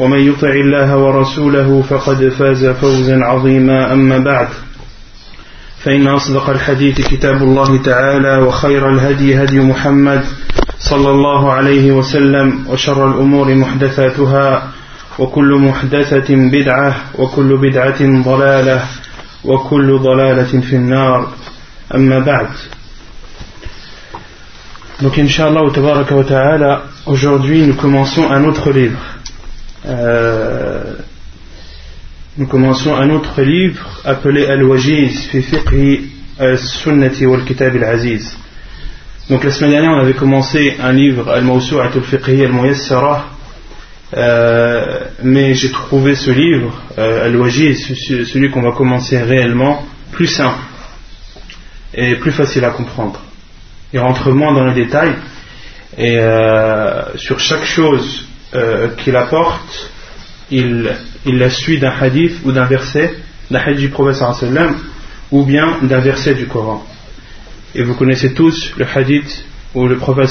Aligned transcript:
ومن 0.00 0.18
يطع 0.18 0.48
الله 0.48 0.96
ورسوله 0.96 1.82
فقد 1.88 2.28
فاز 2.28 2.66
فوزا 2.66 3.16
عظيما 3.24 3.92
أما 3.92 4.18
بعد 4.18 4.48
فإن 5.84 6.08
أصدق 6.08 6.50
الحديث 6.50 7.00
كتاب 7.08 7.42
الله 7.42 7.82
تعالى 7.82 8.38
وخير 8.38 8.88
الهدي 8.88 9.42
هدي 9.42 9.60
محمد 9.60 10.24
صلى 10.78 11.10
الله 11.10 11.52
عليه 11.52 11.92
وسلم 11.92 12.64
وشر 12.68 13.08
الأمور 13.08 13.54
محدثاتها 13.54 14.68
وكل 15.18 15.54
محدثة 15.54 16.34
بدعة 16.36 16.94
وكل 17.18 17.56
بدعة 17.56 18.22
ضلالة 18.22 18.84
وكل 19.44 19.98
ضلالة 19.98 20.60
في 20.60 20.76
النار 20.76 21.28
أما 21.94 22.18
بعد 22.18 22.48
Donc 25.02 25.16
Inch'Allah 25.16 25.62
aujourd'hui 27.06 27.62
nous 27.66 27.74
commençons 27.74 28.30
un 28.30 28.44
autre 28.44 28.70
livre. 28.70 28.98
Euh, 29.86 30.94
nous 32.36 32.46
commençons 32.46 32.94
un 32.94 33.08
autre 33.10 33.40
livre 33.40 34.00
appelé 34.04 34.46
Al-Wajiz 34.46 35.28
fi 35.30 35.42
fiqhi 35.42 36.10
al-sunnati 36.38 37.24
wal-kitab 37.24 37.76
al-aziz. 37.76 38.36
Donc 39.30 39.44
la 39.44 39.50
semaine 39.50 39.70
dernière 39.70 39.92
on 39.92 40.00
avait 40.00 40.14
commencé 40.14 40.76
un 40.80 40.92
livre 40.92 41.30
Al-Mawsu'at 41.30 41.92
al-fiqhi 41.94 42.44
al-muyassara 42.44 43.30
euh, 44.16 45.00
mais 45.22 45.54
j'ai 45.54 45.70
trouvé 45.70 46.14
ce 46.14 46.30
livre 46.30 46.74
euh, 46.98 47.26
Al-Wajiz, 47.26 47.94
celui 48.24 48.50
qu'on 48.50 48.62
va 48.62 48.72
commencer 48.72 49.16
réellement, 49.22 49.86
plus 50.10 50.26
simple 50.26 50.58
et 51.94 52.16
plus 52.16 52.32
facile 52.32 52.64
à 52.64 52.70
comprendre. 52.70 53.20
Il 53.92 54.00
rentre 54.00 54.30
moins 54.32 54.52
dans 54.52 54.64
les 54.64 54.74
détails 54.74 55.14
et 55.96 56.18
sur 57.16 57.38
chaque 57.40 57.64
chose 57.64 58.29
euh, 58.54 58.88
qu'il 58.96 59.16
apporte, 59.16 59.90
il, 60.50 60.90
il 61.26 61.38
la 61.38 61.50
suit 61.50 61.78
d'un 61.78 61.92
hadith 61.92 62.40
ou 62.44 62.52
d'un 62.52 62.66
verset, 62.66 63.14
d'un 63.50 63.60
hadith 63.60 63.80
du 63.80 63.88
prophète 63.88 64.22
ou 65.30 65.44
bien 65.44 65.78
d'un 65.82 66.00
verset 66.00 66.34
du 66.34 66.46
Coran. 66.46 66.84
Et 67.74 67.82
vous 67.82 67.94
connaissez 67.94 68.34
tous 68.34 68.72
le 68.76 68.86
hadith 68.92 69.44
où 69.74 69.86
le 69.86 69.96
prophète 69.96 70.30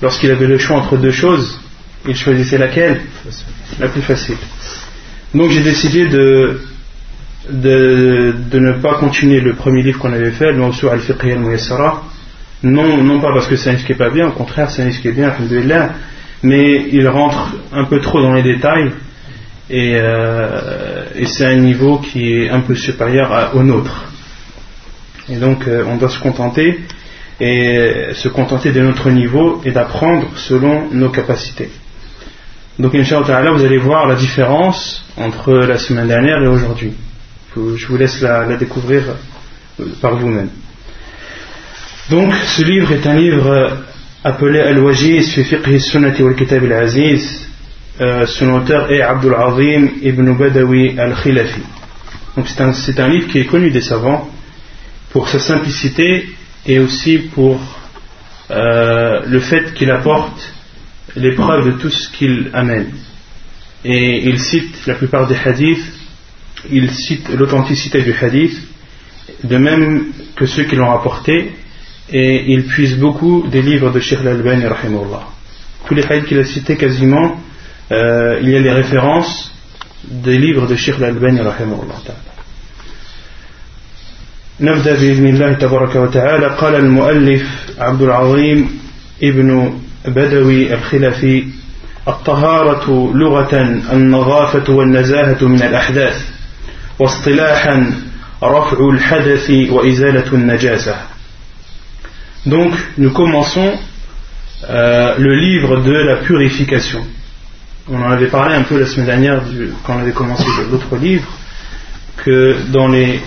lorsqu'il 0.00 0.30
avait 0.30 0.46
le 0.46 0.58
choix 0.58 0.78
entre 0.78 0.96
deux 0.96 1.12
choses, 1.12 1.60
il 2.08 2.16
choisissait 2.16 2.58
laquelle? 2.58 3.02
La 3.78 3.88
plus 3.88 4.02
facile. 4.02 4.36
Donc 5.34 5.50
j'ai 5.50 5.62
décidé 5.62 6.08
de, 6.08 6.60
de, 7.48 8.34
de, 8.50 8.58
ne 8.58 8.72
pas 8.82 8.94
continuer 8.94 9.40
le 9.40 9.54
premier 9.54 9.82
livre 9.82 9.98
qu'on 9.98 10.12
avait 10.12 10.32
fait, 10.32 10.52
le 10.52 10.72
sur 10.72 10.90
al-Fiqh 10.92 11.22
al-Muyassara. 11.22 12.02
Non, 12.64 13.02
non 13.02 13.20
pas 13.20 13.32
parce 13.34 13.46
que 13.46 13.56
c'est 13.56 13.70
un 13.70 13.74
livre 13.74 13.94
pas 13.94 14.10
bien, 14.10 14.28
au 14.28 14.32
contraire, 14.32 14.70
c'est 14.70 14.82
un 14.82 14.86
livre 14.86 15.00
qui 15.00 15.08
est 15.08 15.12
bien, 15.12 15.30
alhamdulillah, 15.30 15.94
mais 16.42 16.88
il 16.92 17.08
rentre 17.08 17.54
un 17.72 17.84
peu 17.84 18.00
trop 18.00 18.20
dans 18.20 18.32
les 18.32 18.42
détails 18.42 18.90
et, 19.70 19.94
euh, 19.94 21.04
c'est 21.24 21.46
un 21.46 21.56
niveau 21.56 21.98
qui 21.98 22.34
est 22.34 22.50
un 22.50 22.60
peu 22.60 22.74
supérieur 22.74 23.52
au 23.54 23.62
nôtre. 23.62 24.04
Et 25.28 25.36
donc 25.36 25.66
euh, 25.66 25.84
on 25.86 25.96
doit 25.96 26.08
se 26.08 26.18
contenter 26.18 26.80
et 27.40 28.08
se 28.12 28.28
contenter 28.28 28.72
de 28.72 28.80
notre 28.80 29.10
niveau 29.10 29.60
et 29.64 29.70
d'apprendre 29.70 30.28
selon 30.36 30.88
nos 30.92 31.10
capacités. 31.10 31.70
Donc 32.78 32.94
Inch'Allah, 32.94 33.50
vous 33.52 33.64
allez 33.64 33.78
voir 33.78 34.06
la 34.06 34.14
différence 34.14 35.04
entre 35.16 35.52
la 35.52 35.78
semaine 35.78 36.08
dernière 36.08 36.42
et 36.42 36.46
aujourd'hui. 36.46 36.92
Je 37.54 37.86
vous 37.86 37.96
laisse 37.96 38.20
la, 38.20 38.46
la 38.46 38.56
découvrir 38.56 39.02
par 40.00 40.16
vous-même. 40.16 40.48
Donc 42.10 42.34
ce 42.34 42.62
livre 42.62 42.92
est 42.92 43.06
un 43.06 43.14
livre 43.14 43.78
appelé 44.24 44.60
Al-Wajiz 44.60 45.34
fi 45.34 45.44
fiqh 45.44 45.80
sunnati 45.80 46.22
wal 46.22 46.34
kitab 46.34 46.64
al-aziz. 46.64 47.48
Euh, 48.00 48.26
son 48.26 48.48
auteur 48.54 48.90
est 48.90 49.02
Abdul 49.02 49.34
Azim 49.34 49.90
ibn 50.02 50.32
Badawi 50.32 50.98
al-Khilafi. 50.98 51.60
Donc 52.36 52.46
c'est 52.48 53.00
un, 53.00 53.08
livre 53.08 53.28
qui 53.28 53.40
est 53.40 53.44
connu 53.44 53.70
des 53.70 53.82
savants 53.82 54.30
pour 55.10 55.28
sa 55.28 55.38
simplicité 55.38 56.26
et 56.64 56.78
aussi 56.78 57.18
pour 57.34 57.60
euh, 58.50 59.20
le 59.26 59.40
fait 59.40 59.74
qu'il 59.74 59.90
apporte 59.90 60.54
l'épreuve 61.16 61.66
de 61.66 61.72
tout 61.72 61.90
ce 61.90 62.10
qu'il 62.10 62.48
amène. 62.54 62.92
Et 63.84 64.26
il 64.26 64.38
cite 64.38 64.86
la 64.86 64.94
plupart 64.94 65.26
des 65.26 65.36
hadiths, 65.36 65.84
il 66.70 66.90
cite 66.90 67.28
l'authenticité 67.34 68.00
du 68.00 68.14
hadith, 68.14 68.56
de 69.44 69.56
même 69.58 70.06
que 70.36 70.46
ceux 70.46 70.64
qui 70.64 70.76
l'ont 70.76 70.88
rapporté, 70.88 71.52
et 72.09 72.53
il 72.53 72.65
puise 72.65 72.97
beaucoup 72.97 73.45
des 73.47 73.61
livres 73.61 73.91
de 73.91 73.99
Sheikh 73.99 74.19
al-Albani, 74.19 74.63
Tous 75.85 75.93
les 75.93 76.03
hadiths 76.03 76.25
qu'il 76.25 76.39
a 76.39 76.45
cités 76.45 76.77
quasiment, 76.77 77.39
euh, 77.91 78.39
il 78.41 78.49
y 78.49 78.55
a 78.55 78.59
les 78.59 78.71
références 78.71 79.51
des 80.03 80.37
livres 80.37 80.67
de 80.67 80.75
Sheikh 80.75 80.95
al-Albani, 80.97 81.41
نبدأ 84.61 84.93
بإذن 84.93 85.27
الله 85.27 85.53
تبارك 85.53 85.95
وتعالى 85.95 86.47
قال 86.47 86.75
المؤلف 86.75 87.43
عبد 87.79 88.01
العظيم 88.01 88.79
ابن 89.23 89.79
بدوي 90.05 90.73
الخلفي 90.73 91.43
الطهارة 92.07 93.11
لغة 93.15 93.81
النظافة 93.93 94.73
والنزاهة 94.73 95.47
من 95.47 95.61
الأحداث 95.61 96.25
واصطلاحا 96.99 97.93
رفع 98.43 98.89
الحدث 98.89 99.49
وإزالة 99.49 100.33
النجاسة 100.33 100.95
donc 102.46 102.72
nous 102.98 103.10
commençons 103.10 103.78
euh, 104.68 105.14
le 105.18 105.34
livre 105.34 105.80
de 105.80 105.92
la 105.92 106.16
purification. 106.16 107.04
On 107.88 108.00
en 108.00 108.10
avait 108.10 108.28
parlé 108.28 108.54
un 108.54 108.62
peu 108.62 108.78
la 108.78 108.86
semaine 108.86 109.06
dernière 109.06 109.42
quand 109.84 109.96
on 109.96 110.00
avait 110.00 110.12
commencé 110.12 110.44
l'autre 110.70 110.96
livre 110.96 111.28
que 112.16 112.56
dans 112.70 112.88
les 112.88 113.20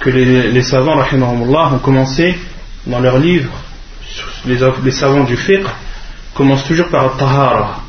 que 0.00 0.10
les, 0.10 0.50
les 0.50 0.62
savants 0.62 0.98
ont 0.98 1.78
commencé 1.78 2.36
dans 2.86 3.00
leur 3.00 3.18
livre 3.18 3.50
les, 4.46 4.90
savants 4.90 5.24
du 5.24 5.36
fiqh 5.36 5.66
commencent 6.34 6.64
toujours 6.64 6.88
par 6.88 7.16
tahara, 7.16 7.82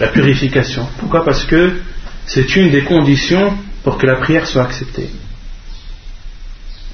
la 0.00 0.08
purification. 0.08 0.86
Pourquoi? 0.98 1.24
Parce 1.24 1.44
que 1.44 1.80
c'est 2.26 2.56
une 2.56 2.70
des 2.70 2.82
conditions 2.82 3.56
pour 3.84 3.98
que 3.98 4.06
la 4.06 4.16
prière 4.16 4.46
soit 4.46 4.62
acceptée. 4.62 5.10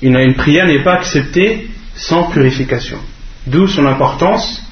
Une 0.03 0.35
prière 0.35 0.67
n'est 0.67 0.83
pas 0.83 0.95
acceptée 0.95 1.71
sans 1.95 2.25
purification. 2.25 2.99
D'où 3.47 3.67
son 3.67 3.87
importance 3.87 4.63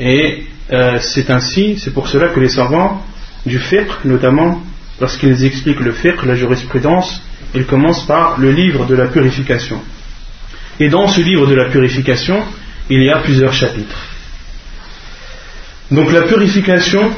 et 0.00 0.44
euh, 0.72 0.98
c'est 1.00 1.30
ainsi, 1.30 1.78
c'est 1.78 1.92
pour 1.92 2.08
cela 2.08 2.28
que 2.28 2.40
les 2.40 2.48
savants 2.48 3.04
du 3.44 3.58
fiqh, 3.58 4.04
notamment 4.04 4.62
lorsqu'ils 5.00 5.44
expliquent 5.44 5.80
le 5.80 5.92
fiqh, 5.92 6.22
la 6.24 6.34
jurisprudence, 6.34 7.20
ils 7.54 7.66
commencent 7.66 8.06
par 8.06 8.38
le 8.38 8.50
livre 8.50 8.86
de 8.86 8.94
la 8.94 9.06
purification. 9.06 9.80
Et 10.80 10.88
dans 10.88 11.06
ce 11.06 11.20
livre 11.20 11.46
de 11.46 11.54
la 11.54 11.66
purification, 11.66 12.42
il 12.90 13.02
y 13.02 13.10
a 13.10 13.18
plusieurs 13.18 13.52
chapitres. 13.52 13.98
Donc 15.90 16.10
la 16.12 16.22
purification, 16.22 17.10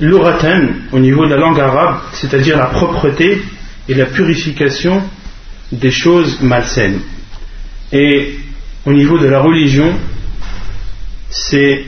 l'uratan, 0.00 0.68
au 0.92 0.98
niveau 0.98 1.26
de 1.26 1.30
la 1.30 1.36
langue 1.36 1.60
arabe, 1.60 2.00
c'est-à-dire 2.12 2.56
la 2.56 2.66
propreté 2.66 3.42
et 3.88 3.94
la 3.94 4.06
purification 4.06 5.02
des 5.72 5.90
choses 5.90 6.40
malsaines. 6.42 7.00
Et 7.92 8.36
au 8.84 8.92
niveau 8.92 9.18
de 9.18 9.26
la 9.26 9.40
religion, 9.40 9.94
c'est 11.30 11.84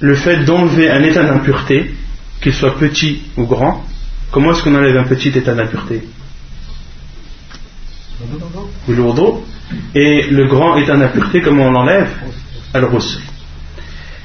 le 0.00 0.14
fait 0.14 0.44
d'enlever 0.44 0.90
un 0.90 1.02
état 1.02 1.22
d'impureté, 1.24 1.94
qu'il 2.40 2.54
soit 2.54 2.78
petit 2.78 3.22
ou 3.36 3.44
grand. 3.44 3.84
Comment 4.30 4.52
est-ce 4.52 4.62
qu'on 4.62 4.74
enlève 4.74 4.96
un 4.96 5.04
petit 5.04 5.28
état 5.28 5.54
d'impureté? 5.54 6.02
Et 9.94 10.22
le 10.30 10.46
grand 10.46 10.76
est 10.76 10.90
un 10.90 11.00
impureté, 11.00 11.40
comment 11.40 11.66
on 11.66 11.70
l'enlève? 11.70 12.08
Al-Ghusl. 12.74 13.20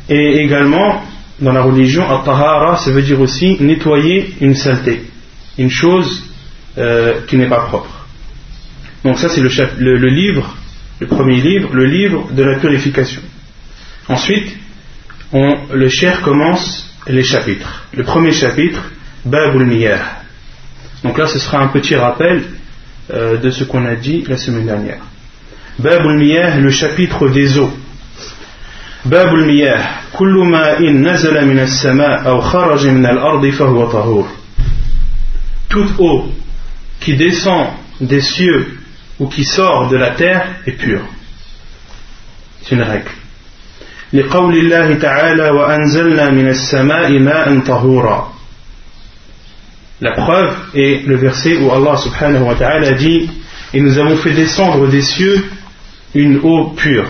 Et 0.10 0.44
également, 0.44 1.04
dans 1.40 1.52
la 1.52 1.62
religion, 1.62 2.10
Al-Tahara, 2.10 2.78
ça 2.78 2.92
veut 2.92 3.02
dire 3.02 3.20
aussi 3.20 3.58
nettoyer 3.60 4.36
une 4.42 4.56
saleté, 4.56 5.04
une 5.58 5.70
chose 5.70 6.24
euh, 6.78 7.22
qui 7.28 7.38
n'est 7.38 7.50
pas 7.50 7.62
propre. 7.62 8.03
Donc 9.04 9.20
ça 9.20 9.30
c'est 9.30 9.42
le, 9.42 9.50
le, 9.98 10.10
livre, 10.10 10.56
le 11.00 11.08
premier 11.08 11.42
livre, 11.42 11.74
le 11.74 11.86
livre 11.86 12.30
de 12.32 12.44
la 12.44 12.60
purification. 12.60 13.22
Ensuite, 14.08 14.56
le 15.34 15.90
cher 15.90 16.22
commence 16.22 16.90
les 17.08 17.24
chapitres. 17.24 17.86
Le 17.94 18.04
premier 18.04 18.32
chapitre, 18.32 18.92
Babul 19.26 19.66
Miyah. 19.66 20.22
Donc 21.04 21.18
là 21.18 21.28
ce 21.28 21.40
sera 21.40 21.60
un 21.60 21.68
petit 21.68 21.96
rappel 21.96 22.44
euh, 23.12 23.38
de 23.38 23.50
ce 23.50 23.66
qu'on 23.66 23.86
a 23.86 23.96
dit 23.96 24.24
la 24.28 24.38
semaine 24.38 24.66
dernière. 24.66 25.02
Babul 25.80 26.18
Miyah, 26.18 26.58
le 26.58 26.70
chapitre 26.70 27.28
des 27.28 27.58
eaux. 27.58 27.74
Babul 29.04 29.46
Miyah, 29.46 29.82
kullu 30.14 30.46
ma'in 30.46 30.94
nazala 30.94 31.42
min 31.42 31.58
as-sama' 31.58 32.24
aw 32.24 32.40
kharaja 32.40 32.90
min 32.92 33.04
al-ardi 33.04 33.52
fahuwa 33.52 33.90
tahur. 33.92 34.30
Toute 35.68 36.00
eau 36.00 36.32
qui 37.02 37.18
descend 37.18 37.68
des 38.00 38.22
cieux 38.22 38.80
ou 39.23 39.27
qui 39.27 39.45
sort 39.45 39.89
de 39.89 39.97
la 39.97 40.11
terre 40.11 40.47
est 40.67 40.73
pure. 40.73 41.03
C'est 42.63 42.75
une 42.75 42.83
règle. 42.83 43.11
لقول 44.13 44.59
الله 44.59 44.95
تعالى 44.95 45.51
وأنزلنا 45.51 46.31
من 46.31 46.49
السماء 46.49 47.19
ماء 47.19 47.61
طهورا 47.67 48.33
La 50.01 50.13
preuve 50.13 50.55
est 50.75 51.07
le 51.07 51.17
verset 51.17 51.57
où 51.57 51.73
Allah 51.73 51.97
subhanahu 51.97 52.45
wa 52.45 52.55
ta'ala 52.55 52.93
dit 52.93 53.29
Et 53.75 53.81
nous 53.81 53.99
avons 53.99 54.17
fait 54.17 54.33
descendre 54.33 54.87
des 54.87 55.03
cieux 55.03 55.45
une 56.15 56.41
eau 56.43 56.73
pure. 56.77 57.09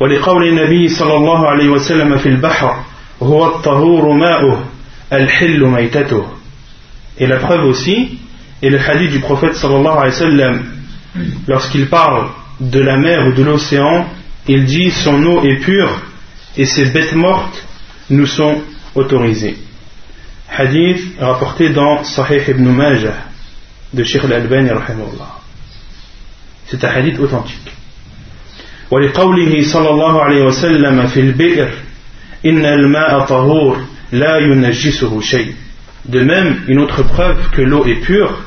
ولقول 0.00 0.48
النبي 0.48 0.88
صلى 0.88 1.16
الله 1.16 1.48
عليه 1.48 1.68
وسلم 1.68 2.16
في 2.18 2.28
البحر 2.28 2.84
هو 3.22 3.46
الطهور 3.46 4.12
ماؤه 4.12 4.64
الحل 5.12 5.64
ميتته 5.64 6.26
Et 7.18 7.26
la 7.26 7.36
preuve 7.36 7.64
aussi 7.66 8.18
et 8.64 8.70
le 8.70 8.78
hadith 8.78 9.10
du 9.10 9.20
prophète 9.20 9.54
sallallahu 9.54 9.96
alayhi 9.98 10.12
wa 10.12 10.12
sallam, 10.12 10.62
lorsqu'il 11.48 11.88
parle 11.88 12.28
de 12.60 12.80
la 12.80 12.96
mer 12.98 13.26
ou 13.26 13.32
de 13.32 13.42
l'océan, 13.42 14.06
il 14.46 14.64
dit 14.64 14.90
son 14.90 15.24
eau 15.24 15.42
est 15.44 15.56
pure 15.56 16.02
et 16.56 16.66
ses 16.66 16.86
bêtes 16.86 17.14
mortes 17.14 17.66
nous 18.10 18.26
sont 18.26 18.60
autorisées. 18.94 19.56
Hadith 20.50 21.00
rapporté 21.18 21.70
dans 21.70 22.04
Sahih 22.04 22.42
ibn 22.48 22.64
Majah 22.68 23.14
de 23.94 24.04
Sheikh 24.04 24.24
al-Albani 24.24 24.70
C'est 26.66 26.84
un 26.84 26.88
hadith 26.88 27.18
authentique. 27.18 27.72
ولقوله 28.90 29.62
صلى 29.72 29.90
الله 29.90 30.22
عليه 30.22 30.44
وسلم 30.44 31.06
في 31.06 31.20
البئر 31.20 31.70
إن 32.46 32.64
الماء 32.64 33.20
طهور 33.26 33.78
لا 34.12 34.38
ينجسه 34.38 35.20
شيء 35.20 35.54
de 36.08 36.20
même, 36.20 36.62
une 36.66 36.78
autre 36.78 37.02
preuve 37.02 37.50
que 37.52 37.62
l'eau 37.62 37.84
est 37.84 38.00
pure 38.00 38.42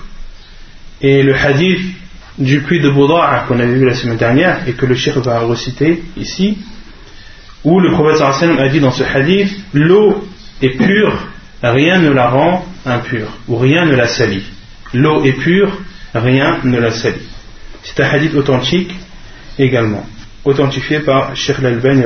est 1.02 1.22
le 1.22 1.34
hadith 1.34 1.80
du 2.38 2.60
puits 2.60 2.80
de 2.80 2.90
Bouda'a 2.90 3.44
qu'on 3.48 3.58
avait 3.58 3.74
vu 3.74 3.84
la 3.84 3.94
semaine 3.94 4.16
dernière 4.16 4.68
et 4.68 4.72
que 4.72 4.86
le 4.86 4.94
shir 4.94 5.20
va 5.20 5.40
reciter 5.40 6.02
ici, 6.16 6.58
où 7.64 7.80
le 7.80 7.90
prophète 7.92 8.20
a 8.20 8.68
dit 8.68 8.80
dans 8.80 8.92
ce 8.92 9.02
hadith 9.02 9.50
l'eau 9.72 10.24
est 10.62 10.76
pure, 10.76 11.26
rien 11.62 11.98
ne 11.98 12.10
la 12.10 12.28
rend 12.28 12.64
impure 12.86 13.28
ou 13.48 13.56
rien 13.56 13.84
ne 13.84 13.94
la 13.94 14.06
salit. 14.06 14.44
L'eau 14.94 15.24
est 15.24 15.32
pure, 15.32 15.76
rien 16.14 16.58
ne 16.64 16.78
la 16.78 16.92
salit. 16.92 17.28
C'est 17.82 18.00
un 18.00 18.08
hadith 18.08 18.34
authentique 18.34 18.94
également, 19.58 20.06
authentifié 20.44 21.00
par 21.00 21.34
Sheikh 21.34 21.58
Al-Albani, 21.58 22.04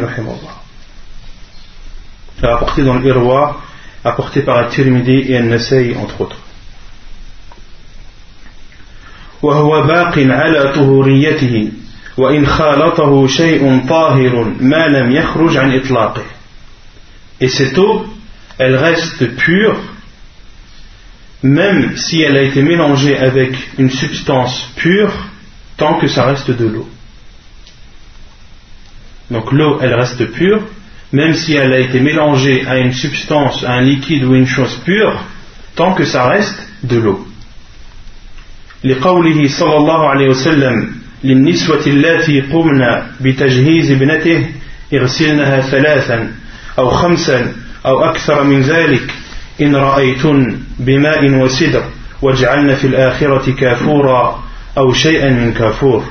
rapporté 2.42 2.82
dans 2.82 2.94
le 2.94 3.02
apporté 4.04 4.40
par 4.40 4.56
At-Tirmidhi 4.58 5.32
et 5.32 5.38
An-Nasai 5.38 5.94
entre 5.96 6.22
autres. 6.22 6.38
وهو 9.41 9.87
باق 9.87 10.19
على 10.19 10.73
طهوريته 10.75 11.71
وإن 12.17 12.45
خالطه 12.47 13.27
شيء 13.27 13.81
طاهر 13.89 14.53
ما 14.59 14.87
لم 14.87 15.11
يخرج 15.11 15.57
عن 15.57 15.75
إطلاقه 15.75 16.23
Et 17.39 17.49
cette 17.49 17.77
eau, 17.77 18.05
elle 18.57 18.75
reste 18.75 19.35
pure 19.35 19.77
même 21.43 21.95
si 21.95 22.21
elle 22.21 22.35
a 22.35 22.41
été 22.41 22.63
mélangée 22.63 23.15
avec 23.15 23.51
une 23.77 23.91
substance 23.91 24.69
pure 24.75 25.13
tant 25.77 25.99
que 25.99 26.07
ça 26.07 26.25
reste 26.25 26.49
de 26.49 26.65
l'eau. 26.65 26.89
Donc 29.29 29.51
l'eau, 29.51 29.79
elle 29.81 29.93
reste 29.93 30.25
pure 30.31 30.63
même 31.11 31.33
si 31.33 31.53
elle 31.53 31.73
a 31.73 31.79
été 31.79 31.99
mélangée 31.99 32.65
à 32.67 32.79
une 32.79 32.93
substance, 32.93 33.63
à 33.63 33.73
un 33.73 33.81
liquide 33.81 34.23
ou 34.23 34.35
une 34.35 34.47
chose 34.47 34.75
pure, 34.83 35.23
tant 35.75 35.93
que 35.93 36.03
ça 36.03 36.27
reste 36.27 36.59
de 36.83 36.97
l'eau. 36.97 37.27
لقوله 38.84 39.48
صلى 39.48 39.76
الله 39.76 40.08
عليه 40.08 40.28
وسلم 40.28 40.92
للنسوة 41.24 41.86
اللاتي 41.86 42.40
قمن 42.40 42.80
بتجهيز 43.20 43.90
ابنته 43.90 44.48
اغسلنها 44.94 45.60
ثلاثا 45.60 46.32
أو 46.78 46.90
خمسا 46.90 47.52
أو 47.86 48.04
أكثر 48.04 48.44
من 48.44 48.60
ذلك 48.60 49.14
إن 49.60 49.76
رأيتن 49.76 50.58
بماء 50.78 51.30
وسدر 51.30 51.84
واجعلن 52.22 52.74
في 52.74 52.86
الآخرة 52.86 53.52
كافورا 53.52 54.42
أو 54.78 54.92
شيئا 54.92 55.30
من 55.30 55.52
كافور. 55.52 56.04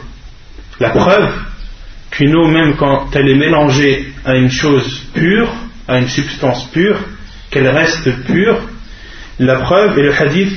La 0.79 0.89
preuve 0.89 1.29
qu'une 2.11 2.35
eau, 2.35 2.47
même 2.47 2.75
quand 2.75 3.07
elle 3.13 3.29
est 3.29 3.35
mélangée 3.35 4.13
à 4.25 4.35
une 4.35 4.49
chose 4.49 5.01
pure, 5.13 5.49
à 5.87 5.99
une 5.99 6.07
substance 6.07 6.65
pure, 6.71 6.97
qu'elle 7.51 7.67
reste 7.67 8.09
pure, 8.25 8.57
la 9.39 9.55
preuve 9.59 9.99
est 9.99 10.03
le 10.03 10.13
hadith 10.13 10.53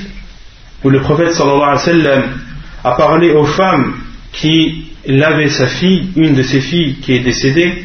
où 0.85 0.91
le 0.91 1.01
prophète 1.01 1.33
sallallahu 1.33 1.63
alayhi 1.63 1.77
wa 1.77 1.79
sallam 1.79 2.23
a 2.85 2.93
parlé 2.93 3.31
aux 3.33 3.47
femmes 3.47 3.95
qui 4.33 4.87
lavaient 5.07 5.49
sa 5.49 5.67
fille, 5.67 6.11
une 6.17 6.35
de 6.35 6.43
ses 6.43 6.61
filles 6.61 6.97
qui 6.97 7.15
est 7.15 7.21
décédée. 7.21 7.85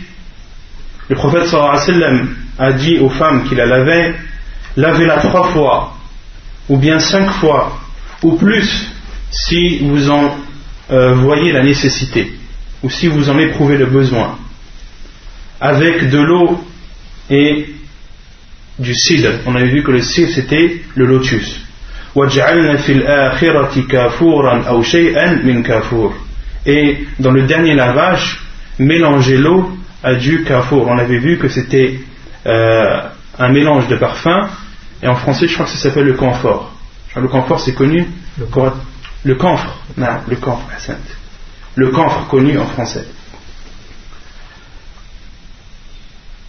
Le 1.08 1.16
prophète 1.16 1.48
sallallahu 1.48 1.78
alayhi 1.78 1.88
wa 1.88 1.94
sallam 1.94 2.36
a 2.58 2.74
dit 2.74 2.98
aux 3.00 3.10
femmes 3.10 3.46
qui 3.46 3.56
la 3.56 3.66
lavaient, 3.66 4.16
lavez-la 4.76 5.18
trois 5.18 5.52
fois, 5.52 5.98
ou 6.68 6.78
bien 6.78 7.00
cinq 7.00 7.30
fois, 7.32 7.80
ou 8.22 8.34
plus, 8.34 8.88
si 9.32 9.80
vous 9.80 10.10
en 10.10 10.36
euh, 10.92 11.14
voyez 11.16 11.52
la 11.52 11.64
nécessité 11.64 12.34
ou 12.82 12.90
si 12.90 13.08
vous 13.08 13.30
en 13.30 13.38
éprouvez 13.38 13.78
le 13.78 13.88
besoin, 13.88 14.38
avec 15.60 16.10
de 16.10 16.18
l'eau 16.18 16.64
et 17.30 17.68
du 18.80 18.96
cidre. 18.96 19.32
On 19.46 19.56
avait 19.56 19.68
vu 19.68 19.84
que 19.84 19.92
le 19.92 20.02
cidre 20.02 20.32
c'était 20.34 20.82
le 20.96 21.06
lotus. 21.06 21.60
Et 26.66 26.98
dans 27.20 27.32
le 27.32 27.44
dernier 27.44 27.76
lavage, 27.76 28.42
mélangez 28.80 29.38
l'eau 29.38 29.72
à 30.04 30.16
du 30.16 30.44
kafour. 30.44 30.88
On 30.88 30.98
avait 30.98 31.20
vu 31.20 31.38
que 31.38 31.48
c'était 31.48 32.00
euh, 32.46 33.02
un 33.38 33.50
mélange 33.50 33.88
de 33.88 33.96
parfums, 33.96 34.50
et 35.04 35.08
en 35.08 35.16
français 35.16 35.48
je 35.48 35.54
crois 35.54 35.66
que 35.66 35.72
ça 35.72 35.78
s'appelle 35.78 36.06
le 36.06 36.14
camphor. 36.14 36.74
Le 37.16 37.28
camphor 37.28 37.60
c'est 37.60 37.74
connu 37.74 38.06
Le, 38.38 38.46
le 39.24 39.36
camphre, 39.36 39.78
non, 39.98 40.08
le 40.28 40.36
camphre, 40.36 40.66
le 41.76 41.90
camphre 41.90 42.28
connu 42.28 42.58
en 42.58 42.66
français. 42.66 43.06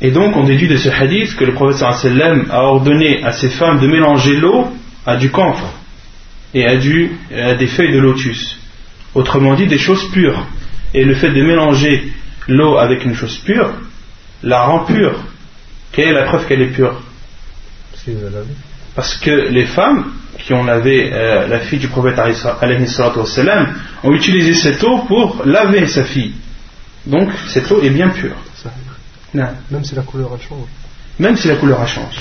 Et 0.01 0.11
donc 0.11 0.37
on 0.37 0.45
déduit 0.45 0.69
de 0.69 0.77
ce 0.77 0.89
hadith 0.89 1.37
que 1.37 1.45
le 1.45 1.53
prophète 1.53 1.83
a 1.83 2.63
ordonné 2.63 3.23
à 3.23 3.33
ces 3.33 3.51
femmes 3.51 3.81
de 3.81 3.87
mélanger 3.87 4.37
l'eau 4.37 4.69
à 5.07 5.17
du 5.17 5.31
camphre 5.31 5.73
et 6.55 6.67
à, 6.67 6.77
du, 6.77 7.13
à 7.35 7.55
des 7.55 7.67
feuilles 7.67 7.93
de 7.93 7.99
lotus. 7.99 8.59
Autrement 9.15 9.55
dit, 9.55 9.67
des 9.67 9.79
choses 9.79 10.11
pures. 10.13 10.47
Et 10.95 11.05
le 11.05 11.15
fait 11.15 11.31
de 11.31 11.43
mélanger 11.43 12.13
l'eau 12.49 12.79
avec 12.79 13.05
une 13.05 13.15
chose 13.15 13.39
pure 13.39 13.73
la 14.43 14.63
rend 14.63 14.85
pure. 14.85 15.15
Quelle 15.93 16.09
est 16.09 16.13
la 16.13 16.25
preuve 16.25 16.47
qu'elle 16.47 16.63
est 16.63 16.73
pure? 16.73 17.01
Parce 18.95 19.17
que 19.17 19.31
les 19.31 19.67
femmes 19.67 20.13
qui 20.39 20.53
ont 20.55 20.65
lavé 20.65 21.11
euh, 21.13 21.47
la 21.47 21.61
fille 21.61 21.79
du 21.79 21.89
prophète 21.89 22.19
ont 24.03 24.13
utilisé 24.13 24.55
cette 24.55 24.83
eau 24.83 24.99
pour 25.07 25.43
laver 25.45 25.87
sa 25.87 26.05
fille. 26.05 26.35
Donc 27.07 27.31
cette 27.49 27.71
eau 27.71 27.83
est 27.83 27.91
bien 27.91 28.09
pure. 28.11 28.37
Même 29.71 29.85
si 29.85 29.95
la 29.95 30.03
couleur 30.03 30.31
change. 30.41 30.69
Même 31.19 31.37
si 31.37 31.49
la 31.49 31.57
couleur 31.57 31.87
change. 31.87 32.17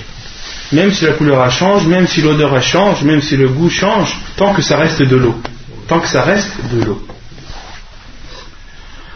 Même 0.73 0.93
si 0.93 1.05
la 1.05 1.13
couleur 1.13 1.51
change, 1.51 1.87
même 1.87 2.07
si 2.07 2.23
l'odeur 2.23 2.61
change, 2.63 3.03
même 3.03 3.23
si 3.23 3.37
le 3.37 3.49
goût 3.49 3.71
change, 3.71 4.17
tant 4.37 4.55
que 4.55 4.63
ça 4.63 4.77
reste 4.77 5.03
de 5.03 5.17
l'eau. 5.17 5.37
Tant 5.89 6.01
que 6.01 6.09
ça 6.09 6.23
reste 6.23 6.53
de 6.73 6.85
l'eau. 6.85 7.07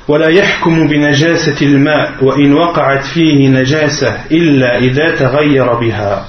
ولا 0.09 0.29
يحكم 0.29 0.89
بنجاسة 0.89 1.57
الماء 1.63 2.25
وإن 2.25 2.53
وقعت 2.53 3.05
فيه 3.05 3.49
نجاسة 3.49 4.21
إلا 4.31 4.79
إذا 4.79 5.17
تغير 5.17 5.75
بها 5.75 6.29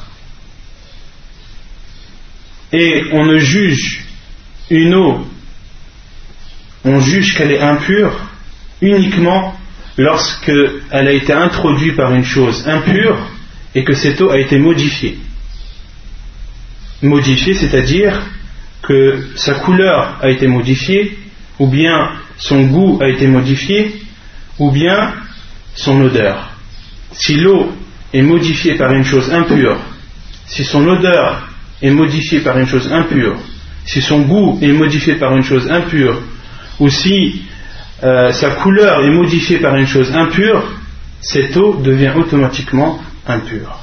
et 2.71 3.05
on 3.13 3.25
ne 3.25 3.37
juge 3.37 4.03
une 4.69 4.93
eau 4.93 5.25
on 6.85 6.99
juge 6.99 7.35
qu'elle 7.35 7.51
est 7.51 7.61
impure 7.61 8.11
uniquement 8.81 9.55
lorsqu'elle 9.97 10.81
a 10.91 11.11
été 11.11 11.33
introduite 11.33 11.95
par 11.95 12.13
une 12.13 12.23
chose 12.23 12.67
impure 12.67 13.17
et 13.74 13.84
que 13.84 13.94
cette 13.94 14.20
eau 14.20 14.30
a 14.30 14.38
été 14.38 14.58
modifiée. 14.58 15.18
Modifiée, 17.02 17.54
c'est-à-dire 17.54 18.22
que 18.82 19.18
sa 19.36 19.54
couleur 19.54 20.18
a 20.20 20.30
été 20.30 20.46
modifiée, 20.46 21.18
ou 21.58 21.66
bien 21.66 22.10
son 22.36 22.64
goût 22.64 22.98
a 23.02 23.08
été 23.08 23.26
modifié, 23.26 24.00
ou 24.58 24.70
bien 24.70 25.12
son 25.74 26.00
odeur. 26.00 26.50
Si 27.12 27.36
l'eau 27.36 27.72
est 28.12 28.22
modifiée 28.22 28.74
par 28.74 28.92
une 28.92 29.04
chose 29.04 29.32
impure, 29.32 29.78
si 30.46 30.64
son 30.64 30.86
odeur 30.86 31.48
est 31.82 31.90
modifiée 31.90 32.40
par 32.40 32.58
une 32.58 32.66
chose 32.66 32.92
impure, 32.92 33.36
si 33.84 34.00
son 34.00 34.20
goût 34.22 34.58
est 34.62 34.72
modifié 34.72 35.14
par 35.14 35.36
une 35.36 35.42
chose 35.42 35.70
impure, 35.70 36.20
ou 36.80 36.88
si 36.88 37.42
euh, 38.02 38.32
sa 38.32 38.50
couleur 38.50 39.04
est 39.04 39.10
modifiée 39.10 39.58
par 39.58 39.76
une 39.76 39.86
chose 39.86 40.12
impure, 40.14 40.64
cette 41.20 41.56
eau 41.56 41.80
devient 41.82 42.12
automatiquement 42.16 43.00
impure. 43.27 43.79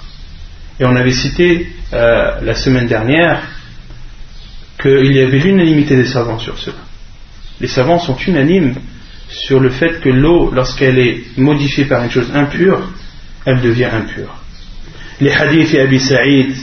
Et 0.79 0.85
on 0.87 0.95
avait 0.95 1.13
cité 1.13 1.69
euh, 1.93 2.41
la 2.43 2.55
semaine 2.55 2.87
dernière 2.87 3.43
qu'il 4.81 5.13
y 5.13 5.21
avait 5.21 5.39
l'unanimité 5.39 5.97
des 5.97 6.05
savants 6.05 6.39
sur 6.39 6.59
cela. 6.59 6.77
Les 7.61 7.69
savants 7.69 7.99
sont 7.99 8.17
unanimes 8.27 8.75
sur 9.29 9.61
le 9.61 9.71
fait 9.71 10.01
que 10.01 10.09
l'eau, 10.09 10.51
lorsqu'elle 10.53 10.99
est 10.99 11.21
modifiée 11.39 11.87
par 11.87 12.05
une 12.05 12.11
chose 12.11 12.31
impure, 12.35 12.81
elle 13.45 13.61
devient 13.61 13.87
impure. 13.93 14.35
Les 15.21 15.33
hadiths 15.33 15.75
Abi 15.75 15.99
Sa'id 15.99 16.55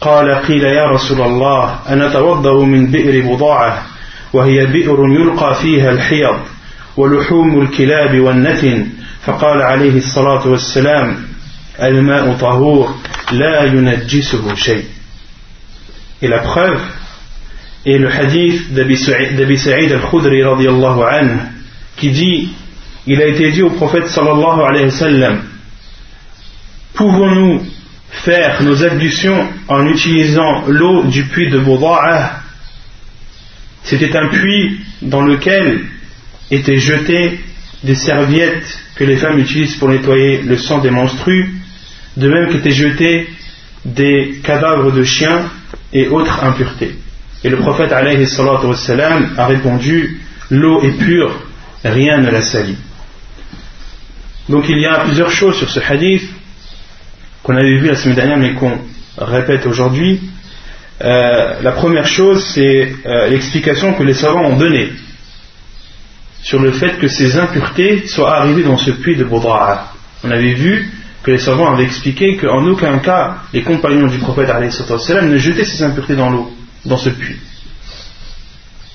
قال 0.00 0.30
قيل 0.30 0.64
يا 0.64 0.84
رسول 0.84 1.20
الله 1.20 1.78
أنا 1.88 2.12
توضأ 2.12 2.64
من 2.64 2.86
بئر 2.86 3.34
بضاعة 3.34 3.82
وهي 4.32 4.66
بئر 4.66 4.98
يلقى 5.08 5.54
فيها 5.62 5.90
الحيض 5.90 6.38
ولحوم 6.96 7.60
الكلاب 7.62 8.20
والنتن 8.20 8.86
فقال 9.22 9.62
عليه 9.62 9.96
الصلاة 9.98 10.48
والسلام 10.48 11.16
الماء 11.82 12.34
طهور 12.34 12.94
لا 13.32 13.64
ينجسه 13.64 14.54
شيء 14.54 14.84
Et 16.20 16.26
la 16.26 16.40
preuve 16.40 16.80
est 17.86 17.98
le 17.98 18.10
hadith 18.10 18.72
d'Abi 18.72 18.96
Sa'id 18.96 19.92
al-Khudri 19.92 20.42
radiallahu 20.42 21.02
anhu 21.02 21.38
qui 21.96 22.10
dit 22.10 22.48
il 23.06 23.22
a 23.22 23.26
été 23.26 23.52
dit 23.52 23.62
au 23.62 23.70
prophète 23.70 24.08
sallallahu 24.08 24.60
alayhi 24.68 24.86
wa 24.86 24.90
sallam 24.90 25.42
pouvons-nous 26.94 27.62
faire 28.10 28.62
nos 28.62 28.82
ablutions 28.82 29.46
en 29.68 29.86
utilisant 29.86 30.64
l'eau 30.66 31.04
du 31.04 31.24
puits 31.24 31.50
de 31.50 31.58
Bouda'ah 31.58 32.40
c'était 33.84 34.16
un 34.16 34.28
puits 34.28 34.80
dans 35.02 35.22
lequel 35.22 35.84
étaient 36.50 36.78
jetées 36.78 37.40
des 37.84 37.94
serviettes 37.94 38.78
que 38.96 39.04
les 39.04 39.16
femmes 39.16 39.38
utilisent 39.38 39.76
pour 39.76 39.88
nettoyer 39.88 40.42
le 40.42 40.58
sang 40.58 40.78
des 40.78 40.90
menstrues, 40.90 41.54
de 42.17 42.27
même 42.29 42.49
qu'étaient 42.49 42.71
jetés 42.71 43.27
des 43.85 44.39
cadavres 44.43 44.91
de 44.91 45.03
chiens 45.03 45.49
et 45.91 46.07
autres 46.07 46.43
impuretés. 46.43 46.95
Et 47.43 47.49
le 47.49 47.57
prophète 47.57 47.91
a 47.91 49.45
répondu 49.45 50.21
L'eau 50.49 50.81
est 50.83 50.97
pure, 50.97 51.31
rien 51.83 52.19
ne 52.19 52.29
la 52.29 52.41
salit. 52.41 52.77
Donc 54.49 54.65
il 54.69 54.79
y 54.79 54.85
a 54.85 54.99
plusieurs 54.99 55.31
choses 55.31 55.57
sur 55.57 55.69
ce 55.69 55.79
hadith 55.79 56.23
qu'on 57.41 57.55
avait 57.55 57.77
vu 57.77 57.87
la 57.87 57.95
semaine 57.95 58.15
dernière 58.15 58.37
mais 58.37 58.53
qu'on 58.53 58.79
répète 59.17 59.65
aujourd'hui. 59.65 60.21
Euh, 61.01 61.61
la 61.61 61.71
première 61.71 62.05
chose, 62.05 62.45
c'est 62.53 62.93
euh, 63.05 63.27
l'explication 63.27 63.93
que 63.93 64.03
les 64.03 64.13
savants 64.13 64.45
ont 64.45 64.57
donnée 64.57 64.91
sur 66.41 66.59
le 66.59 66.71
fait 66.71 66.99
que 66.99 67.07
ces 67.07 67.37
impuretés 67.37 68.05
soient 68.07 68.37
arrivées 68.37 68.63
dans 68.63 68.77
ce 68.77 68.91
puits 68.91 69.15
de 69.15 69.23
Boudra'a. 69.23 69.93
On 70.23 70.31
avait 70.31 70.53
vu 70.53 70.91
que 71.23 71.31
les 71.31 71.39
savants 71.39 71.73
avaient 71.73 71.85
expliqué 71.85 72.37
qu'en 72.37 72.65
aucun 72.65 72.99
cas 72.99 73.37
les 73.53 73.63
compagnons 73.63 74.07
du 74.07 74.17
prophète 74.17 74.49
ne 74.49 75.37
jetaient 75.37 75.63
ces 75.63 75.81
impuretés 75.81 76.15
dans 76.15 76.29
l'eau, 76.29 76.51
dans 76.85 76.97
ce 76.97 77.09
puits. 77.09 77.39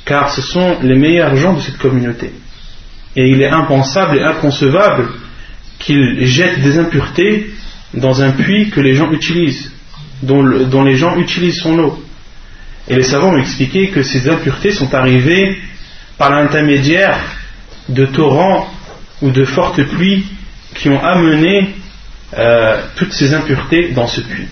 Car 0.05 0.31
ce 0.31 0.43
sont 0.43 0.77
les 0.83 0.97
meilleurs 0.97 1.35
gens 1.37 1.55
de 1.55 1.61
cette 1.61 1.79
communauté. 1.79 2.33
Et 3.17 3.29
il 3.31 3.43
est 3.43 3.49
impensable 3.49 4.19
et 4.19 4.23
inconcevable 4.23 5.09
qu'ils 5.79 6.27
jettent 6.27 6.61
des 6.61 6.79
impuretés 6.79 7.51
dans 7.95 8.23
un 8.23 8.33
puits 8.33 8.69
que 8.71 8.81
les 8.81 8.95
gens 8.95 9.11
utilisent 9.11 9.73
dont, 10.23 10.85
les 10.85 10.97
gens 10.97 11.17
utilisent 11.17 11.61
son 11.61 11.79
eau. 11.79 12.03
Et 12.89 12.97
les 12.97 13.03
savants 13.03 13.35
ont 13.35 13.39
expliqué 13.39 13.89
que 13.89 14.03
ces 14.03 14.29
impuretés 14.29 14.73
sont 14.73 14.93
arrivées 14.95 15.59
par 16.19 16.31
l'intermédiaire 16.31 17.19
de 17.89 18.07
torrents 18.07 18.69
ou 19.23 19.31
de 19.31 19.45
fortes 19.45 19.83
pluies 19.85 20.25
qui 20.75 20.89
ont 20.89 21.03
amené 21.03 21.75
euh, 22.37 22.83
toutes 22.97 23.15
ces 23.15 23.33
impuretés 23.33 23.93
dans 23.93 24.07
ce 24.07 24.21
puits, 24.21 24.49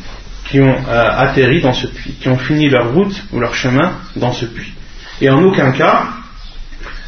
qui 0.49 0.61
ont 0.61 0.76
euh, 0.88 1.11
atterri 1.18 1.61
dans 1.61 1.75
ce 1.75 1.87
puits, 1.87 2.14
qui 2.18 2.28
ont 2.30 2.38
fini 2.38 2.71
leur 2.71 2.95
route 2.95 3.14
ou 3.33 3.38
leur 3.38 3.54
chemin 3.54 3.92
dans 4.16 4.33
ce 4.33 4.47
puits. 4.47 4.73
Et 5.21 5.28
en 5.28 5.42
aucun 5.42 5.73
cas, 5.73 6.09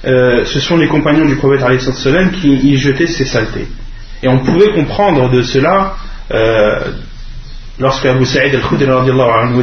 euh, 0.05 0.45
ce 0.45 0.61
sont 0.61 0.77
les 0.77 0.89
compagnons 0.89 1.25
du 1.25 1.37
prophète 1.37 1.63
qui 2.39 2.55
y 2.55 2.77
jetaient 2.77 3.07
ces 3.07 3.25
saletés. 3.25 3.67
Et 4.23 4.29
on 4.29 4.41
pouvait 4.41 4.73
comprendre 4.73 5.31
de 5.31 5.41
cela 5.41 5.95
lorsque 7.79 8.05
Abu 8.05 8.27
Sa'id 8.27 8.55
al-Khudri 8.55 8.87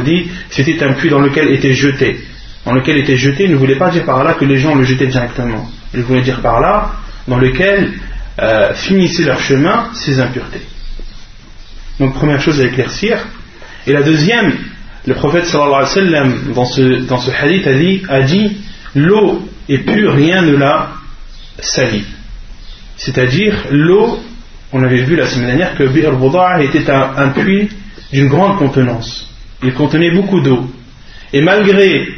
dit 0.04 0.30
c'était 0.50 0.82
un 0.82 0.94
puits 0.94 1.10
dans 1.10 1.20
lequel 1.20 1.52
était 1.52 1.74
jeté. 1.74 2.18
Dans 2.64 2.72
lequel 2.72 2.96
était 2.96 3.16
jeté, 3.16 3.46
ne 3.46 3.54
voulait 3.54 3.76
pas 3.76 3.90
dire 3.90 4.04
par 4.04 4.24
là 4.24 4.32
que 4.34 4.44
les 4.44 4.58
gens 4.58 4.74
le 4.74 4.82
jetaient 4.82 5.06
directement. 5.06 5.70
Il 5.94 6.02
voulait 6.02 6.22
dire 6.22 6.40
par 6.40 6.60
là 6.60 6.94
dans 7.28 7.38
lequel 7.38 7.92
finissaient 8.74 9.24
leur 9.24 9.38
chemin 9.38 9.90
ces 9.94 10.18
impuretés. 10.18 10.62
Donc 11.98 12.14
première 12.14 12.40
chose 12.40 12.60
à 12.60 12.64
éclaircir. 12.64 13.18
Et 13.86 13.92
la 13.92 14.02
deuxième, 14.02 14.52
le 15.06 15.14
prophète 15.14 15.46
sallallahu 15.46 15.74
alayhi 15.74 15.88
wa 15.88 16.64
sallam 16.66 17.06
dans 17.08 17.18
ce, 17.18 17.30
hadith 17.30 18.04
a 18.08 18.22
dit, 18.22 18.56
l'eau 18.94 19.48
est 19.68 19.78
pure, 19.78 20.14
rien 20.14 20.42
ne 20.42 20.56
la 20.56 20.90
salit. 21.58 22.04
C'est-à-dire 22.96 23.54
l'eau, 23.70 24.18
on 24.72 24.82
avait 24.82 25.04
vu 25.04 25.16
la 25.16 25.26
semaine 25.26 25.46
dernière 25.46 25.76
que 25.76 25.84
Bir 25.84 26.12
était 26.62 26.90
un 26.90 27.28
puits 27.28 27.68
d'une 28.12 28.28
grande 28.28 28.58
contenance. 28.58 29.30
Il 29.62 29.72
contenait 29.74 30.10
beaucoup 30.10 30.40
d'eau. 30.40 30.70
Et 31.32 31.40
malgré 31.40 32.08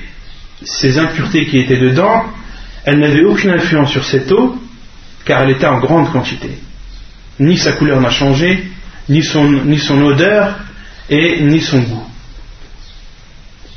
ces 0.65 0.99
impuretés 0.99 1.47
qui 1.47 1.59
étaient 1.59 1.79
dedans, 1.79 2.25
elle 2.85 2.99
n'avait 2.99 3.25
aucune 3.25 3.51
influence 3.51 3.91
sur 3.91 4.05
cette 4.05 4.31
eau, 4.33 4.57
car 5.25 5.43
elle 5.43 5.51
était 5.51 5.67
en 5.67 5.79
grande 5.79 6.11
quantité. 6.11 6.51
Ni 7.39 7.57
sa 7.57 7.73
couleur 7.73 8.01
n'a 8.01 8.11
changé, 8.11 8.65
ni 9.09 9.23
son, 9.23 10.03
odeur, 10.03 10.59
et 11.09 11.41
ni 11.41 11.61
son 11.61 11.81
goût. 11.81 12.07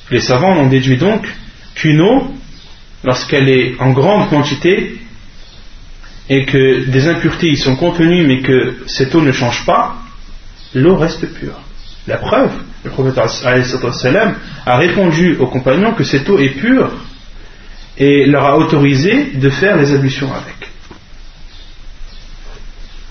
Les 0.10 0.20
savants 0.20 0.58
ont 0.58 0.68
déduit 0.68 0.98
donc 0.98 1.26
qu'une 1.76 2.02
eau, 2.02 2.34
lorsqu'elle 3.04 3.50
est 3.50 3.76
en 3.80 3.92
grande 3.92 4.30
quantité, 4.30 5.00
et 6.30 6.46
que 6.46 6.86
des 6.86 7.08
impuretés 7.08 7.50
y 7.50 7.58
sont 7.58 7.76
contenues, 7.76 8.26
mais 8.28 8.42
que 8.42 8.78
cette 8.88 9.14
eau 9.16 9.22
ne 9.22 9.32
change 9.32 9.66
pas, 9.66 9.96
l'eau 10.74 10.96
reste 10.96 11.26
pure. 11.34 11.60
La 12.08 12.18
preuve, 12.18 12.52
le 12.84 12.90
prophète 12.90 13.18
a 14.66 14.78
répondu 14.78 15.38
aux 15.38 15.48
compagnons 15.48 15.94
que 15.94 16.04
cette 16.04 16.30
eau 16.30 16.40
est 16.40 16.50
pure 16.50 16.92
et 17.98 18.26
leur 18.26 18.46
a 18.46 18.58
autorisé 18.58 19.32
de 19.36 19.50
faire 19.50 19.78
les 19.78 19.94
ablutions 19.94 20.32
avec. 20.34 20.56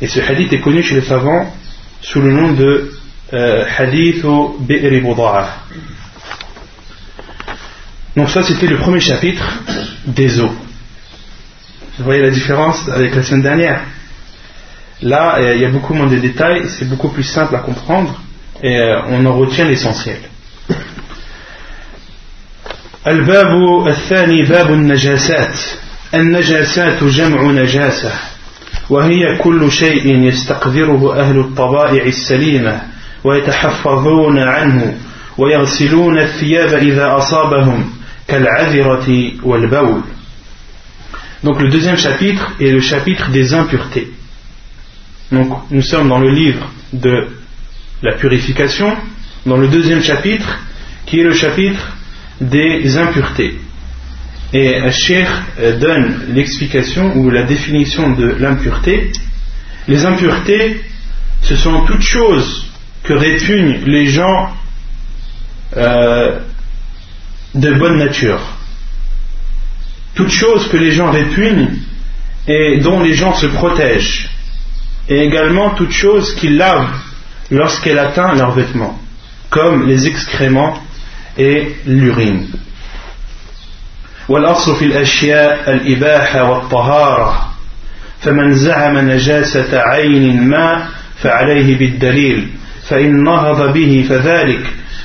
Et 0.01 0.09
ce 0.09 0.21
hadith 0.21 0.53
est 0.53 0.61
connu 0.61 0.83
chez 0.83 0.97
les 0.97 1.03
savants 1.03 1.55
sous 2.02 2.22
le 2.22 2.32
nom 2.32 2.54
de 2.54 2.92
euh, 3.34 3.66
hadith 3.78 4.24
au 4.24 4.58
Bi'ri 4.60 5.02
Donc 8.16 8.30
ça 8.30 8.44
c'était 8.44 8.68
le 8.68 8.78
premier 8.78 9.00
chapitre 9.00 9.44
des 10.06 10.40
eaux. 10.40 10.56
Vous 11.98 12.04
voyez 12.04 12.22
la 12.22 12.30
différence 12.32 12.88
avec 12.90 13.16
la 13.16 13.24
semaine 13.24 13.42
dernière. 13.42 13.82
Là, 15.02 15.38
il 15.54 15.62
y 15.62 15.66
a 15.66 15.70
beaucoup 15.70 15.94
moins 15.94 16.08
de 16.08 16.18
détails, 16.18 16.64
c'est 16.70 16.88
beaucoup 16.88 17.10
plus 17.10 17.24
simple 17.24 17.56
à 17.56 17.60
comprendre 17.60 18.22
et 18.62 18.78
euh, 18.78 19.02
on 19.10 19.26
en 19.26 19.34
retient 19.34 19.66
l'essentiel. 19.66 20.20
الباب 23.08 23.88
الثاني 23.88 24.44
باب 24.44 24.72
النجاسات 24.72 25.60
النجاسات 26.14 27.04
جمع 27.04 27.52
نجاسة 27.52 28.12
وهي 28.90 29.38
كل 29.38 29.72
شيء 29.72 30.08
يستقذره 30.08 31.20
أهل 31.20 31.40
الطبائع 31.40 32.04
السليمة 32.06 32.82
ويتحفظون 33.24 34.40
عنه 34.40 34.98
ويغسلون 35.38 36.20
الثياب 36.20 36.74
إذا 36.74 37.18
أصابهم 37.18 37.90
كالعذرة 38.28 39.32
والبول 39.44 40.02
Donc 41.44 41.62
le 41.62 41.70
deuxième 41.70 41.98
chapitre 41.98 42.54
est 42.60 42.72
le 42.72 42.80
chapitre 42.80 43.30
des 43.30 43.54
impuretés. 43.54 44.08
Donc 45.32 45.60
nous 45.70 45.84
sommes 45.84 46.10
dans 46.10 46.18
le 46.18 46.32
livre 46.32 46.68
de 46.92 47.28
la 48.02 48.14
purification 48.14 48.96
dans 49.46 49.58
le 49.58 49.68
deuxième 49.68 50.02
chapitre 50.02 50.60
qui 51.06 51.20
est 51.20 51.24
le 51.24 51.34
chapitre 51.34 51.94
des 52.42 52.98
impuretés. 52.98 53.60
Et 54.53 54.91
Cheikh 54.91 55.29
donne 55.79 56.35
l'explication 56.35 57.17
ou 57.17 57.31
la 57.31 57.45
définition 57.45 58.11
de 58.11 58.37
l'impureté. 58.39 59.13
Les 59.87 60.05
impuretés, 60.05 60.81
ce 61.43 61.57
sont 61.57 61.85
toutes 61.87 62.03
choses 62.03 62.67
que 63.05 63.13
répugnent 63.13 63.85
les 63.87 64.07
gens 64.07 64.53
euh, 65.77 66.41
de 67.55 67.73
bonne 67.75 67.99
nature. 67.99 68.41
Toutes 70.15 70.31
choses 70.31 70.69
que 70.69 70.77
les 70.77 70.91
gens 70.91 71.11
répugnent 71.11 71.79
et 72.47 72.79
dont 72.79 73.01
les 73.01 73.15
gens 73.15 73.35
se 73.35 73.47
protègent. 73.47 74.29
Et 75.09 75.25
également 75.25 75.71
toutes 75.71 75.93
choses 75.93 76.35
qu'ils 76.35 76.57
lavent 76.57 77.01
lorsqu'elle 77.51 77.99
atteint 77.99 78.35
leurs 78.35 78.53
vêtements, 78.53 78.99
comme 79.49 79.87
les 79.87 80.07
excréments 80.07 80.81
et 81.39 81.75
l'urine. 81.87 82.49
والأصل 84.31 84.77
في 84.77 84.85
الأشياء 84.85 85.71
الإباحة 85.73 86.51
والطهارة. 86.51 87.51
فمن 88.21 88.55
زعم 88.55 88.99
نجاسة 88.99 89.79
عين 89.81 90.49
ما 90.49 90.89
فعليه 91.23 91.79
بالدليل 91.79 92.49
فإن 92.89 93.25
نهض 93.25 93.73
به 93.73 94.07
فذلك 94.09 94.61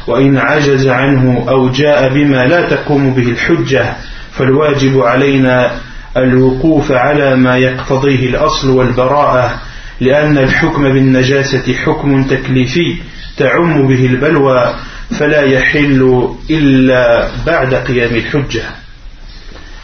وإن 0.07 0.37
عجز 0.37 0.87
عنه 0.87 1.45
أو 1.49 1.69
جاء 1.69 2.13
بما 2.13 2.45
لا 2.45 2.69
تقوم 2.69 3.13
به 3.13 3.29
الحجة 3.29 3.93
فالواجب 4.31 4.99
علينا 4.99 5.71
الوقوف 6.17 6.91
على 6.91 7.35
ما 7.35 7.57
يقتضيه 7.57 8.29
الأصل 8.29 8.69
والبراءة 8.69 9.61
لأن 10.01 10.37
الحكم 10.37 10.83
بالنجاسة 10.83 11.73
حكم 11.73 12.23
تكليفي 12.23 12.95
تعم 13.37 13.87
به 13.87 14.05
البلوى 14.05 14.75
فلا 15.19 15.41
يحل 15.41 16.29
إلا 16.49 17.27
بعد 17.45 17.73
قيام 17.73 18.15
الحجة. 18.15 18.63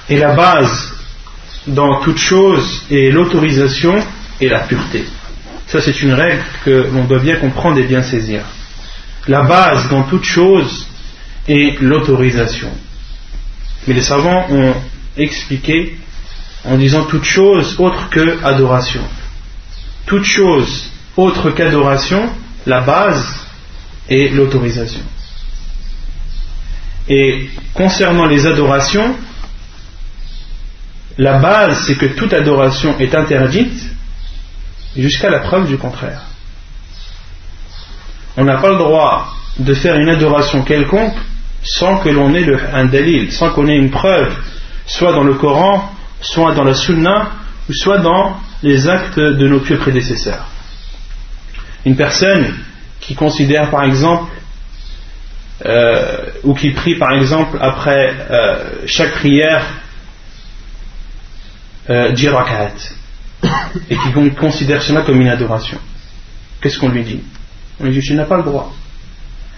Et 0.10 0.18
la 0.18 0.34
base 0.34 0.94
dans 1.68 2.02
toute 2.02 2.18
chose 2.18 2.84
est 2.90 3.12
l'autorisation 3.12 4.04
et 4.40 4.50
la 4.50 4.60
pureté. 4.60 5.06
Ça, 5.68 5.80
c'est 5.82 6.02
une 6.02 6.14
règle 6.14 6.44
que 6.66 6.90
l'on 6.92 7.06
doit 7.06 7.20
bien 7.20 7.38
comprendre 7.38 7.78
et 7.80 7.84
bien 7.84 8.02
saisir. 8.02 8.42
La 9.28 9.44
base 9.44 9.90
dans 9.90 10.04
toute 10.04 10.24
chose 10.24 10.88
est 11.48 11.80
l'autorisation. 11.82 12.72
Mais 13.88 13.94
les 13.94 14.02
savants 14.02 14.48
ont 14.50 14.74
expliqué 15.18 15.98
en 16.66 16.78
disant 16.78 17.06
toute 17.06 17.24
chose 17.24 17.76
autre 17.80 18.10
que 18.10 18.44
adoration. 18.44 19.02
Toute 20.06 20.26
chose 20.26 20.92
autre 21.18 21.52
qu'adoration, 21.52 22.30
la 22.66 22.82
base 22.82 23.46
est 24.10 24.34
l'autorisation. 24.34 25.02
Et 27.08 27.50
concernant 27.74 28.26
les 28.26 28.46
adorations, 28.46 29.16
la 31.22 31.38
base 31.38 31.84
c'est 31.86 31.96
que 31.96 32.08
toute 32.08 32.34
adoration 32.34 32.98
est 32.98 33.14
interdite 33.14 33.80
jusqu'à 34.98 35.30
la 35.30 35.40
preuve 35.40 35.68
du 35.68 35.78
contraire. 35.78 36.24
On 38.38 38.44
n'a 38.44 38.58
pas 38.58 38.70
le 38.70 38.78
droit 38.78 39.32
de 39.60 39.74
faire 39.76 39.98
une 39.98 40.10
adoration 40.10 40.64
quelconque 40.64 41.18
sans 41.64 41.98
que 41.98 42.10
l'on 42.10 42.34
ait 42.34 42.48
un 42.74 42.86
dalil, 42.86 43.32
sans 43.32 43.52
qu'on 43.52 43.68
ait 43.68 43.78
une 43.78 43.92
preuve, 43.92 44.36
soit 44.88 45.14
dans 45.14 45.24
le 45.24 45.36
Coran, 45.36 45.94
soit 46.22 46.56
dans 46.56 46.64
la 46.64 46.74
Sunna, 46.74 47.30
ou 47.70 47.74
soit 47.74 48.00
dans 48.00 48.38
les 48.64 48.88
actes 48.88 49.20
de 49.20 49.48
nos 49.48 49.60
pieux 49.60 49.78
prédécesseurs. 49.78 50.48
Une 51.86 51.96
personne 51.96 52.48
qui 53.00 53.14
considère 53.14 53.70
par 53.70 53.84
exemple, 53.84 54.32
euh, 55.68 56.18
ou 56.44 56.56
qui 56.56 56.72
prie 56.72 56.96
par 56.96 57.12
exemple 57.12 57.60
après 57.62 58.12
euh, 58.32 58.88
chaque 58.88 59.12
prière 59.12 59.64
euh, 61.90 62.14
et 63.90 63.96
qui 63.96 64.32
considère 64.40 64.82
cela 64.82 65.02
comme 65.02 65.20
une 65.22 65.30
adoration. 65.30 65.78
Qu'est-ce 66.62 66.78
qu'on 66.78 66.90
lui 66.90 67.04
dit? 67.04 67.22
On 67.80 67.86
lui 67.86 67.94
dit 67.94 68.02
tu 68.02 68.14
n'as 68.14 68.26
pas 68.26 68.38
le 68.38 68.44
droit. 68.44 68.74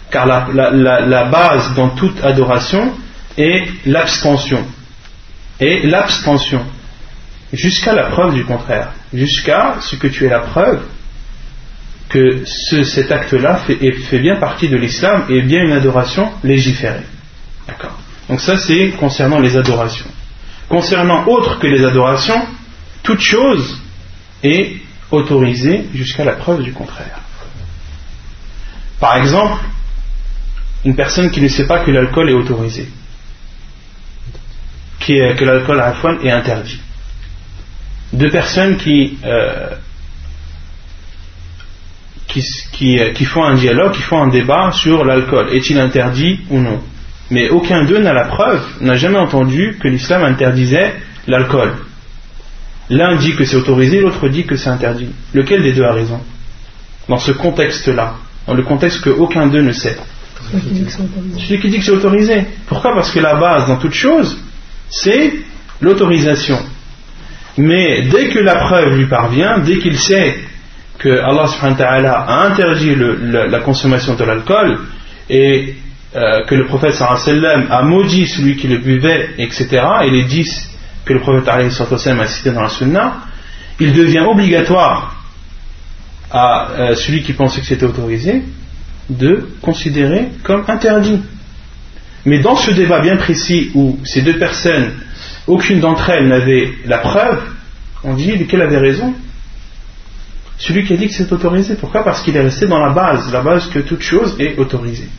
Car 0.09 0.25
la, 0.25 1.23
base 1.25 1.73
dans 1.75 1.89
toute 1.89 2.23
adoration 2.23 2.93
est 3.37 3.67
l'abstention. 3.85 4.65
Et 5.59 5.87
l'abstention. 5.87 6.63
Jusqu'à 7.51 7.93
la 7.93 8.05
preuve 8.05 8.33
du 8.33 8.45
contraire. 8.45 8.93
Jusqu'à 9.13 9.77
ce 9.81 9.95
que 9.95 10.07
tu 10.07 10.25
aies 10.25 10.29
la 10.29 10.39
preuve 10.39 10.81
que 12.09 12.43
cet 12.45 13.11
acte-là 13.11 13.57
fait, 13.57 13.91
fait, 13.91 14.19
bien 14.19 14.35
partie 14.35 14.69
de 14.69 14.77
l'islam 14.77 15.25
et 15.29 15.41
bien 15.41 15.63
une 15.63 15.71
adoration 15.71 16.31
légiférée. 16.43 17.05
D'accord 17.67 17.97
Donc 18.29 18.39
ça 18.39 18.57
c'est 18.57 18.89
concernant 18.99 19.39
les 19.39 19.57
adorations. 19.57 20.05
Concernant 20.73 21.27
autre 21.27 21.59
que 21.59 21.67
les 21.67 21.85
adorations, 21.85 22.47
toute 23.03 23.19
chose 23.19 23.79
est 24.41 24.77
autorisée 25.11 25.85
jusqu'à 25.93 26.23
la 26.23 26.31
preuve 26.31 26.63
du 26.63 26.73
contraire. 26.73 27.19
Par 28.99 29.17
exemple, 29.17 29.63
une 30.83 30.95
personne 30.95 31.29
qui 31.29 31.41
ne 31.41 31.47
sait 31.47 31.67
pas 31.67 31.81
que 31.81 31.91
l'alcool 31.91 32.31
est 32.31 32.33
autorisé, 32.33 32.87
que 34.99 35.43
l'alcool 35.43 35.79
à 35.79 35.89
la 35.89 35.93
fois 35.93 36.17
est 36.23 36.31
interdit. 36.31 36.81
Deux 38.11 38.31
personnes 38.31 38.77
qui, 38.77 39.19
euh, 39.23 39.75
qui, 42.27 42.41
qui, 43.13 43.25
font 43.25 43.43
un 43.43 43.53
dialogue, 43.53 43.91
qui 43.91 44.01
font 44.01 44.23
un 44.23 44.29
débat 44.29 44.71
sur 44.71 45.05
l'alcool. 45.05 45.49
Est-il 45.53 45.79
interdit 45.79 46.39
ou 46.49 46.57
non? 46.57 46.81
Mais 47.33 47.49
aucun 47.49 47.83
d'eux 47.83 47.97
n'a 47.97 48.13
la 48.13 48.25
preuve, 48.25 48.61
n'a 48.81 48.95
jamais 48.95 49.17
entendu 49.17 49.75
que 49.81 49.87
l'islam 49.87 50.23
interdisait 50.23 50.93
l'alcool. 51.27 51.73
L'un 52.91 53.15
dit 53.15 53.35
que 53.35 53.43
c'est 53.43 53.55
autorisé, 53.55 54.01
l'autre 54.01 54.29
dit 54.29 54.45
que 54.45 54.55
c'est 54.55 54.69
interdit. 54.69 55.09
Lequel 55.33 55.63
des 55.63 55.73
deux 55.73 55.83
a 55.83 55.93
raison 55.93 56.19
Dans 57.09 57.17
ce 57.17 57.31
contexte-là, 57.31 58.17
dans 58.45 58.53
le 58.53 58.61
contexte 58.61 59.01
que 59.01 59.09
aucun 59.09 59.47
d'eux 59.47 59.63
ne 59.63 59.71
sait? 59.71 59.97
Celui 61.39 61.59
qui 61.59 61.69
dit 61.69 61.79
que 61.79 61.85
c'est 61.85 61.91
autorisé. 61.91 62.45
Pourquoi? 62.67 62.93
Parce 62.93 63.09
que 63.09 63.19
la 63.19 63.33
base 63.33 63.67
dans 63.67 63.77
toute 63.77 63.93
chose, 63.93 64.37
c'est 64.91 65.33
l'autorisation. 65.81 66.59
Mais 67.57 68.09
dès 68.11 68.27
que 68.27 68.37
la 68.37 68.57
preuve 68.57 68.95
lui 68.95 69.07
parvient, 69.07 69.57
dès 69.57 69.79
qu'il 69.79 69.97
sait 69.97 70.37
que 70.99 71.09
Allah 71.09 71.49
a 71.63 72.45
interdit 72.45 72.95
la 72.95 73.59
consommation 73.61 74.13
de 74.13 74.23
l'alcool 74.23 74.77
et 75.31 75.77
euh, 76.15 76.43
que 76.45 76.55
le 76.55 76.65
prophète 76.65 76.93
sallam 76.93 77.67
a 77.71 77.81
maudit 77.81 78.27
celui 78.27 78.55
qui 78.55 78.67
le 78.67 78.77
buvait, 78.77 79.31
etc., 79.37 79.67
et 80.03 80.09
les 80.09 80.23
dix 80.23 80.69
que 81.05 81.13
le 81.13 81.19
prophète 81.19 81.47
a 81.47 82.27
cité 82.27 82.51
dans 82.51 82.61
la 82.61 82.69
sunna, 82.69 83.21
il 83.79 83.93
devient 83.93 84.25
obligatoire 84.29 85.23
à 86.31 86.69
euh, 86.69 86.95
celui 86.95 87.23
qui 87.23 87.33
pensait 87.33 87.61
que 87.61 87.67
c'était 87.67 87.85
autorisé 87.85 88.43
de 89.09 89.49
considérer 89.61 90.29
comme 90.43 90.63
interdit. 90.67 91.21
Mais 92.25 92.39
dans 92.39 92.55
ce 92.55 92.71
débat 92.71 92.99
bien 92.99 93.17
précis 93.17 93.71
où 93.73 93.99
ces 94.05 94.21
deux 94.21 94.37
personnes, 94.37 94.91
aucune 95.47 95.79
d'entre 95.79 96.09
elles 96.09 96.27
n'avait 96.27 96.73
la 96.85 96.99
preuve, 96.99 97.41
on 98.03 98.13
dit 98.13 98.35
lequel 98.35 98.61
avait 98.61 98.77
raison 98.77 99.13
Celui 100.57 100.85
qui 100.85 100.93
a 100.93 100.97
dit 100.97 101.07
que 101.07 101.13
c'est 101.13 101.31
autorisé. 101.31 101.75
Pourquoi? 101.75 102.03
Parce 102.03 102.21
qu'il 102.21 102.35
est 102.37 102.41
resté 102.41 102.67
dans 102.67 102.79
la 102.79 102.93
base, 102.93 103.31
la 103.31 103.41
base 103.41 103.67
que 103.69 103.79
toute 103.79 104.01
chose 104.01 104.35
est 104.39 104.57
autorisée. 104.57 105.09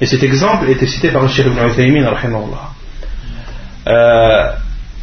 Et 0.00 0.06
cet 0.06 0.22
exemple 0.22 0.68
était 0.70 0.86
cité 0.86 1.10
par 1.10 1.22
le 1.22 1.28
Cheikh 1.28 1.46
Ibn 1.46 1.68
Uthaymin, 1.68 2.06
euh, 3.86 4.52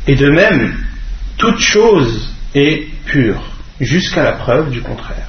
et 0.07 0.15
de 0.15 0.29
même, 0.29 0.77
toute 1.37 1.59
chose 1.59 2.29
est 2.53 2.87
pure, 3.05 3.41
jusqu'à 3.81 4.23
la 4.23 4.33
preuve 4.33 4.69
du 4.69 4.81
contraire. 4.81 5.27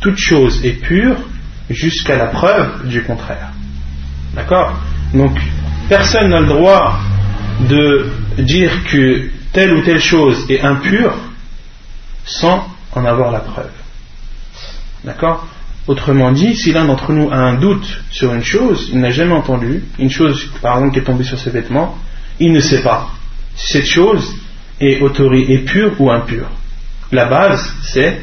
Toute 0.00 0.18
chose 0.18 0.64
est 0.64 0.80
pure 0.80 1.16
jusqu'à 1.68 2.16
la 2.16 2.26
preuve 2.26 2.88
du 2.88 3.02
contraire. 3.02 3.50
D'accord? 4.34 4.72
Donc, 5.12 5.38
personne 5.88 6.30
n'a 6.30 6.40
le 6.40 6.46
droit 6.46 6.98
de 7.68 8.06
dire 8.38 8.70
que 8.84 9.30
telle 9.52 9.74
ou 9.74 9.82
telle 9.82 10.00
chose 10.00 10.46
est 10.48 10.60
impure 10.62 11.14
sans 12.24 12.66
en 12.92 13.04
avoir 13.04 13.30
la 13.30 13.40
preuve. 13.40 13.70
D'accord? 15.04 15.46
Autrement 15.88 16.30
dit, 16.30 16.54
si 16.54 16.72
l'un 16.72 16.84
d'entre 16.84 17.12
nous 17.12 17.30
a 17.30 17.36
un 17.36 17.54
doute 17.54 18.02
sur 18.10 18.32
une 18.34 18.44
chose, 18.44 18.88
il 18.92 19.00
n'a 19.00 19.10
jamais 19.10 19.34
entendu, 19.34 19.82
une 19.98 20.10
chose 20.10 20.48
par 20.60 20.76
exemple 20.76 20.94
qui 20.94 21.00
est 21.00 21.04
tombée 21.04 21.24
sur 21.24 21.38
ses 21.38 21.50
vêtements, 21.50 21.98
il 22.38 22.52
ne 22.52 22.60
sait 22.60 22.82
pas 22.82 23.10
si 23.56 23.72
cette 23.72 23.86
chose 23.86 24.34
est, 24.80 25.00
autorisée, 25.00 25.58
pure 25.58 26.00
ou 26.00 26.10
impure. 26.10 26.48
La 27.10 27.26
base, 27.26 27.72
c'est 27.82 28.20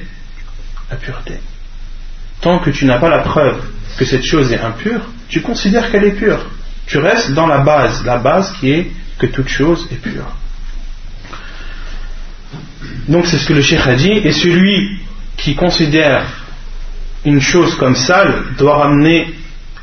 la 0.90 0.96
pureté. 0.96 1.34
Tant 2.42 2.60
que 2.60 2.70
tu 2.70 2.86
n'as 2.86 2.98
pas 2.98 3.10
la 3.10 3.20
preuve 3.20 3.62
que 3.98 4.06
cette 4.06 4.24
chose 4.24 4.52
est 4.52 4.60
impure, 4.60 5.02
tu 5.28 5.42
considères 5.42 5.92
qu'elle 5.92 6.06
est 6.06 6.16
pure. 6.16 6.46
Tu 6.88 6.98
restes 6.98 7.32
dans 7.32 7.46
la 7.46 7.60
base, 7.60 8.04
la 8.06 8.18
base 8.18 8.54
qui 8.54 8.72
est 8.72 8.92
que 9.18 9.28
toute 9.28 9.50
chose 9.50 9.88
est 9.92 10.02
pure. 10.02 10.26
Donc 13.10 13.28
c'est 13.28 13.38
ce 13.38 13.46
que 13.46 13.54
le 13.54 13.62
cheikh 13.62 13.86
a 13.86 13.96
dit, 13.96 14.12
et 14.12 14.32
celui 14.32 15.00
qui 15.38 15.56
considère 15.56 16.26
une 17.26 17.42
chose 17.42 17.76
comme 17.76 17.96
sale 17.96 18.56
doit 18.58 18.78
ramener 18.78 19.34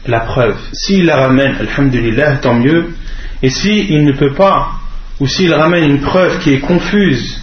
la 0.06 0.20
preuve. 0.20 0.56
S'il 0.72 1.06
la 1.06 1.16
ramène, 1.16 1.56
alhamdulillah, 1.60 2.36
tant 2.36 2.54
mieux, 2.54 2.94
Et 3.42 3.50
s'il 3.50 4.04
ne 4.04 4.12
peut 4.12 4.32
pas, 4.32 4.72
ou 5.20 5.26
s'il 5.26 5.52
ramène 5.52 5.84
une 5.84 6.00
preuve 6.00 6.38
qui 6.40 6.54
est 6.54 6.60
confuse 6.60 7.40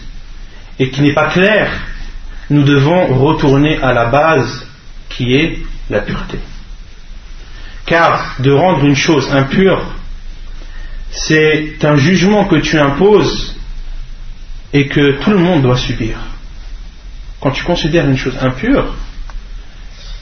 et 0.79 0.89
qui 0.89 1.01
n'est 1.01 1.13
pas 1.13 1.29
claire, 1.29 1.71
nous 2.49 2.63
devons 2.63 3.07
retourner 3.19 3.77
à 3.81 3.93
la 3.93 4.05
base 4.05 4.65
qui 5.09 5.35
est 5.35 5.59
la 5.89 5.99
pureté. 5.99 6.39
Car 7.85 8.35
de 8.39 8.51
rendre 8.51 8.85
une 8.85 8.95
chose 8.95 9.29
impure, 9.31 9.83
c'est 11.11 11.77
un 11.83 11.95
jugement 11.95 12.45
que 12.45 12.55
tu 12.55 12.77
imposes 12.79 13.55
et 14.71 14.87
que 14.87 15.19
tout 15.21 15.31
le 15.31 15.37
monde 15.37 15.61
doit 15.61 15.77
subir. 15.77 16.17
Quand 17.39 17.51
tu 17.51 17.63
considères 17.63 18.09
une 18.09 18.17
chose 18.17 18.37
impure, 18.41 18.95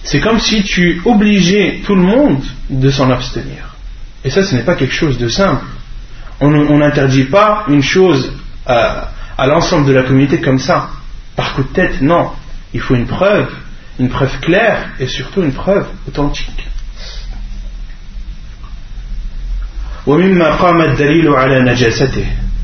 c'est 0.04 0.20
comme 0.20 0.40
si 0.40 0.64
tu 0.64 1.02
obligeais 1.06 1.82
tout 1.86 1.96
le 1.96 2.02
monde 2.02 2.44
de 2.70 2.90
s'en 2.90 3.10
abstenir. 3.12 3.76
Et 4.24 4.30
ça, 4.30 4.44
ce 4.44 4.56
n'est 4.56 4.64
pas 4.64 4.76
quelque 4.76 4.94
chose 4.94 5.18
de 5.18 5.28
simple. 5.28 5.66
On 6.40 6.78
n'interdit 6.78 7.26
pas 7.26 7.66
une 7.68 7.84
chose 7.84 8.34
à, 8.66 9.12
l'ensemble 9.46 9.88
de 9.88 9.94
la 9.94 10.04
communauté 10.04 10.42
comme 10.42 10.60
ça, 10.60 10.90
par 11.36 11.54
coup 11.54 11.64
de 11.64 11.68
tête, 11.68 12.02
non. 12.02 12.32
Il 12.74 12.80
faut 12.80 12.96
une 12.96 13.06
preuve, 13.06 13.48
une 14.00 14.10
preuve 14.10 14.40
claire 14.40 14.90
et 15.00 15.08
surtout 15.08 15.44
une 15.44 15.54
preuve 15.54 15.88
authentique. 16.08 16.68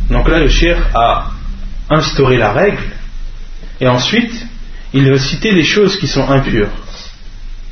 Donc 0.10 0.28
là, 0.28 0.40
le 0.40 0.48
shir 0.48 0.78
a 0.96 1.32
instauré 1.90 2.38
la 2.38 2.52
règle 2.52 2.84
et 3.80 3.88
ensuite 3.88 4.48
il 4.94 5.10
va 5.10 5.20
citer 5.20 5.52
les 5.52 5.64
choses 5.64 5.98
qui 6.00 6.08
sont 6.08 6.30
impures 6.30 6.70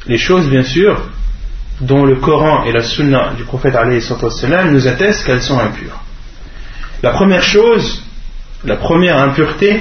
Les 0.06 0.18
choses, 0.18 0.48
bien 0.48 0.62
sûr, 0.62 1.00
dont 1.80 2.04
le 2.04 2.16
Coran 2.16 2.64
et 2.64 2.72
la 2.72 2.82
Sunna 2.82 3.32
du 3.36 3.44
prophète 3.44 3.76
nous 4.70 4.86
attestent 4.86 5.24
qu'elles 5.24 5.42
sont 5.42 5.58
impures. 5.58 6.00
La 7.02 7.10
première 7.10 7.42
chose, 7.42 8.02
la 8.64 8.76
première 8.76 9.18
impureté 9.18 9.80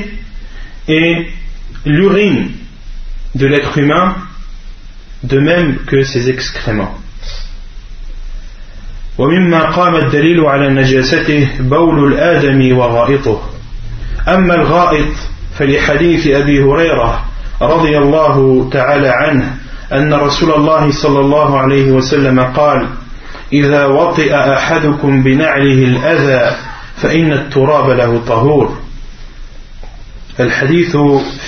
est 0.87 1.27
l'urine 1.85 2.51
de 3.35 3.47
l'être 3.47 3.77
humain, 3.77 4.15
de 5.23 5.39
même 5.39 5.79
que 5.85 6.03
ses 6.03 6.29
excréments. 6.29 6.95
ومما 9.19 9.63
قام 9.75 9.95
الدليل 9.95 10.45
على 10.45 10.69
نجاسته 10.69 11.47
بول 11.59 12.13
الآدم 12.13 12.77
وغائطه 12.77 13.41
أما 14.27 14.55
الغائط 14.55 15.13
فلحديث 15.57 16.27
أبي 16.27 16.63
هريرة 16.63 17.25
رضي 17.61 17.97
الله 17.97 18.69
تعالى 18.71 19.09
عنه 19.09 19.55
أن 19.92 20.14
رسول 20.14 20.54
الله 20.54 20.90
صلى 20.90 21.20
الله 21.20 21.58
عليه 21.58 21.92
وسلم 21.92 22.40
قال 22.40 22.88
إذا 23.52 23.86
وطئ 23.86 24.34
أحدكم 24.34 25.22
بنعله 25.22 25.84
الأذى 25.84 26.56
فإن 26.96 27.32
التراب 27.32 27.90
له 27.90 28.22
طهور 28.26 28.78
الحديث 30.40 30.96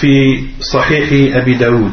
في 0.01 0.45
صحيح 0.61 1.37
أبي 1.37 1.55
داود 1.55 1.93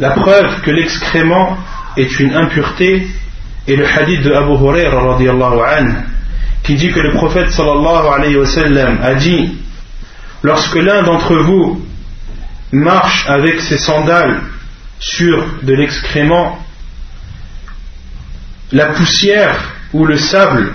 La 0.00 0.10
preuve 0.10 0.60
que 0.62 0.70
l'excrément 0.70 1.58
est 1.96 2.20
une 2.20 2.32
impureté 2.32 3.08
est 3.66 3.74
le 3.74 3.84
hadith 3.84 4.22
de 4.22 4.32
Abu 4.32 4.52
Huraira 4.52 5.16
anhu 5.76 5.92
qui 6.62 6.76
dit 6.76 6.92
que 6.92 7.00
le 7.00 7.14
prophète 7.14 7.50
sallallahu 7.50 8.06
alayhi 8.06 8.36
wa 8.36 8.46
sallam 8.46 8.98
a 9.02 9.14
dit 9.14 9.56
lorsque 10.42 10.76
l'un 10.76 11.02
d'entre 11.02 11.34
vous 11.38 11.84
marche 12.72 13.26
avec 13.28 13.60
ses 13.60 13.78
sandales 13.78 14.40
sur 14.98 15.46
de 15.62 15.74
l'excrément, 15.74 16.58
la 18.72 18.86
poussière 18.86 19.74
ou 19.92 20.04
le 20.04 20.16
sable 20.16 20.74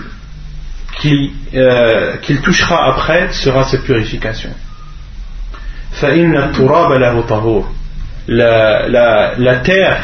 euh, 1.53 2.17
qu'il 2.17 2.41
touchera 2.41 2.93
après 2.93 3.31
sera 3.33 3.63
sa 3.63 3.77
purification. 3.79 4.49
La, 8.27 8.87
la, 8.87 9.35
la 9.37 9.55
terre, 9.57 10.01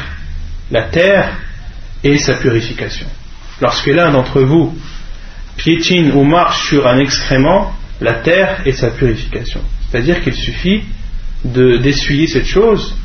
la 0.72 0.84
terre 0.84 1.30
est 2.04 2.18
sa 2.18 2.34
purification. 2.34 3.08
Lorsque 3.62 3.88
l'un 3.88 4.12
d'entre 4.12 4.42
vous 4.42 4.78
piétine 5.58 6.12
ou 6.12 6.24
marche 6.24 6.68
sur 6.68 6.88
un 6.88 7.00
excrément, 7.00 7.74
la 8.02 8.14
terre 8.14 8.62
est 8.66 8.74
sa 8.74 8.90
purification. 8.90 9.62
C'est-à-dire 9.90 10.22
qu'il 10.22 10.36
suffit 10.36 10.84
d'essuyer 11.45 12.27
cette 12.27 12.47
chose 12.47 12.97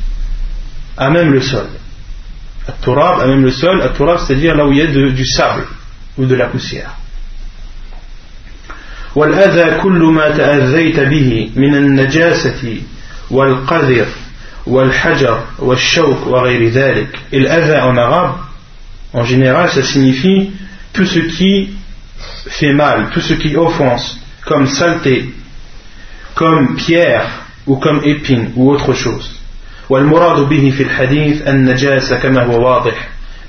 à 0.96 1.10
même 1.10 1.32
le 1.32 1.40
sol. 1.40 1.66
À 2.68 3.20
à 3.20 3.26
même 3.26 3.42
le 3.42 3.50
sol, 3.50 3.82
à 3.82 3.90
c'est-à-dire 4.18 4.54
là 4.54 4.66
où 4.66 4.72
il 4.72 4.78
y 4.78 4.82
a 4.82 4.86
du 4.86 5.26
sable 5.26 5.66
ou 6.18 6.26
de 6.26 6.34
la 6.34 6.46
poussière. 6.46 6.96
والأذى 9.14 9.80
كل 9.82 10.02
ما 10.02 10.28
تأذيت 10.28 11.00
به 11.00 11.50
من 11.56 11.74
النجاسة 11.74 12.82
والقذر 13.30 14.06
والحجر 14.66 15.44
والشوك 15.58 16.26
وغير 16.26 16.68
ذلك. 16.68 17.18
Et 17.32 17.40
l'adha 17.40 17.86
en 17.86 17.96
arabe, 17.96 18.36
en 19.12 19.24
général, 19.24 19.68
ça 19.70 19.82
signifie 19.82 20.52
tout 20.92 21.06
ce 21.06 21.18
qui 21.18 21.70
fait 22.48 22.72
mal, 22.72 23.10
tout 23.12 23.20
ce 23.20 23.34
qui 23.34 23.56
offense, 23.56 24.18
comme 24.46 24.68
saleté, 24.68 25.34
comme 26.34 26.76
pierre 26.76 27.26
ou 27.67 27.77
comme 27.77 28.01
épine 28.03 28.51
ou 28.55 28.71
autre 28.71 28.93
chose. 28.93 29.39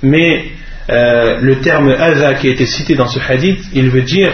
Mais 0.02 0.44
euh, 0.88 1.40
le 1.40 1.60
terme 1.60 1.88
adha 1.88 2.34
qui 2.34 2.48
a 2.48 2.52
été 2.52 2.66
cité 2.66 2.94
dans 2.94 3.08
ce 3.08 3.18
hadith, 3.18 3.64
il 3.72 3.90
veut 3.90 4.02
dire 4.02 4.32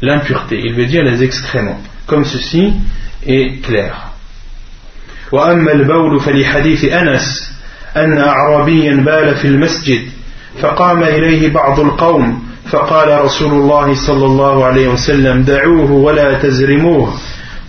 l'impureté, 0.00 0.60
il 0.64 0.74
veut 0.74 0.86
dire 0.86 1.02
les 1.02 1.22
excréments. 1.22 1.80
Comme 2.06 2.24
ceci 2.24 2.74
est 3.26 3.62
clair. 3.62 4.10
وأما 5.32 5.72
البول 5.72 6.20
فلحديث 6.20 6.84
أنس 6.84 7.52
أن 7.96 8.18
أعرابيا 8.18 8.94
بال 8.94 9.36
في 9.36 9.44
المسجد 9.44 10.02
فقام 10.60 11.02
إليه 11.02 11.52
بعض 11.52 11.80
القوم 11.80 12.42
فقال 12.70 13.24
رسول 13.24 13.52
الله 13.52 13.94
صلى 13.94 14.26
الله 14.26 14.64
عليه 14.64 14.88
وسلم 14.88 15.42
دعوه 15.42 15.90
ولا 15.92 16.34
تزرموه 16.34 17.14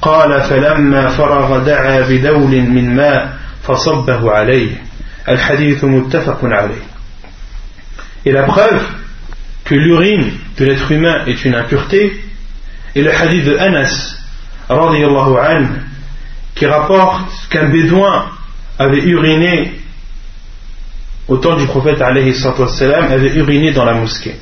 قال 0.04 0.40
فلما 0.40 1.08
فرغ 1.08 1.58
دعا 1.58 2.00
بدول 2.00 2.60
من 2.60 2.96
ماء 2.96 3.36
فصبه 3.62 4.32
عليه 4.32 4.70
الحديث 5.28 5.84
متفق 5.84 6.38
عليه 6.42 6.90
Et 8.26 8.32
la 8.32 8.42
preuve 8.42 8.82
que 9.64 9.74
l'urine 9.74 10.32
de 10.58 10.64
l'être 10.66 10.90
humain 10.92 11.24
est 11.26 11.44
une 11.44 11.54
impureté 11.54 12.22
est 12.94 13.02
le 13.02 13.14
hadith 13.14 13.44
de 13.44 13.56
Anas 13.56 14.16
anhu, 14.68 15.68
qui 16.54 16.66
rapporte 16.66 17.30
qu'un 17.48 17.70
bédouin 17.70 18.26
avait 18.78 19.02
uriné 19.04 19.80
au 21.28 21.36
temps 21.36 21.56
du 21.56 21.66
prophète 21.66 22.02
avait 22.02 23.34
uriné 23.36 23.72
dans 23.72 23.84
la 23.84 23.94
mosquée. 23.94 24.34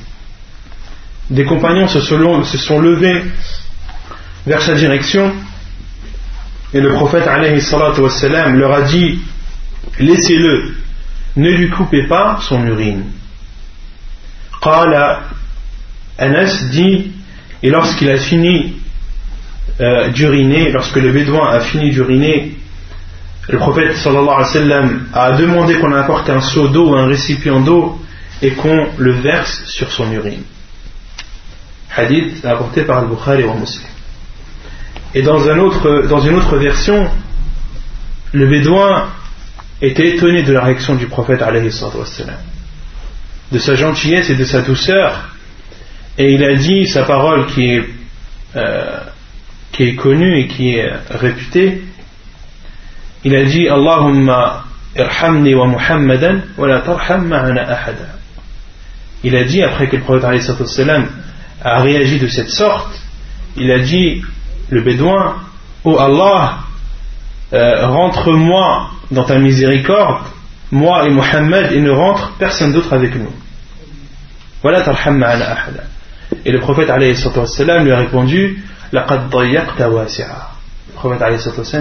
Des 1.29 1.45
compagnons 1.45 1.87
se 1.87 1.99
sont 1.99 2.79
levés 2.79 3.23
vers 4.47 4.61
sa 4.61 4.73
direction 4.73 5.31
et 6.74 6.80
le 6.80 6.90
prophète 6.90 7.24
leur 7.24 8.72
a 8.72 8.82
dit 8.82 9.20
laissez-le 10.00 10.74
ne 11.36 11.50
lui 11.50 11.70
coupez 11.70 12.06
pas 12.08 12.40
son 12.42 12.66
urine. 12.66 13.04
Anas 16.18 16.64
dit 16.70 17.12
et 17.62 17.70
lorsqu'il 17.70 18.10
a 18.10 18.18
fini 18.18 18.76
euh, 19.80 20.08
d'uriner 20.10 20.70
lorsque 20.72 20.96
le 20.96 21.12
bédouin 21.12 21.48
a 21.48 21.60
fini 21.60 21.90
d'uriner 21.90 22.56
le 23.48 23.58
prophète 23.58 23.96
a 25.12 25.32
demandé 25.32 25.74
qu'on 25.74 25.92
apporte 25.92 26.28
un 26.30 26.40
seau 26.40 26.68
d'eau 26.68 26.94
un 26.94 27.06
récipient 27.06 27.60
d'eau 27.60 28.00
et 28.42 28.52
qu'on 28.52 28.88
le 28.98 29.12
verse 29.12 29.64
sur 29.66 29.92
son 29.92 30.10
urine. 30.12 30.42
Hadith 31.94 32.44
apporté 32.44 32.82
par 32.82 33.02
le 33.02 33.08
Bukhari 33.08 33.44
ou 33.44 33.54
Muslim 33.54 33.93
et 35.14 35.22
dans, 35.22 35.38
une 35.38 35.60
autre 35.60 36.56
version, 36.58 37.08
le 38.32 38.48
bédouin 38.48 39.10
était 39.80 40.16
étonné 40.16 40.42
de 40.42 40.52
la 40.52 40.64
réaction 40.64 40.96
du 40.96 41.06
prophète 41.06 41.40
de 43.52 43.58
sa 43.58 43.74
gentillesse 43.76 44.30
et 44.30 44.34
de 44.34 44.44
sa 44.44 44.62
douceur. 44.62 45.28
Et 46.18 46.32
il 46.34 46.42
a 46.42 46.56
dit 46.56 46.86
sa 46.88 47.04
parole 47.04 47.46
qui 47.46 47.64
est, 47.64 47.84
euh, 48.56 48.98
qui 49.70 49.84
est 49.84 49.94
connue 49.94 50.40
et 50.40 50.48
qui 50.48 50.74
est 50.74 50.92
réputée. 51.10 51.82
Il 53.22 53.36
a 53.36 53.44
dit 53.44 53.68
Allahumma 53.68 54.64
irhamni 54.96 55.54
wa 55.54 55.66
Muhammadan 55.66 56.40
wa 56.58 56.68
la 56.68 56.80
tarham 56.80 57.28
ma'ana 57.28 57.62
ahada. 57.62 58.18
Il 59.22 59.36
a 59.36 59.44
dit, 59.44 59.62
après 59.62 59.88
que 59.88 59.96
le 59.96 60.02
prophète 60.02 60.24
a 61.62 61.80
réagi 61.80 62.18
de 62.18 62.28
cette 62.28 62.50
sorte, 62.50 63.00
il 63.56 63.70
a 63.70 63.78
dit 63.78 64.22
le 64.74 64.82
bédouin 64.82 65.36
Oh 65.84 65.98
Allah, 65.98 66.60
euh, 67.52 67.86
rentre-moi 67.86 68.90
dans 69.10 69.24
ta 69.24 69.38
miséricorde, 69.38 70.24
moi 70.72 71.06
et 71.06 71.10
Mohammed, 71.10 71.72
et 71.72 71.80
ne 71.80 71.90
rentre 71.90 72.32
personne 72.38 72.72
d'autre 72.72 72.92
avec 72.92 73.14
nous. 73.14 73.30
Voilà 74.62 74.82
Et 76.44 76.50
le 76.50 76.60
prophète 76.60 76.90
lui 76.98 77.92
a 77.92 77.98
répondu 77.98 78.64
Le 78.92 79.00
prophète 80.94 81.20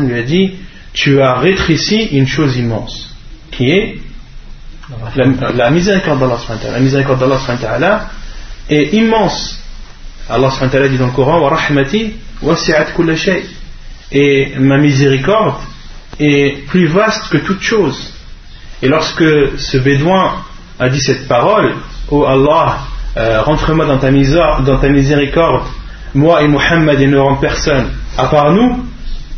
lui 0.02 0.20
a 0.20 0.24
dit 0.24 0.54
Tu 0.94 1.22
as 1.22 1.36
rétréci 1.36 2.04
une 2.12 2.28
chose 2.28 2.58
immense, 2.58 3.16
qui 3.52 3.72
est 3.72 3.98
la, 5.56 5.72
miséricorde 5.72 6.20
d'Allah. 6.20 6.38
La 6.72 6.80
miséricorde 6.80 7.20
d'Allah 7.20 8.10
est 8.70 8.94
immense. 8.94 9.60
Allah 10.30 10.50
dit 10.90 10.98
dans 10.98 11.08
le 11.08 11.12
Coran 11.14 11.40
Et 14.12 14.54
ma 14.60 14.78
miséricorde 14.78 15.56
est 16.20 16.66
plus 16.68 16.88
vaste 16.88 17.30
que 17.30 17.38
toute 17.38 17.62
chose. 17.62 18.14
Et 18.82 18.88
lorsque 18.88 19.24
ce 19.58 19.78
bédouin 19.78 20.36
a 20.80 20.90
dit 20.90 21.02
cette 21.02 21.28
parole, 21.28 21.74
Oh 22.10 22.26
Allah, 22.26 22.80
euh, 23.18 23.42
rentre-moi 23.42 23.86
dans, 23.86 23.98
ta 23.98 24.12
dans 24.12 24.78
ta 24.78 24.90
miséricorde, 24.90 25.64
moi 26.14 26.44
et 26.44 26.48
Muhammad 26.48 27.00
et 27.00 27.08
ne 27.08 27.40
personne 27.40 27.90
à 28.18 28.26
part 28.28 28.52
nous, 28.52 28.86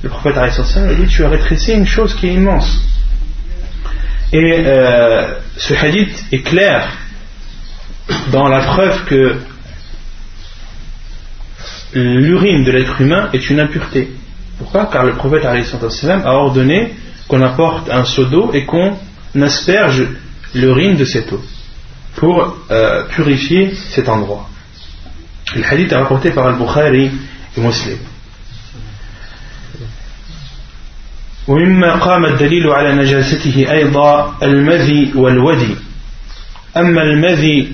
le 0.02 0.10
prophète 0.10 0.38
a 0.38 0.50
dit 0.50 1.08
Tu 1.08 1.24
as 1.24 1.30
rétréci 1.30 1.74
une 1.74 1.88
chose 1.88 2.14
qui 2.16 2.28
est 2.28 2.34
immense. 2.34 2.82
Et 4.34 4.64
euh, 4.66 5.36
ce 5.58 5.74
hadith 5.74 6.26
est 6.32 6.42
clair 6.42 6.90
dans 8.32 8.48
la 8.48 8.62
preuve 8.62 9.06
que 9.06 9.36
l'urine 11.95 12.65
de 12.65 12.71
l'être 12.71 13.01
humain 13.01 13.29
est 13.33 13.51
une 13.51 13.61
impureté. 13.61 14.11
Pourquoi 14.59 14.87
Car 14.93 15.05
le 15.05 15.13
prophète 15.13 15.45
a 15.45 16.35
ordonné 16.35 16.93
qu'on 17.29 17.43
apporte 17.43 17.91
un 17.91 18.05
seau 18.05 18.25
d'eau 18.25 18.51
et 18.53 18.65
qu'on 18.65 18.97
asperge 19.41 20.07
l'urine 20.55 20.97
de 20.97 21.05
cette 21.05 21.33
eau 21.33 21.41
pour 22.17 22.57
euh, 22.71 23.05
purifier 23.05 23.73
cet 23.75 24.09
endroit. 24.09 24.49
Le 25.55 25.65
hadith 25.65 25.93
est 25.93 25.97
rapporté 25.97 26.31
par 26.31 26.47
Al-Bukhari 26.47 27.11
et 27.57 27.61
Muslim. 27.61 27.99
ومما 31.49 31.95
قام 31.95 32.25
الدليل 32.25 32.67
على 32.71 32.93
نجاسته 32.95 33.67
أيضا 33.71 34.37
المذي 34.43 35.13
والودي 35.15 35.75
أما 36.77 37.03
المذي 37.03 37.73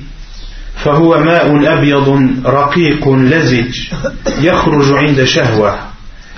فهو 0.84 1.20
ماء 1.20 1.74
أبيض 1.74 2.30
رقيق 2.46 3.10
لزج 3.10 3.88
يخرج 4.40 4.92
عند 4.92 5.24
شهوة 5.24 5.80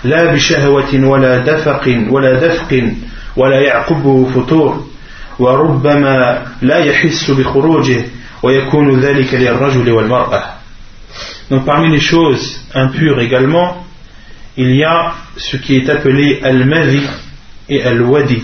لا 0.03 0.33
بشهوة 0.33 1.07
ولا 1.07 1.37
دفق 1.37 2.05
ولا 2.09 2.33
دفق 2.47 2.91
ولا 3.37 3.59
يعقبه 3.61 4.29
فتور 4.35 4.87
وربما 5.39 6.45
لا 6.61 6.77
يحس 6.77 7.31
بخروجه 7.31 8.05
ويكون 8.43 8.99
ذلك 8.99 9.33
للرجل 9.33 9.91
والمرأة 9.91 10.43
Donc 11.49 11.65
parmi 11.65 11.89
les 11.91 11.99
choses 11.99 12.59
impures 12.73 13.19
également, 13.19 13.85
il 14.57 14.75
y 14.75 14.83
a 14.83 15.13
ce 15.37 15.57
qui 15.57 15.75
est 15.75 15.89
appelé 15.89 16.39
al-mavi 16.41 17.03
et 17.69 17.83
al-wadi. 17.83 18.41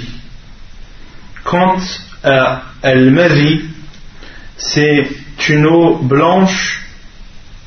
Quant 1.43 1.77
à 2.23 2.62
al-mavi, 2.83 3.62
c'est 4.60 5.08
une 5.48 5.65
eau 5.65 5.95
blanche, 5.95 6.82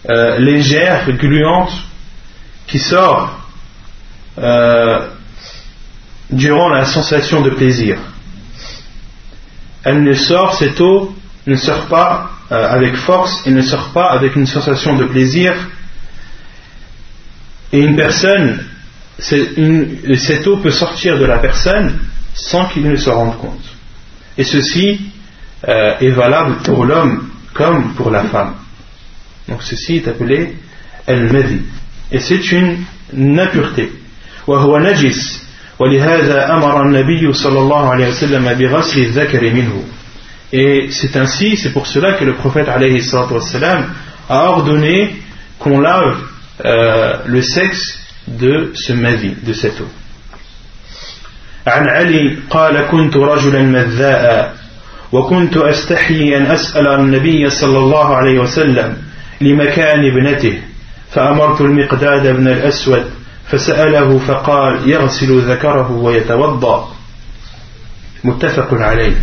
euh, 0.09 0.39
légère, 0.39 1.11
gluante, 1.17 1.73
qui 2.67 2.79
sort 2.79 3.41
euh, 4.39 5.09
durant 6.31 6.69
la 6.69 6.85
sensation 6.85 7.41
de 7.41 7.51
plaisir. 7.51 7.99
Elle 9.85 10.03
ne 10.03 10.13
sort, 10.13 10.55
cette 10.55 10.81
eau 10.81 11.15
ne 11.47 11.57
sort 11.57 11.87
pas 11.87 12.31
euh, 12.53 12.69
avec 12.69 12.95
force 12.95 13.47
et 13.47 13.51
ne 13.51 13.63
sort 13.63 13.89
pas 13.93 14.11
avec 14.11 14.37
une 14.37 14.47
sensation 14.47 14.95
de 14.95 15.05
plaisir. 15.05 15.55
Et 17.73 17.81
une 17.81 17.97
personne, 17.97 18.65
cette 19.19 20.47
eau 20.47 20.59
peut 20.59 20.71
sortir 20.71 21.19
de 21.19 21.25
la 21.25 21.39
personne 21.39 21.99
sans 22.35 22.67
qu'il 22.67 22.87
ne 22.87 22.97
se 22.97 23.09
rende 23.09 23.39
compte. 23.39 23.65
Et 24.37 24.45
ceci 24.45 25.12
est 25.66 26.10
valable 26.12 26.58
pour 26.64 26.86
l'homme 26.86 27.30
comme 27.54 27.94
pour 27.96 28.12
la 28.12 28.24
femme. 28.26 28.54
Donc 29.48 29.64
ceci 29.64 29.98
est 29.98 30.08
appelé 30.08 30.56
al-madi. 31.08 31.62
Et 32.12 32.20
c'est 32.20 32.52
une 32.52 33.40
impureté. 33.40 33.92
وهو 34.48 34.78
نجس 34.78 35.44
ولهذا 35.80 36.54
أمر 36.54 36.82
النبي 36.82 37.34
صلى 37.34 37.60
الله 37.60 37.90
عليه 37.90 38.08
وسلم 38.08 38.54
بغسل 38.54 39.00
الذكر 39.02 39.54
منه 39.54 39.84
Et 40.54 40.88
c'est 40.92 41.18
ainsi, 41.18 41.58
c'est 41.58 41.72
pour 41.74 41.88
cela 41.88 42.14
que 42.14 42.24
le 42.24 42.36
prophète 42.36 42.70
alayhi 42.70 43.02
والسلام, 43.14 43.90
a 44.30 44.46
ordonné 44.46 45.16
qu'on 45.60 45.80
lave 45.80 46.18
euh, 46.64 47.18
le 47.26 47.42
sexe 47.42 48.00
de 48.28 48.72
ce 48.74 48.94
mavi, 48.94 49.36
de 49.44 49.54
cette 49.54 49.82
eau. 49.82 49.90
عن 51.68 51.90
علي 51.90 52.38
قال 52.50 52.88
كنت 52.92 53.18
رجلا 53.18 53.62
مذاء 53.62 54.56
وكنت 55.13 55.57
أستحي 55.57 56.37
أن 56.37 56.47
أسأل 56.47 56.89
النبي 56.89 57.51
صلى 57.51 57.79
الله 57.79 58.17
عليه 58.17 58.39
وسلم 58.39 58.97
لمكان 59.41 60.05
ابنته 60.05 60.59
فأمرت 61.11 61.61
المقداد 61.61 62.37
بن 62.37 62.49
الأسود 62.49 63.05
فسأله 63.51 64.19
فقال 64.19 64.89
يغسل 64.91 65.41
ذكره 65.41 65.91
ويتوضأ. 65.91 66.97
متفق 68.25 68.75
عليه. 68.75 69.17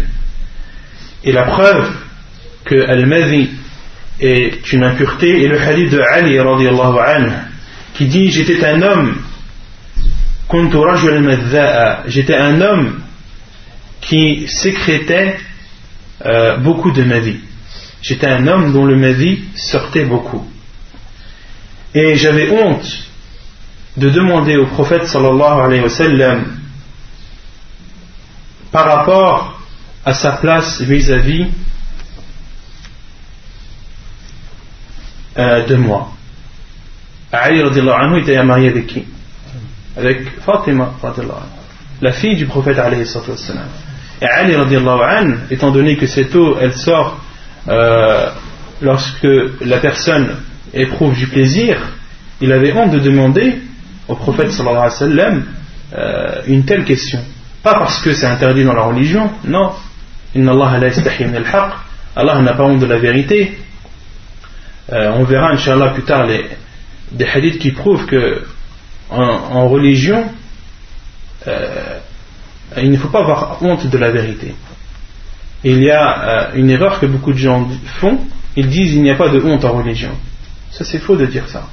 Et 1.23 1.32
la 1.32 1.43
preuve 1.43 1.89
que 2.65 2.75
Al-Madi 2.75 3.49
est 4.19 4.71
une 4.71 4.84
impureté 4.84 5.43
est 5.43 5.47
le 5.47 5.60
hadith 5.60 5.89
de 5.91 5.99
Ali 5.99 6.38
anh, 6.38 7.32
qui 7.95 8.06
dit 8.06 8.30
J'étais 8.30 8.65
un 8.65 8.82
homme, 8.82 9.15
j'étais 12.08 12.36
un 12.36 12.62
homme 12.62 13.02
qui 14.02 14.47
sécrétait 14.47 15.38
euh, 16.26 16.58
beaucoup 16.58 16.92
de 16.92 17.04
ma 17.04 17.20
vie. 17.20 17.40
J'étais 18.02 18.28
un 18.28 18.48
homme 18.48 18.74
dont 18.74 18.86
le 18.86 18.96
ma 18.96 19.12
vie 19.12 19.44
sortait 19.56 20.06
beaucoup. 20.06 20.46
Et 21.94 22.16
j'avais 22.16 22.50
honte 22.52 23.10
de 23.98 24.10
demander 24.10 24.56
au 24.58 24.68
prophète 24.68 25.08
sallallahu 25.08 25.60
alayhi 25.60 25.84
wa 25.84 25.90
sallam 25.90 26.60
par 28.72 28.86
rapport 28.86 29.60
à 30.06 30.14
sa 30.14 30.34
place 30.34 30.82
vis-à-vis 30.82 31.48
euh, 35.38 35.66
de 35.66 35.76
moi. 35.76 36.12
Ali 37.32 37.62
était 38.22 38.44
marié 38.44 38.70
avec 38.70 38.88
qui? 38.88 39.06
Avec 39.98 40.42
Fatima, 40.42 40.94
la 42.02 42.14
fille 42.14 42.36
du 42.36 42.46
prophète 42.46 42.78
alayhi 42.78 43.04
wa 43.04 43.38
sallam. 43.38 43.68
Et 44.22 44.26
Ali 44.26 44.56
an, 44.56 44.66
étant 45.50 45.72
donné 45.72 45.96
que 45.96 46.08
cette 46.08 46.36
eau, 46.36 46.58
elle 46.60 46.74
sort 46.74 47.22
euh, 47.68 48.30
lorsque 48.82 49.28
la 49.62 49.78
personne 49.78 50.36
éprouve 50.74 51.16
du 51.16 51.28
plaisir, 51.28 51.78
il 52.42 52.52
avait 52.52 52.74
honte 52.74 52.92
de 52.92 53.00
demander 53.00 53.60
au 54.08 54.16
prophète 54.16 54.52
sallallahu 54.52 54.78
alayhi 54.78 54.94
wa 54.94 54.98
sallam 54.98 55.46
euh, 55.98 56.42
une 56.48 56.66
telle 56.66 56.84
question. 56.84 57.20
Pas 57.64 57.76
parce 57.76 58.00
que 58.02 58.14
c'est 58.14 58.26
interdit 58.26 58.64
dans 58.64 58.74
la 58.74 58.84
religion, 58.84 59.32
non. 59.46 59.72
Allah 62.16 62.42
n'a 62.42 62.54
pas 62.54 62.64
honte 62.64 62.80
de 62.80 62.86
la 62.86 62.98
vérité. 62.98 63.58
Euh, 64.92 65.12
on 65.16 65.24
verra, 65.24 65.52
inshallah, 65.52 65.90
plus 65.90 66.04
tard 66.04 66.26
les, 66.26 66.46
des 67.12 67.26
hadiths 67.26 67.60
qui 67.60 67.72
prouvent 67.72 68.06
que 68.06 68.44
en, 69.10 69.68
religion, 69.68 70.26
il 72.78 72.92
ne 72.92 72.98
faut 72.98 73.10
pas 73.10 73.20
avoir 73.20 73.62
honte 73.62 73.88
de 73.88 73.98
la 73.98 74.12
vérité. 74.12 74.54
Il 75.64 75.84
y 75.84 75.92
a 75.92 76.24
euh, 76.24 76.52
une 76.56 76.70
erreur 76.70 77.00
que 77.00 77.06
beaucoup 77.06 77.34
de 77.34 77.38
gens 77.38 77.68
font, 78.00 78.20
ils 78.56 78.68
disent 78.68 78.94
il 78.94 79.04
n'y 79.04 79.12
a 79.12 79.16
pas 79.16 79.30
de 79.30 79.42
honte 79.42 79.66
en 79.66 79.74
religion. 79.74 80.12
Ça 80.72 80.86
c'est 80.86 81.00
faux 81.00 81.16
de 81.16 81.26
dire 81.26 81.48
ça. 81.48 81.68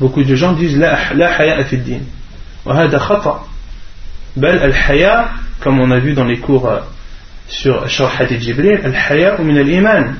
Beaucoup 0.00 0.22
de 0.22 0.34
gens 0.34 0.52
disent 0.52 0.78
la, 0.78 0.94
haya 0.94 1.64
fi 1.64 1.76
din. 1.76 2.00
al 2.66 4.72
haya, 4.88 5.28
comme 5.60 5.80
on 5.80 5.90
a 5.90 5.98
vu 5.98 6.14
dans 6.14 6.24
les 6.24 6.38
cours 6.38 6.68
euh, 6.68 6.80
sur 7.48 7.88
Sharhat 7.88 8.28
Jibril, 8.38 8.80
al 8.84 8.94
haya 8.94 9.36
min 9.38 9.56
al 9.56 9.68
iman. 9.68 10.14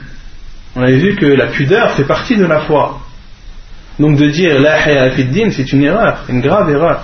On 0.77 0.83
a 0.83 0.91
vu 0.91 1.17
que 1.17 1.27
la 1.27 1.47
pudeur 1.47 1.93
fait 1.93 2.05
partie 2.05 2.37
de 2.37 2.45
la 2.45 2.61
foi. 2.61 3.01
Donc 3.99 4.17
de 4.17 4.29
dire 4.29 4.59
la 4.59 4.83
haya 4.83 5.11
fi 5.13 5.25
din, 5.25 5.51
c'est 5.51 5.73
une 5.73 5.85
erreur, 5.85 6.25
une 6.29 6.41
grave 6.41 6.71
erreur. 6.71 7.03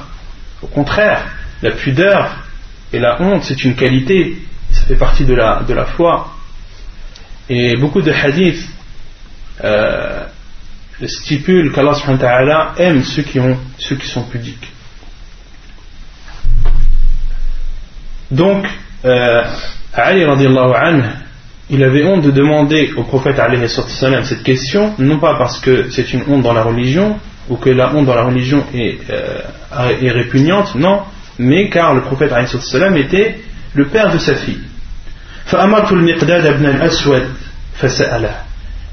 Au 0.61 0.67
contraire, 0.67 1.23
la 1.63 1.71
pudeur 1.71 2.48
et 2.93 2.99
la 2.99 3.21
honte, 3.21 3.43
c'est 3.45 3.65
une 3.65 3.75
qualité, 3.75 4.37
ça 4.71 4.83
fait 4.83 4.97
partie 4.97 5.25
de 5.25 5.35
la, 5.35 5.63
de 5.67 5.75
la 5.75 5.85
foi. 5.85 6.35
Et 7.49 7.77
beaucoup 7.77 8.03
de 8.03 8.13
hadiths 8.13 8.67
euh, 9.65 10.25
stipulent 11.07 11.73
qu'Allah 11.73 12.75
aime 12.79 13.03
ceux 13.03 13.23
qui, 13.23 13.41
ont, 13.41 13.59
ceux 13.79 13.97
qui 13.97 14.07
sont 14.07 14.23
pudiques. 14.23 14.69
Donc, 18.31 18.67
euh, 19.05 19.43
Ali 19.95 20.25
il 21.71 21.85
avait 21.85 22.05
honte 22.05 22.23
de 22.23 22.31
demander 22.31 22.93
au 22.97 23.05
prophète 23.05 23.37
cette 24.25 24.43
question, 24.43 24.95
non 24.99 25.19
pas 25.19 25.37
parce 25.37 25.59
que 25.61 25.91
c'est 25.91 26.13
une 26.13 26.23
honte 26.29 26.43
dans 26.43 26.53
la 26.53 26.63
religion, 26.63 27.19
ou 27.49 27.57
que 27.57 27.71
la 27.71 27.95
honte 27.95 28.07
dans 28.07 28.15
la 28.15 28.25
religion 28.25 28.65
est, 28.75 28.99
euh, 29.11 29.41
est 30.01 30.11
répugnante, 30.11 30.75
non, 30.75 31.03
mais 31.39 31.69
car 31.69 31.95
le 31.95 32.03
prophète 32.03 32.33
était 32.97 33.41
le 33.75 33.87
père 33.87 34.13
de 34.13 34.19
sa 34.19 34.35
fille. 34.35 34.61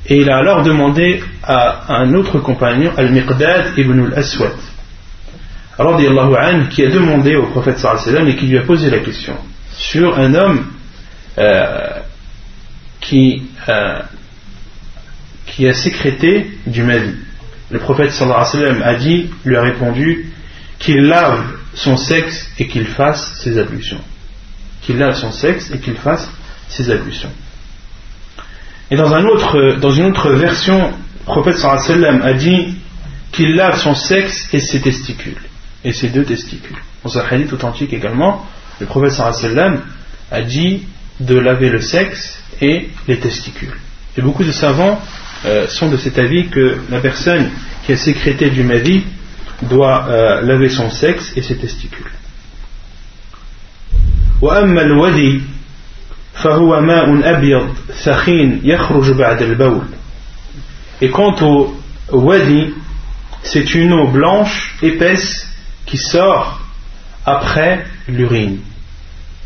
Et 0.08 0.18
il 0.18 0.30
a 0.30 0.38
alors 0.38 0.64
demandé 0.64 1.24
à 1.44 1.96
un 1.96 2.14
autre 2.14 2.40
compagnon, 2.40 2.92
Al-Miqdad 2.96 3.78
ibn 3.78 4.12
al-Aswad, 4.12 4.52
qui 6.70 6.86
a 6.86 6.90
demandé 6.90 7.36
au 7.36 7.48
prophète 7.48 7.80
sallam 7.80 8.28
et 8.28 8.36
qui 8.36 8.48
lui 8.48 8.58
a 8.58 8.62
posé 8.62 8.90
la 8.90 9.00
question 9.00 9.36
sur 9.74 10.18
un 10.18 10.34
homme 10.36 10.66
euh, 11.38 11.90
qui, 13.02 13.44
euh, 13.68 14.00
qui 15.48 15.68
a 15.68 15.74
sécrété 15.74 16.52
du 16.66 16.84
Mali. 16.84 17.16
Le 17.72 17.80
prophète 17.80 18.12
sallam 18.12 18.82
a 18.84 18.94
dit, 18.94 19.32
lui 19.44 19.58
a 19.58 19.62
répondu 19.62 20.32
qu'il 20.80 21.08
lave 21.08 21.44
son 21.76 21.98
sexe 21.98 22.50
et 22.58 22.68
qu'il 22.68 22.86
fasse 22.86 23.40
ses 23.40 23.58
ablutions. 23.60 24.02
Qu'il 24.82 24.98
lave 24.98 25.16
son 25.16 25.32
sexe 25.32 25.72
et 25.72 25.80
qu'il 25.80 25.96
fasse 25.96 26.30
ses 26.68 26.90
ablutions. 26.90 27.32
Et 28.92 28.96
dans, 28.96 29.14
un 29.14 29.26
autre, 29.26 29.78
dans 29.80 29.92
une 29.92 30.06
autre 30.06 30.32
version, 30.32 30.94
le 31.20 31.26
prophète 31.26 31.58
sallam 31.58 32.22
a 32.22 32.34
dit 32.34 32.76
qu'il 33.32 33.56
lave 33.56 33.80
son 33.80 33.96
sexe 33.96 34.48
et 34.54 34.60
ses 34.60 34.80
testicules, 34.80 35.42
et 35.84 35.92
ses 35.92 36.10
deux 36.10 36.24
testicules. 36.24 36.78
Dans 37.04 37.18
un 37.18 37.24
hadith 37.30 37.52
authentique 37.52 37.94
également, 37.94 38.46
le 38.80 38.86
prophète 38.86 39.12
sallam 39.12 39.82
a 40.32 40.42
dit 40.42 40.84
de 41.20 41.38
laver 41.38 41.70
le 41.70 41.82
sexe 41.82 42.40
et 42.62 42.90
les 43.08 43.20
testicules. 43.20 43.76
Et 44.18 44.22
beaucoup 44.22 44.44
de 44.44 44.52
savants 44.52 45.02
euh, 45.46 45.68
sont 45.68 45.90
de 45.90 45.98
cet 45.98 46.20
avis 46.20 46.48
que 46.48 46.78
la 46.90 47.00
personne 47.00 47.50
qui 47.86 47.94
a 47.94 47.98
sécrété 47.98 48.50
du 48.50 48.64
mavi 48.64 49.04
doit 49.64 50.08
euh, 50.08 50.42
laver 50.42 50.70
son 50.70 50.90
sexe 50.90 51.32
et 51.36 51.42
ses 51.42 51.58
testicules. 51.58 52.12
Et 61.02 61.10
quant 61.10 61.36
au 61.42 61.74
wadi, 62.12 62.74
c'est 63.44 63.76
une 63.76 63.94
eau 63.94 64.08
blanche, 64.08 64.76
épaisse, 64.82 65.48
qui 65.86 65.98
sort 65.98 66.60
après 67.26 67.86
l'urine. 68.08 68.60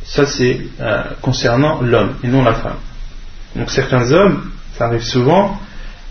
Ça, 0.04 0.26
c'est 0.26 0.62
euh, 0.80 1.04
concernant 1.22 1.82
l'homme 1.82 2.16
et 2.24 2.28
non 2.28 2.44
la 2.44 2.54
femme. 2.54 2.80
Donc, 3.56 3.70
certains 3.70 4.12
hommes, 4.12 4.52
ça 4.78 4.86
arrive 4.86 5.04
souvent, 5.04 5.60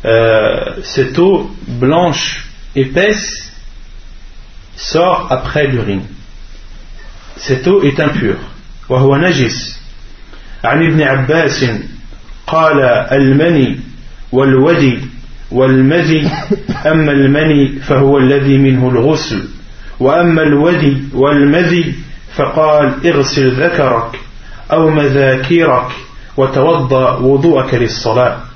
euh, 0.05 0.77
cette 0.85 1.19
eau 1.19 1.51
blanche, 1.67 2.47
épaisse, 2.77 3.48
sort 4.79 5.27
après 5.31 5.67
l'urine. 5.67 6.03
Cette 7.37 7.67
eau 7.67 7.83
est 7.83 8.01
impure. 8.01 8.39
وهو 8.89 9.17
نجس 9.17 9.81
عن 10.65 10.87
ابن 10.87 11.03
عباس 11.03 11.65
قال 12.47 12.81
المني 13.13 13.81
والودي 14.33 14.99
والمذي 15.51 16.31
أما 16.87 17.13
المني 17.13 17.79
فهو 17.79 18.19
الذي 18.19 18.59
منه 18.59 18.89
الغسل 18.89 19.49
وأما 20.01 20.43
الودي 20.43 21.03
والمذي 21.15 21.95
فقال 22.35 23.07
اغسل 23.07 23.65
ذكرك 23.65 24.21
أو 24.73 24.91
مذاكيرك 24.91 25.91
وتوضأ 26.37 27.17
وضوءك 27.17 27.75
للصلاة 27.75 28.48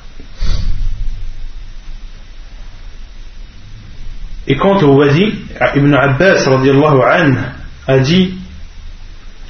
Et 4.46 4.56
quant 4.56 4.78
au 4.82 4.96
wadi, 4.98 5.34
Ibn 5.76 5.94
Abbas 5.94 6.46
anhu, 6.48 7.38
a 7.86 7.98
dit 7.98 8.34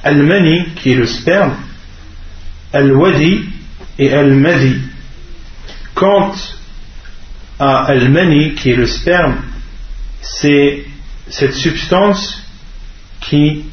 Al-Mani, 0.03 0.65
qui 0.75 0.91
est 0.91 0.95
le 0.95 1.05
sperme, 1.05 1.55
Al-Wadi 2.73 3.45
et 3.99 4.13
Al-Madi. 4.13 4.81
Quant 5.95 6.33
à 7.59 7.85
Al-Mani, 7.85 8.55
qui 8.55 8.71
est 8.71 8.75
le 8.75 8.85
sperme, 8.85 9.37
c'est 10.21 10.85
cette 11.29 11.53
substance 11.53 12.41
qui 13.21 13.65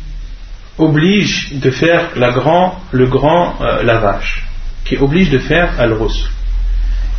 oblige 0.79 1.53
de 1.53 1.71
faire 1.71 2.11
la 2.17 2.31
grand, 2.31 2.81
le 2.93 3.07
grand 3.07 3.57
euh, 3.61 3.83
lavage, 3.83 4.45
qui 4.85 4.97
oblige 4.97 5.31
de 5.31 5.39
faire 5.39 5.79
al-rus. 5.79 6.31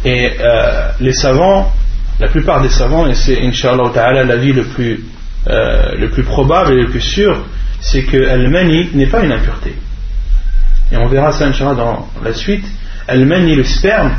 Et 0.03 0.31
euh, 0.39 0.91
les 0.99 1.13
savants, 1.13 1.71
la 2.21 2.29
plupart 2.29 2.61
des 2.61 2.69
savants, 2.69 3.07
et 3.07 3.15
c'est 3.15 3.41
inshallah 3.41 3.89
ta'ala 3.93 4.23
l'avis 4.23 4.53
le 4.53 4.63
plus, 4.63 5.03
euh, 5.47 5.95
le 5.97 6.09
plus 6.09 6.23
probable 6.23 6.73
et 6.73 6.83
le 6.83 6.89
plus 6.89 7.01
sûr, 7.01 7.45
c'est 7.81 8.03
que 8.03 8.29
al-mani 8.29 8.91
n'est 8.93 9.07
pas 9.07 9.25
une 9.25 9.33
impureté. 9.33 9.75
Et 10.91 10.97
on 10.97 11.07
verra 11.07 11.33
ça 11.33 11.47
inshallah 11.47 11.73
dans 11.73 12.07
la 12.23 12.33
suite. 12.33 12.65
Al-mani, 13.07 13.55
le 13.55 13.63
sperme, 13.63 14.11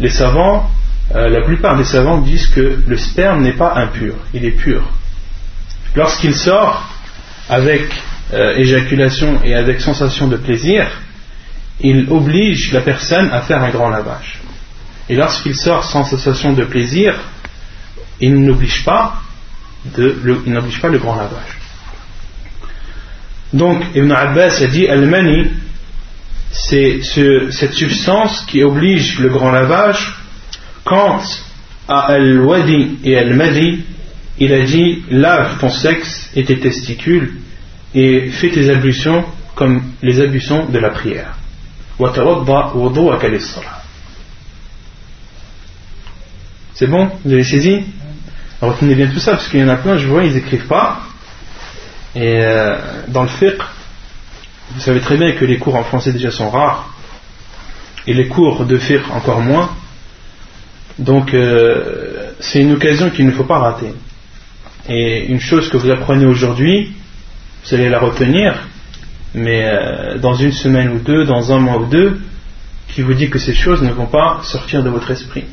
les 0.00 0.08
savants, 0.08 0.70
la 1.14 1.42
plupart 1.42 1.76
des 1.76 1.84
savants 1.84 2.18
disent 2.22 2.46
que 2.46 2.78
le 2.86 2.96
sperme 2.96 3.42
n'est 3.42 3.52
pas 3.52 3.74
impur, 3.74 4.14
il 4.32 4.46
est 4.46 4.52
pur. 4.52 4.82
Lorsqu'il 5.94 6.34
sort 6.34 6.88
avec 7.50 7.82
euh, 8.32 8.56
éjaculation 8.56 9.40
et 9.44 9.54
avec 9.54 9.80
sensation 9.80 10.26
de 10.26 10.36
plaisir, 10.36 10.86
il 11.80 12.06
oblige 12.08 12.72
la 12.72 12.80
personne 12.80 13.30
à 13.30 13.42
faire 13.42 13.62
un 13.62 13.70
grand 13.70 13.90
lavage. 13.90 14.40
Et 15.10 15.16
lorsqu'il 15.16 15.54
sort 15.54 15.84
sans 15.84 16.04
sensation 16.04 16.54
de 16.54 16.64
plaisir, 16.64 17.14
il 18.22 18.42
n'oblige 18.44 18.84
pas, 18.84 19.20
le, 19.96 20.42
il 20.46 20.52
n'oblige 20.52 20.80
pas 20.80 20.88
le 20.88 20.98
grand 20.98 21.16
lavage. 21.16 21.58
Donc 23.52 23.82
Ibn 23.94 24.10
Abbas 24.12 24.62
a 24.62 24.66
dit 24.66 24.86
Al-Mani, 24.88 25.50
c'est 26.52 27.00
cette 27.02 27.72
substance 27.74 28.44
qui 28.46 28.62
oblige 28.62 29.18
le 29.18 29.28
grand 29.28 29.50
lavage. 29.50 30.16
Quant 30.84 31.20
à 31.88 32.00
Al-Wadi 32.12 32.98
et 33.04 33.16
Al-Madi, 33.16 33.84
il 34.38 34.52
a 34.52 34.64
dit 34.64 35.02
lave 35.10 35.58
ton 35.58 35.68
sexe 35.70 36.30
et 36.34 36.44
tes 36.44 36.58
testicules 36.58 37.34
et 37.94 38.30
fais 38.30 38.50
tes 38.50 38.70
ablutions 38.70 39.24
comme 39.54 39.82
les 40.02 40.20
ablutions 40.20 40.66
de 40.66 40.78
la 40.78 40.90
prière. 40.90 41.36
C'est 46.74 46.86
bon? 46.86 47.10
Vous 47.24 47.32
avez 47.32 47.44
saisi? 47.44 47.82
Retenez 48.62 48.94
bien 48.94 49.08
tout 49.08 49.18
ça 49.18 49.32
parce 49.32 49.48
qu'il 49.48 49.58
y 49.58 49.64
en 49.64 49.68
a 49.68 49.76
plein, 49.76 49.96
je 49.96 50.06
vois, 50.06 50.22
ils 50.22 50.34
n'écrivent 50.34 50.68
pas. 50.68 51.02
Et 52.14 52.38
euh, 52.40 52.76
dans 53.08 53.22
le 53.22 53.28
fiqh, 53.28 53.60
vous 54.70 54.80
savez 54.80 55.00
très 55.00 55.16
bien 55.16 55.32
que 55.32 55.44
les 55.44 55.58
cours 55.58 55.74
en 55.74 55.82
français 55.82 56.12
déjà 56.12 56.30
sont 56.30 56.48
rares 56.48 56.94
et 58.06 58.14
les 58.14 58.28
cours 58.28 58.64
de 58.64 58.78
fiqh 58.78 59.02
encore 59.10 59.40
moins. 59.40 59.70
Donc 61.00 61.34
euh, 61.34 62.30
c'est 62.38 62.60
une 62.60 62.74
occasion 62.74 63.10
qu'il 63.10 63.26
ne 63.26 63.32
faut 63.32 63.42
pas 63.42 63.58
rater. 63.58 63.92
Et 64.88 65.26
une 65.26 65.40
chose 65.40 65.68
que 65.68 65.76
vous 65.76 65.90
apprenez 65.90 66.26
aujourd'hui, 66.26 66.92
vous 67.64 67.74
allez 67.74 67.88
la 67.88 67.98
retenir, 67.98 68.68
mais 69.34 69.64
euh, 69.64 70.18
dans 70.18 70.34
une 70.34 70.52
semaine 70.52 70.90
ou 70.90 70.98
deux, 71.00 71.24
dans 71.24 71.52
un 71.52 71.58
mois 71.58 71.78
ou 71.78 71.86
deux, 71.86 72.20
qui 72.86 73.02
vous 73.02 73.14
dit 73.14 73.28
que 73.28 73.40
ces 73.40 73.54
choses 73.54 73.82
ne 73.82 73.90
vont 73.90 74.06
pas 74.06 74.40
sortir 74.44 74.84
de 74.84 74.90
votre 74.90 75.10
esprit 75.10 75.46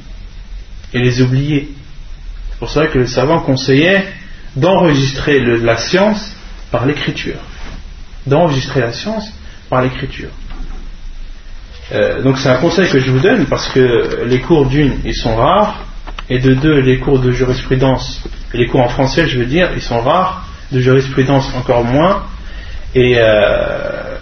et 0.94 1.00
les 1.00 1.24
oublier. 1.24 1.72
C'est 2.60 2.66
pour 2.66 2.72
ça 2.72 2.88
que 2.88 3.00
le 3.00 3.08
savant 3.08 3.40
conseillait 3.40 4.04
d'enregistrer 4.58 5.40
la 5.40 5.78
science 5.78 6.36
par 6.72 6.86
l'écriture. 6.86 7.38
D'enregistrer 8.28 8.82
la 8.82 8.92
science 8.92 9.32
par 9.70 9.82
l'écriture. 9.82 10.28
Euh, 11.94 12.22
donc 12.22 12.38
c'est 12.38 12.50
un 12.50 12.58
conseil 12.58 12.90
que 12.90 13.00
je 13.00 13.12
vous 13.12 13.20
donne 13.20 13.46
parce 13.46 13.70
que 13.70 14.26
les 14.26 14.42
cours 14.42 14.66
d'une, 14.66 15.00
ils 15.06 15.16
sont 15.16 15.38
rares, 15.38 15.86
et 16.30 16.40
de 16.40 16.54
deux, 16.54 16.82
les 16.82 17.00
cours 17.00 17.20
de 17.20 17.32
jurisprudence, 17.32 18.22
les 18.54 18.68
cours 18.68 18.82
en 18.82 18.90
français, 18.90 19.26
je 19.26 19.40
veux 19.40 19.46
dire, 19.46 19.70
ils 19.74 19.82
sont 19.82 20.02
rares, 20.02 20.46
de 20.74 20.82
jurisprudence 20.82 21.50
encore 21.56 21.86
moins. 21.86 22.26
Et 22.94 23.16
euh, 23.20 24.18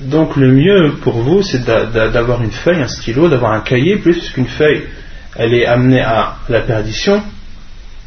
donc 0.00 0.36
le 0.36 0.52
mieux 0.52 0.94
pour 1.02 1.18
vous, 1.18 1.42
c'est 1.42 1.66
d'avoir 1.66 2.42
une 2.42 2.50
feuille, 2.50 2.80
un 2.80 2.88
stylo, 2.88 3.28
d'avoir 3.28 3.52
un 3.52 3.60
cahier, 3.60 3.96
plus 3.96 4.30
qu'une 4.30 4.46
feuille, 4.46 4.84
elle 5.36 5.52
est 5.52 5.66
amenée 5.66 6.00
à 6.00 6.36
la 6.48 6.62
perdition, 6.62 7.22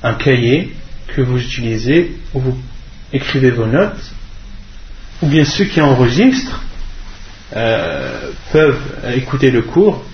un 0.02 0.14
cahier 0.14 0.74
que 1.08 1.20
vous 1.20 1.38
utilisez, 1.38 2.12
où 2.34 2.40
vous 2.40 2.58
écrivez 3.12 3.50
vos 3.50 3.66
notes, 3.66 4.12
ou 5.22 5.26
bien 5.26 5.44
ceux 5.44 5.64
qui 5.64 5.80
enregistrent 5.80 6.62
euh, 7.54 8.30
peuvent 8.52 8.80
écouter 9.14 9.50
le 9.50 9.62
cours, 9.62 10.04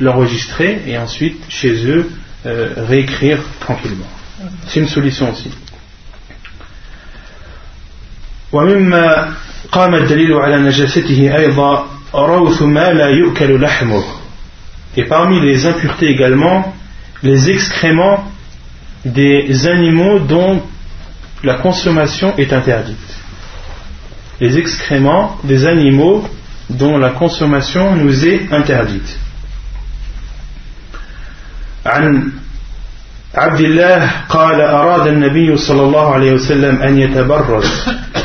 l'enregistrer 0.00 0.82
et 0.86 0.96
ensuite 0.98 1.42
chez 1.48 1.86
eux 1.86 2.10
euh, 2.46 2.72
réécrire 2.76 3.40
tranquillement. 3.60 4.08
C'est 4.66 4.80
une 4.80 4.88
solution 4.88 5.30
aussi. 5.32 5.50
ومما 8.52 9.32
قام 9.72 9.94
الدليل 9.94 10.32
على 10.32 10.58
نجاسته 10.58 11.36
أيضا 11.36 11.86
روث 12.14 12.62
ما 12.62 12.92
لا 12.92 13.06
يؤكل 13.06 13.60
لحمه 13.60 14.04
Et 14.96 15.04
parmi 15.04 15.40
les 15.40 15.66
impuretés 15.66 16.08
également, 16.08 16.74
les 17.22 17.50
excréments 17.50 18.24
des 19.04 19.66
animaux 19.66 20.18
dont 20.20 20.62
la 21.42 21.54
consommation 21.54 22.36
est 22.36 22.52
interdite. 22.52 22.96
Les 24.40 24.58
excréments 24.58 25.38
des 25.44 25.66
animaux 25.66 26.28
dont 26.70 26.98
la 26.98 27.10
consommation 27.10 27.94
nous 27.96 28.26
est 28.26 28.52
interdite. 28.52 29.18
عن 31.86 32.32
عبد 33.34 33.60
الله 33.60 34.10
قال 34.28 34.60
أراد 34.60 35.06
النبي 35.06 35.56
صلى 35.56 35.82
الله 35.82 36.14
عليه 36.14 36.32
وسلم 36.32 36.82
أن 36.82 36.98
يتبرز 36.98 37.64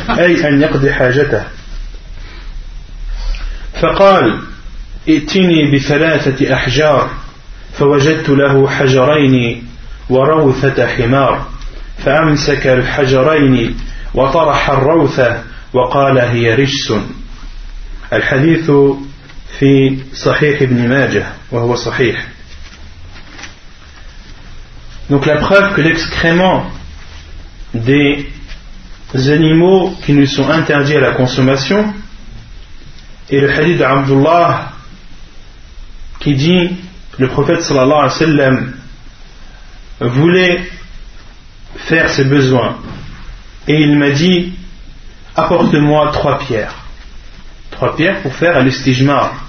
أي 0.09 0.47
أن 0.49 0.61
يقضي 0.61 0.93
حاجته 0.93 1.43
فقال 3.81 4.39
ائتني 5.09 5.71
بثلاثة 5.75 6.53
أحجار 6.53 7.09
فوجدت 7.79 8.29
له 8.29 8.67
حجرين 8.69 9.66
وروثة 10.09 10.87
حمار 10.87 11.47
فأمسك 12.05 12.67
الحجرين 12.67 13.77
وطرح 14.13 14.69
الروثة 14.69 15.43
وقال 15.73 16.17
هي 16.19 16.55
رجس 16.55 16.93
الحديث 18.13 18.71
في 19.59 19.97
صحيح 20.13 20.61
ابن 20.61 20.89
ماجه 20.89 21.25
وهو 21.51 21.75
صحيح 21.75 22.27
Donc 25.09 25.25
la 25.25 25.35
preuve 25.35 25.73
que 25.75 25.81
l'excrément 25.81 26.65
des 27.73 28.25
animaux 29.13 29.93
qui 30.05 30.13
nous 30.13 30.25
sont 30.25 30.49
interdits 30.49 30.95
à 30.95 31.01
la 31.01 31.11
consommation 31.11 31.93
est 33.29 33.39
le 33.39 33.51
hadith 33.51 33.77
d'Abdullah 33.77 34.71
qui 36.19 36.35
dit 36.35 36.69
le 37.19 37.27
prophète 37.27 37.61
sallallahu 37.61 37.99
alayhi 37.99 38.13
wa 38.13 38.19
sallam 38.19 38.73
voulait 40.00 40.60
faire 41.76 42.10
ses 42.10 42.24
besoins. 42.24 42.78
Et 43.66 43.74
il 43.74 43.96
m'a 43.98 44.10
dit 44.10 44.52
apporte-moi 45.36 46.10
trois 46.12 46.38
pierres. 46.38 46.74
Trois 47.70 47.94
pierres 47.96 48.22
pour 48.22 48.34
faire 48.34 48.56
al-istijmar. 48.56 49.46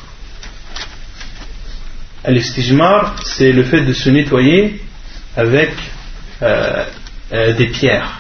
Al-istijmar 2.24 3.16
c'est 3.24 3.52
le 3.52 3.64
fait 3.64 3.82
de 3.82 3.94
se 3.94 4.10
nettoyer 4.10 4.82
avec 5.38 5.72
euh, 6.42 6.86
euh, 7.32 7.54
des 7.54 7.68
pierres. 7.68 8.20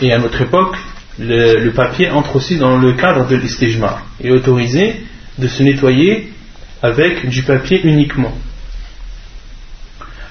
Et 0.00 0.12
à 0.12 0.18
notre 0.18 0.42
époque 0.42 0.76
le, 1.18 1.70
papier 1.70 2.10
entre 2.10 2.36
aussi 2.36 2.56
dans 2.56 2.78
le 2.78 2.94
cadre 2.94 3.26
de 3.26 3.36
l'istijmar. 3.36 4.02
Et 4.20 4.28
est 4.28 4.30
autorisé 4.30 5.04
de 5.38 5.48
se 5.48 5.62
nettoyer 5.62 6.32
avec 6.82 7.28
du 7.28 7.42
papier 7.42 7.80
uniquement 7.84 8.36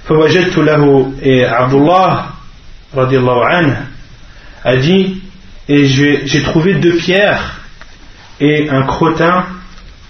et 0.10 1.45
Abdullah 1.45 2.34
a 4.64 4.76
dit 4.78 5.22
et 5.68 5.86
j'ai 5.86 6.43
trouvé 6.43 6.76
deux 6.76 6.97
pierres 6.97 7.62
et 8.39 8.70
un 8.70 8.84
crottin 8.84 9.45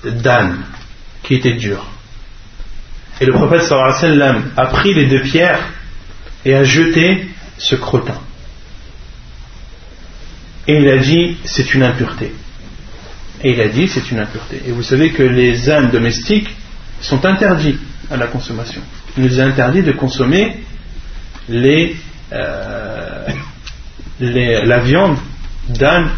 d'âne 0.04 0.58
qui 1.24 1.36
était 1.36 1.54
dur. 1.54 1.86
Et 3.20 3.26
le 3.26 3.34
prophète 3.34 3.62
sallam 3.62 4.52
a 4.58 4.66
pris 4.68 4.94
les 4.94 5.06
deux 5.06 5.22
pierres 5.22 5.60
et 6.46 6.56
a 6.56 6.64
jeté 6.64 7.28
ce 7.58 7.76
crottin. 7.76 8.20
Et 10.68 10.78
il 10.78 10.89
a 10.89 10.98
dit 10.98 11.38
c'est 11.44 11.74
une 11.74 11.84
impureté. 11.84 12.34
Et 13.44 13.52
il 13.52 13.62
a 13.62 13.68
dit 13.68 13.88
c'est 13.88 14.10
une 14.10 14.20
impureté. 14.20 14.64
Et 14.68 14.72
vous 14.72 14.84
savez 14.84 15.12
que 15.12 15.24
les 15.24 15.70
ânes 15.70 15.92
domestiques 15.92 16.50
sont 17.02 17.26
interdits 17.26 17.78
à 18.10 18.18
la 18.18 18.28
consommation 18.28 18.82
nous 19.18 19.39
interdit 19.39 19.84
de 19.84 19.91
consommer 19.91 20.57
les, 21.49 21.95
euh, 22.32 23.28
la 24.20 24.80
viande 24.80 25.18
d'âne 25.70 26.09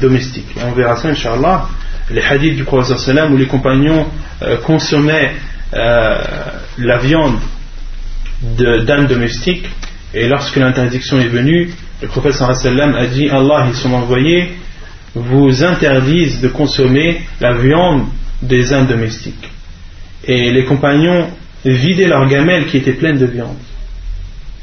domestique. 0.00 0.46
On 0.64 0.72
verra 0.72 0.96
ça, 0.96 1.08
Inch'Allah, 1.08 1.68
les 2.10 2.22
hadiths 2.22 2.56
du 2.56 2.64
Prophète 2.64 2.96
où 3.30 3.36
les 3.36 3.46
compagnons 3.46 4.06
euh, 4.42 4.56
consommaient 4.58 5.34
euh, 5.74 6.16
la 6.78 6.98
viande 6.98 7.38
d'âne 8.42 9.06
domestique, 9.06 9.68
et 10.14 10.28
lorsque 10.28 10.56
l'interdiction 10.56 11.18
est 11.20 11.28
venue, 11.28 11.70
le 12.00 12.08
Prophète 12.08 12.40
a 12.40 13.06
dit 13.06 13.28
Allah 13.28 13.66
et 13.70 13.74
son 13.74 13.92
envoyé 13.92 14.54
vous 15.14 15.64
interdisent 15.64 16.40
de 16.40 16.48
consommer 16.48 17.22
la 17.40 17.54
viande 17.54 18.06
des 18.40 18.72
ânes 18.72 18.86
domestiques. 18.86 19.50
Et 20.24 20.52
les 20.52 20.64
compagnons 20.64 21.28
vidaient 21.64 22.08
leur 22.08 22.28
gamelle 22.28 22.66
qui 22.66 22.78
était 22.78 22.92
pleine 22.92 23.18
de 23.18 23.26
viande. 23.26 23.56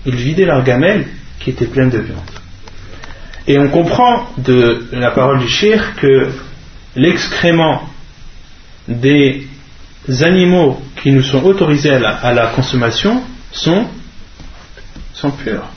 Ils 0.06 0.16
vidaient 0.16 0.46
leur 0.46 0.64
gamelle 0.64 1.08
qui 1.40 1.50
était 1.50 1.66
pleine 1.66 1.90
de 1.90 2.00
viande. 2.00 2.20
Et 3.48 3.58
on 3.60 3.70
comprend 3.70 4.28
de 4.38 4.88
la 4.92 5.12
parole 5.12 5.40
du 5.40 5.48
shir 5.48 5.96
que 5.96 6.30
l'excrément 6.96 7.84
des 8.88 9.48
animaux 10.22 10.82
qui 11.02 11.12
nous 11.12 11.24
sont 11.24 11.44
autorisés 11.44 11.92
à 11.92 12.34
la, 12.34 12.48
consommation 12.48 13.22
sont, 13.52 13.86
sont 15.14 15.32
purs. 15.32 15.68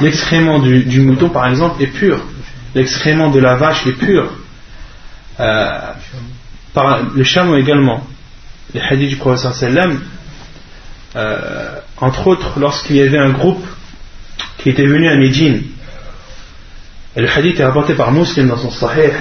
L'excrément 0.00 0.58
du, 0.58 1.00
mouton, 1.00 1.28
par 1.28 1.48
exemple, 1.48 1.82
est 1.82 1.88
pur. 1.88 2.24
L'excrément 2.74 3.30
de 3.30 3.38
la 3.38 3.56
vache 3.56 3.86
est 3.86 3.92
pur. 3.92 4.32
Euh, 5.40 5.80
le 7.14 7.24
chameau 7.24 7.56
également 7.56 8.02
les 8.74 8.80
hadiths 8.80 9.10
du 9.10 9.16
prophète 9.16 9.52
sallam, 9.52 10.00
euh, 11.16 11.80
entre 11.98 12.26
autres 12.26 12.58
lorsqu'il 12.58 12.96
y 12.96 13.02
avait 13.02 13.18
un 13.18 13.30
groupe 13.30 13.64
qui 14.58 14.70
était 14.70 14.86
venu 14.86 15.08
à 15.08 15.16
Médine, 15.16 15.62
et 17.14 17.20
le 17.20 17.28
hadith 17.28 17.60
est 17.60 17.64
rapporté 17.64 17.94
par 17.94 18.12
Muslim 18.12 18.48
dans 18.48 18.56
son 18.56 18.70
Sahih, 18.70 19.12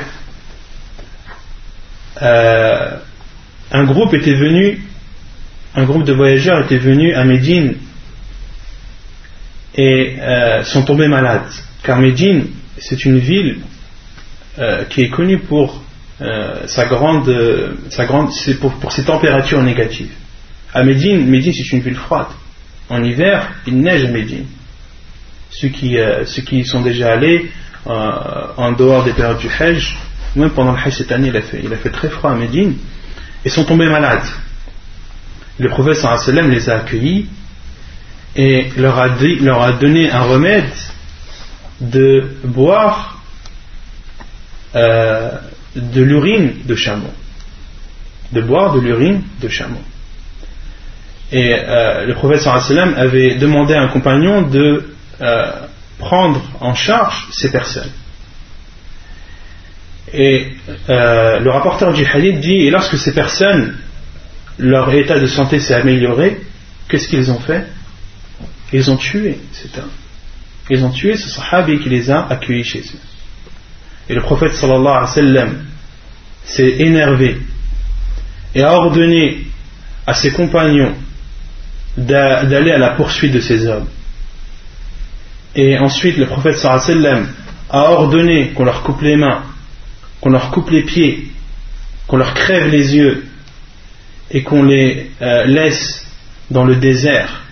euh, 2.21 2.97
un 3.71 3.83
groupe 3.85 4.13
était 4.13 4.35
venu, 4.35 4.81
un 5.75 5.83
groupe 5.83 6.03
de 6.03 6.13
voyageurs 6.13 6.63
était 6.65 6.77
venu 6.77 7.13
à 7.13 7.23
Médine 7.23 7.75
et 9.75 10.17
euh, 10.19 10.63
sont 10.63 10.83
tombés 10.83 11.07
malades. 11.07 11.51
Car 11.83 11.99
Médine, 11.99 12.47
c'est 12.77 13.05
une 13.05 13.17
ville 13.17 13.59
euh, 14.59 14.83
qui 14.85 15.01
est 15.01 15.09
connue 15.09 15.39
pour 15.39 15.81
euh, 16.21 16.67
sa 16.67 16.85
grande, 16.85 17.33
sa 17.89 18.05
grande, 18.05 18.31
c'est 18.31 18.59
pour, 18.59 18.91
ses 18.91 19.03
températures 19.03 19.61
négatives. 19.61 20.11
À 20.73 20.83
Médine, 20.83 21.27
Médine 21.27 21.53
c'est 21.53 21.71
une 21.75 21.81
ville 21.81 21.95
froide. 21.95 22.27
En 22.89 23.03
hiver, 23.03 23.49
il 23.67 23.81
neige 23.81 24.05
à 24.05 24.09
Médine. 24.09 24.45
Ceux 25.49 25.69
qui, 25.69 25.97
euh, 25.97 26.25
ceux 26.25 26.41
qui 26.41 26.63
sont 26.65 26.81
déjà 26.81 27.13
allés 27.13 27.51
euh, 27.87 28.11
en 28.57 28.71
dehors 28.71 29.03
des 29.03 29.13
périodes 29.13 29.39
du 29.39 29.49
Hajj, 29.49 29.97
même 30.35 30.51
pendant 30.51 30.71
le 30.71 30.77
Hajj 30.77 30.97
cette 30.97 31.11
année, 31.11 31.29
il 31.29 31.37
a, 31.37 31.41
fait, 31.41 31.61
il 31.63 31.73
a 31.73 31.77
fait 31.77 31.89
très 31.89 32.09
froid 32.09 32.31
à 32.31 32.35
Médine, 32.35 32.75
et 33.43 33.49
sont 33.49 33.65
tombés 33.65 33.89
malades. 33.89 34.27
Le 35.59 35.69
prophète 35.69 35.95
sallam 35.95 36.49
les 36.49 36.69
a 36.69 36.77
accueillis 36.77 37.27
et 38.35 38.69
leur 38.77 38.97
a, 38.97 39.09
dit, 39.09 39.35
leur 39.35 39.61
a 39.61 39.73
donné 39.73 40.09
un 40.09 40.21
remède 40.21 40.71
de 41.81 42.25
boire 42.43 43.21
euh, 44.75 45.31
de 45.75 46.01
l'urine 46.01 46.53
de 46.65 46.75
chameau. 46.75 47.11
De 48.31 48.41
boire 48.41 48.73
de 48.73 48.79
l'urine 48.79 49.23
de 49.41 49.47
chameau. 49.47 49.81
Et 51.31 51.53
euh, 51.53 52.05
le 52.05 52.13
prophète 52.13 52.41
sallam 52.41 52.93
avait 52.95 53.35
demandé 53.35 53.73
à 53.73 53.81
un 53.81 53.87
compagnon 53.87 54.41
de 54.41 54.91
euh, 55.21 55.51
prendre 55.97 56.41
en 56.59 56.73
charge 56.73 57.27
ces 57.31 57.51
personnes. 57.51 57.91
Et 60.13 60.47
euh, 60.89 61.39
le 61.39 61.49
rapporteur 61.51 61.93
du 61.93 62.05
hadith 62.05 62.41
dit, 62.41 62.65
et 62.65 62.69
lorsque 62.69 62.97
ces 62.97 63.13
personnes, 63.13 63.77
leur 64.57 64.93
état 64.93 65.19
de 65.19 65.25
santé 65.25 65.59
s'est 65.59 65.73
amélioré, 65.73 66.41
qu'est-ce 66.89 67.07
qu'ils 67.07 67.31
ont 67.31 67.39
fait? 67.39 67.65
Ils 68.73 68.91
ont 68.91 68.97
tué 68.97 69.39
cet 69.53 69.77
homme. 69.77 69.91
Ils 70.69 70.83
ont 70.83 70.91
tué 70.91 71.15
ce 71.15 71.29
sahabi 71.29 71.79
qui 71.79 71.89
les 71.89 72.11
a 72.11 72.27
accueillis 72.27 72.63
chez 72.63 72.79
eux. 72.79 73.10
Et 74.11 74.13
le 74.13 74.21
prophète 74.23 74.55
sallallahu 74.55 74.87
alayhi 74.87 75.05
wa 75.05 75.07
sallam 75.07 75.63
s'est 76.43 76.75
énervé 76.79 77.37
et 78.53 78.61
a 78.61 78.73
ordonné 78.73 79.45
à 80.05 80.13
ses 80.13 80.31
compagnons 80.31 80.93
d'aller 81.95 82.71
à 82.71 82.77
la 82.77 82.89
poursuite 82.89 83.31
de 83.31 83.39
ces 83.39 83.67
hommes. 83.67 83.87
Et 85.55 85.77
ensuite, 85.77 86.17
le 86.17 86.25
prophète 86.25 86.57
sallallahu 86.57 86.83
alayhi 86.83 86.97
wa 86.97 87.03
sallam 87.03 87.27
a 87.69 87.83
ordonné 87.91 88.49
qu'on 88.49 88.65
leur 88.65 88.83
coupe 88.83 89.01
les 89.01 89.15
mains, 89.15 89.43
qu'on 90.19 90.31
leur 90.31 90.51
coupe 90.51 90.71
les 90.71 90.83
pieds, 90.83 91.29
qu'on 92.05 92.17
leur 92.17 92.33
crève 92.33 92.67
les 92.67 92.93
yeux 92.93 93.25
et 94.29 94.43
qu'on 94.43 94.63
les 94.63 95.09
euh, 95.21 95.45
laisse 95.45 96.05
dans 96.49 96.65
le 96.65 96.75
désert. 96.75 97.43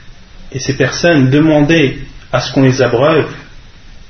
Et 0.52 0.60
ces 0.60 0.76
personnes 0.76 1.30
demandaient 1.30 2.00
à 2.34 2.42
ce 2.42 2.52
qu'on 2.52 2.64
les 2.64 2.82
abreuve 2.82 3.30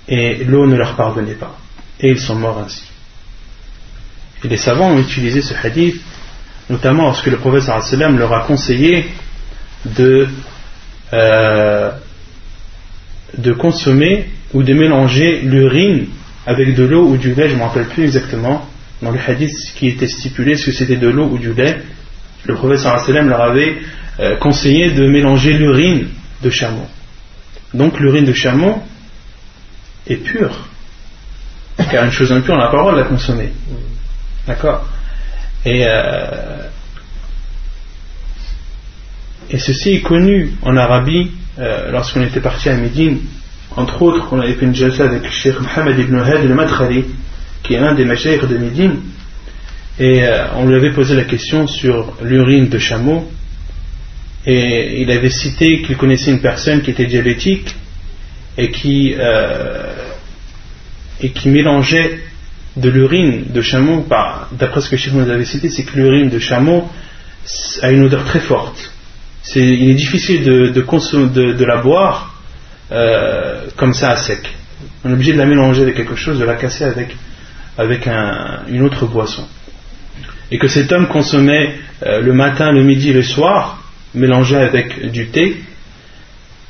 et 0.07 0.43
l'eau 0.45 0.65
ne 0.65 0.75
leur 0.77 0.95
parvenait 0.95 1.35
pas 1.35 1.58
et 1.99 2.09
ils 2.09 2.19
sont 2.19 2.35
morts 2.35 2.59
ainsi. 2.59 2.83
Et 4.43 4.47
les 4.47 4.57
savants 4.57 4.91
ont 4.91 4.99
utilisé 4.99 5.41
ce 5.41 5.53
hadith 5.53 6.01
notamment 6.69 7.05
lorsque 7.05 7.27
le 7.27 7.37
prophète 7.37 7.63
sallam 7.63 8.17
leur 8.17 8.33
a 8.33 8.41
conseillé 8.41 9.05
de, 9.85 10.27
euh, 11.13 11.91
de 13.37 13.53
consommer 13.53 14.29
ou 14.53 14.63
de 14.63 14.73
mélanger 14.73 15.41
l'urine 15.41 16.07
avec 16.45 16.75
de 16.75 16.83
l'eau 16.83 17.05
ou 17.05 17.17
du 17.17 17.33
lait, 17.33 17.49
je 17.49 17.53
ne 17.53 17.59
me 17.59 17.63
rappelle 17.63 17.87
plus 17.87 18.03
exactement, 18.03 18.67
dans 19.01 19.11
le 19.11 19.19
hadith 19.19 19.55
qui 19.75 19.87
était 19.87 20.07
stipulé, 20.07 20.53
est-ce 20.53 20.67
que 20.67 20.71
c'était 20.71 20.95
de 20.95 21.07
l'eau 21.07 21.25
ou 21.25 21.37
du 21.37 21.53
lait, 21.53 21.81
le 22.45 22.55
prophète 22.55 22.79
sallam 22.79 23.29
leur 23.29 23.41
avait 23.41 23.77
euh, 24.19 24.37
conseillé 24.37 24.91
de 24.91 25.07
mélanger 25.07 25.53
l'urine 25.53 26.07
de 26.41 26.49
chameau. 26.49 26.85
Donc 27.73 27.99
l'urine 27.99 28.25
de 28.25 28.33
chameau 28.33 28.81
est 30.07 30.17
pure, 30.17 30.67
car 31.89 32.05
une 32.05 32.11
chose 32.11 32.31
impure, 32.31 32.55
le 32.55 32.77
droit 32.77 32.91
de 32.93 32.99
la 32.99 33.03
consommer. 33.03 33.51
D'accord 34.47 34.87
et, 35.65 35.85
euh, 35.85 36.69
ceci 39.57 39.95
est 39.95 40.01
connu 40.01 40.51
en 40.61 40.77
Arabie 40.77 41.31
euh, 41.59 41.91
lorsqu'on 41.91 42.21
était 42.23 42.39
parti 42.39 42.69
à 42.69 42.77
Médine. 42.77 43.19
Entre 43.75 44.01
autres, 44.01 44.29
on 44.31 44.39
avait 44.39 44.53
fait 44.53 44.65
une 44.65 44.75
jalsa 44.75 45.03
avec 45.03 45.29
Sheikh 45.29 45.59
Mohammed 45.59 45.99
ibn 45.99 46.17
Had 46.17 46.41
al-Madkhali, 46.41 47.05
qui 47.63 47.73
est 47.73 47.77
un 47.77 47.93
des 47.93 48.05
machaïrs 48.05 48.47
de 48.47 48.57
Médine. 48.57 49.01
Et 49.99 50.23
euh, 50.23 50.45
on 50.55 50.65
lui 50.65 50.75
avait 50.75 50.93
posé 50.93 51.15
la 51.15 51.25
question 51.25 51.67
sur 51.67 52.13
l'urine 52.21 52.69
de 52.69 52.79
chameau. 52.79 53.29
Et 54.45 55.01
il 55.01 55.11
avait 55.11 55.29
cité 55.29 55.81
qu'il 55.81 55.97
connaissait 55.97 56.31
une 56.31 56.41
personne 56.41 56.81
qui 56.81 56.91
était 56.91 57.05
diabétique 57.05 57.75
et 58.57 58.71
qui, 58.71 59.13
et 61.21 61.29
qui 61.29 61.49
mélangeait 61.49 62.19
de 62.75 62.89
l'urine 62.89 63.45
de 63.49 63.61
chameau, 63.61 64.05
d'après 64.51 64.81
ce 64.81 64.89
que 64.89 64.97
Cheikh 64.97 65.13
nous 65.13 65.29
avait 65.29 65.45
cité, 65.45 65.69
c'est 65.69 65.83
que 65.83 65.97
l'urine 65.97 66.29
de 66.29 66.39
chameau 66.39 66.87
a 67.81 67.91
une 67.91 68.03
odeur 68.03 68.23
très 68.25 68.39
forte. 68.39 68.91
il 69.55 69.89
est 69.89 69.95
difficile 69.95 70.43
de, 70.43 71.65
la 71.65 71.77
boire 71.77 72.35
euh, 72.91 73.65
comme 73.75 73.93
ça 73.93 74.11
à 74.11 74.17
sec. 74.17 74.49
On 75.03 75.09
est 75.09 75.13
obligé 75.13 75.33
de 75.33 75.37
la 75.37 75.45
mélanger 75.45 75.81
avec 75.81 75.95
quelque 75.95 76.15
chose, 76.15 76.39
de 76.39 76.45
la 76.45 76.55
casser 76.55 76.85
avec, 76.85 77.15
avec 77.77 78.07
une 78.67 78.83
autre 78.83 79.05
boisson. 79.05 79.45
Et 80.51 80.57
que 80.57 80.67
cet 80.67 80.91
homme 80.91 81.07
consommait 81.07 81.75
euh, 82.05 82.21
le 82.21 82.33
matin, 82.33 82.71
le 82.71 82.83
midi, 82.83 83.13
le 83.13 83.23
soir, 83.23 83.83
mélangé 84.13 84.55
avec 84.55 85.11
du 85.11 85.27
thé. 85.27 85.57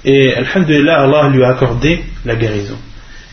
Et 0.03 0.33
Alhamdulillah, 0.33 1.01
Allah 1.01 1.29
lui 1.29 1.43
a 1.43 1.49
accordé 1.49 2.03
la 2.25 2.35
guérison. 2.35 2.77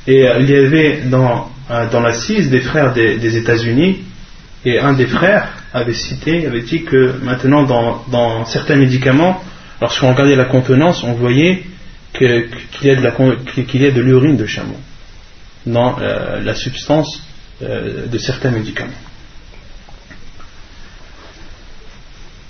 Et 0.07 0.27
euh, 0.27 0.41
il 0.41 0.51
y 0.51 0.55
avait 0.55 1.03
dans 1.07 1.51
euh, 1.71 1.89
dans 1.91 2.01
l'assise 2.01 2.49
des 2.49 2.61
frères 2.61 2.93
des, 2.93 3.37
États-Unis, 3.37 4.05
et 4.65 4.79
un 4.79 4.93
des 4.93 5.07
frères 5.07 5.49
avait 5.75 5.95
cité, 5.95 6.47
avait 6.47 6.63
dit 6.63 6.85
que 6.85 7.19
maintenant 7.23 7.65
dans, 7.65 8.45
certains 8.45 8.77
médicaments, 8.77 9.43
lorsqu'on 9.81 10.13
regardait 10.13 10.37
la 10.37 10.45
contenance, 10.45 11.03
on 11.03 11.15
voyait 11.15 11.65
qu'il 12.15 12.49
y, 12.83 12.91
a 12.91 12.95
de 12.95 14.01
l'urine 14.01 14.37
de 14.37 14.47
chameau 14.47 14.77
dans 15.67 15.99
euh, 15.99 16.41
la 16.41 16.55
substance 16.55 17.21
de 17.61 18.19
certains 18.19 18.51
médicaments. 18.51 18.93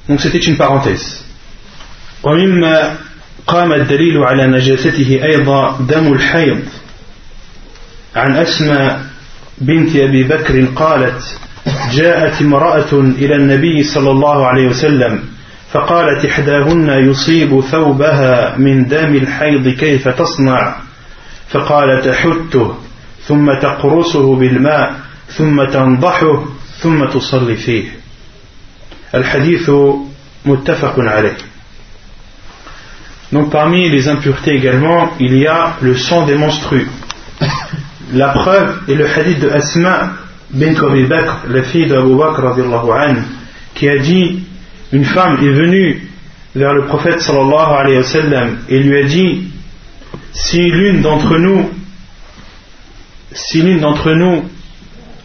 Donc 0.08 0.20
c'était 0.20 0.38
une 0.38 0.56
parenthèse. 0.56 1.24
عن 8.16 8.36
أسماء 8.36 9.00
بنت 9.58 9.96
أبي 9.96 10.24
بكر 10.24 10.64
قالت 10.64 11.38
جاءت 11.92 12.42
امرأة 12.42 12.92
إلى 12.92 13.36
النبي 13.36 13.82
صلى 13.82 14.10
الله 14.10 14.46
عليه 14.46 14.68
وسلم 14.68 15.24
فقالت 15.72 16.24
إحداهن 16.24 16.88
يصيب 17.10 17.60
ثوبها 17.60 18.56
من 18.58 18.88
دم 18.88 19.14
الحيض 19.16 19.68
كيف 19.68 20.08
تصنع؟ 20.08 20.76
فقال 21.48 22.02
تحته 22.04 22.74
ثم 23.26 23.46
تقرصه 23.62 24.36
بالماء 24.36 24.94
ثم 25.28 25.64
تنضحه 25.64 26.44
ثم 26.82 27.04
تصلي 27.04 27.56
فيه. 27.56 27.84
الحديث 29.14 29.70
متفق 30.46 30.94
عليه. 30.98 31.36
Donc 33.32 33.50
parmi 33.50 33.90
les 33.90 34.08
impuretés 34.08 34.54
également, 34.54 35.10
il 35.18 35.36
y 35.36 35.46
a 35.46 35.76
le 35.82 35.96
sang 35.96 36.24
des 36.26 36.36
menstrues. 36.36 36.86
La 38.12 38.28
preuve 38.28 38.82
est 38.88 38.94
le 38.94 39.08
hadith 39.08 39.40
de 39.40 39.48
Asma 39.48 40.12
bint 40.50 40.74
Abi 40.76 41.08
la 41.48 41.62
fille 41.64 41.86
d'Abu 41.86 42.14
Bakr 42.16 42.54
qui 43.74 43.88
a 43.88 43.98
dit 43.98 44.44
une 44.92 45.04
femme 45.04 45.38
est 45.42 45.50
venue 45.50 46.08
vers 46.54 46.72
le 46.72 46.84
prophète 46.86 47.20
sallallahu 47.20 47.74
alayhi 47.76 47.96
wa 47.98 48.04
sallam 48.04 48.58
et 48.68 48.78
lui 48.78 48.96
a 48.96 49.02
dit 49.04 49.48
si 50.32 50.58
l'une 50.58 51.02
d'entre 51.02 51.36
nous 51.36 51.68
si 53.32 53.60
l'une 53.62 53.80
d'entre 53.80 54.12
nous 54.12 54.44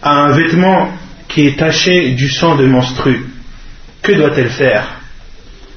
a 0.01 0.23
un 0.23 0.31
vêtement 0.31 0.89
qui 1.27 1.47
est 1.47 1.57
taché 1.57 2.11
du 2.11 2.27
sang 2.27 2.55
de 2.55 2.65
menstru, 2.65 3.25
que 4.01 4.11
doit-elle 4.11 4.49
faire? 4.49 4.99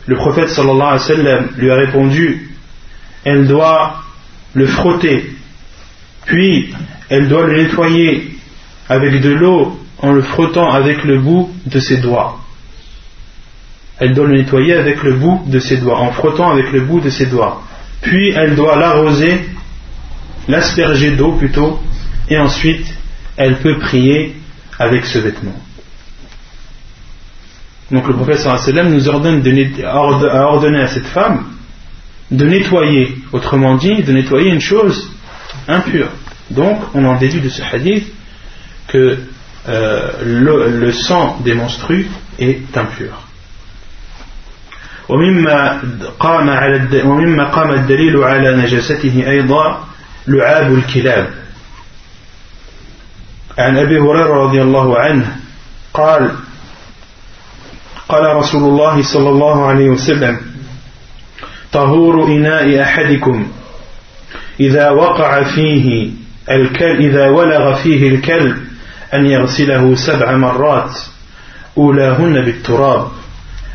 Le 0.06 0.16
prophète 0.16 0.48
sallallahu 0.48 0.80
alayhi 0.80 0.92
wa 0.92 0.98
sallam 0.98 1.48
lui 1.58 1.70
a 1.70 1.74
répondu 1.74 2.50
elle 3.24 3.46
doit 3.46 4.02
le 4.54 4.66
frotter 4.66 5.34
puis 6.26 6.74
elle 7.08 7.28
doit 7.28 7.46
le 7.46 7.62
nettoyer 7.62 8.36
avec 8.88 9.20
de 9.20 9.30
l'eau 9.30 9.78
en 9.98 10.12
le 10.12 10.22
frottant 10.22 10.70
avec 10.70 11.04
le 11.04 11.18
bout 11.18 11.50
de 11.66 11.78
ses 11.78 11.98
doigts. 11.98 12.40
Elle 13.98 14.14
doit 14.14 14.26
le 14.26 14.38
nettoyer 14.38 14.74
avec 14.74 15.02
le 15.02 15.14
bout 15.14 15.42
de 15.46 15.58
ses 15.58 15.76
doigts, 15.76 15.98
en 15.98 16.10
frottant 16.10 16.50
avec 16.50 16.72
le 16.72 16.80
bout 16.80 17.00
de 17.00 17.10
ses 17.10 17.26
doigts. 17.26 17.62
Puis 18.00 18.30
elle 18.30 18.54
doit 18.56 18.76
l'arroser, 18.76 19.40
l'asperger 20.48 21.12
d'eau 21.12 21.32
plutôt, 21.32 21.80
et 22.28 22.38
ensuite 22.38 22.86
elle 23.36 23.58
peut 23.58 23.78
prier 23.78 24.34
avec 24.78 25.04
ce 25.06 25.18
vêtement. 25.18 25.54
Donc 27.90 28.08
le 28.08 28.14
prophète 28.14 28.40
sallam 28.40 28.92
nous 28.92 29.08
ordonne 29.08 29.42
a 29.84 29.96
ordonné 29.96 30.80
à 30.80 30.88
cette 30.88 31.06
femme 31.06 31.44
de 32.30 32.46
nettoyer, 32.46 33.16
autrement 33.32 33.76
dit, 33.76 34.02
de 34.02 34.12
nettoyer 34.12 34.50
une 34.50 34.60
chose 34.60 35.10
impure. 35.68 36.08
Donc, 36.49 36.79
on 36.93 37.05
en 37.05 37.15
déduit 37.15 37.41
de 37.41 37.49
ce 37.49 37.61
hadith 37.61 38.05
que 38.87 39.19
euh, 39.67 40.11
le, 40.23 40.79
le, 40.79 40.91
sang 40.91 41.39
des 41.43 41.53
menstrues 41.53 42.07
est 42.39 42.77
impur. 42.77 43.13
ومما 45.09 45.81
قام 46.19 46.49
على 46.49 47.01
ومما 47.03 47.43
قام 47.43 47.71
الدليل 47.71 48.17
على 48.23 48.55
نجاسته 48.55 49.23
أيضا 49.27 49.83
لعاب 50.27 50.73
الكلاب 50.73 51.33
عن 53.57 53.77
أبي 53.77 53.99
هريرة 53.99 54.43
رضي 54.43 54.61
الله 54.61 54.99
عنه 54.99 55.35
قال 55.93 56.31
قال 58.09 58.35
رسول 58.35 58.63
الله 58.63 59.03
صلى 59.03 59.29
الله 59.29 59.65
عليه 59.65 59.89
وسلم 59.89 60.41
طهور 61.71 62.27
إناء 62.27 62.81
أحدكم 62.81 63.47
إذا 64.59 64.89
وقع 64.89 65.43
فيه 65.43 66.11
الكلب 66.50 67.00
إذا 67.00 67.28
ولغ 67.28 67.82
فيه 67.82 68.08
الكلب 68.08 68.56
أن 69.14 69.26
يغسله 69.26 69.94
سبع 69.94 70.36
مرات 70.36 70.98
أولاهن 71.76 72.44
بالتراب. 72.44 73.08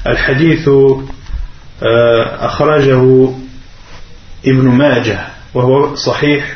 الحديث 0.07 0.70
آه، 1.84 2.45
أخرجه 2.45 3.30
ابن 4.45 4.67
ماجه 4.67 5.20
وهو 5.53 5.95
صحيح 5.95 6.55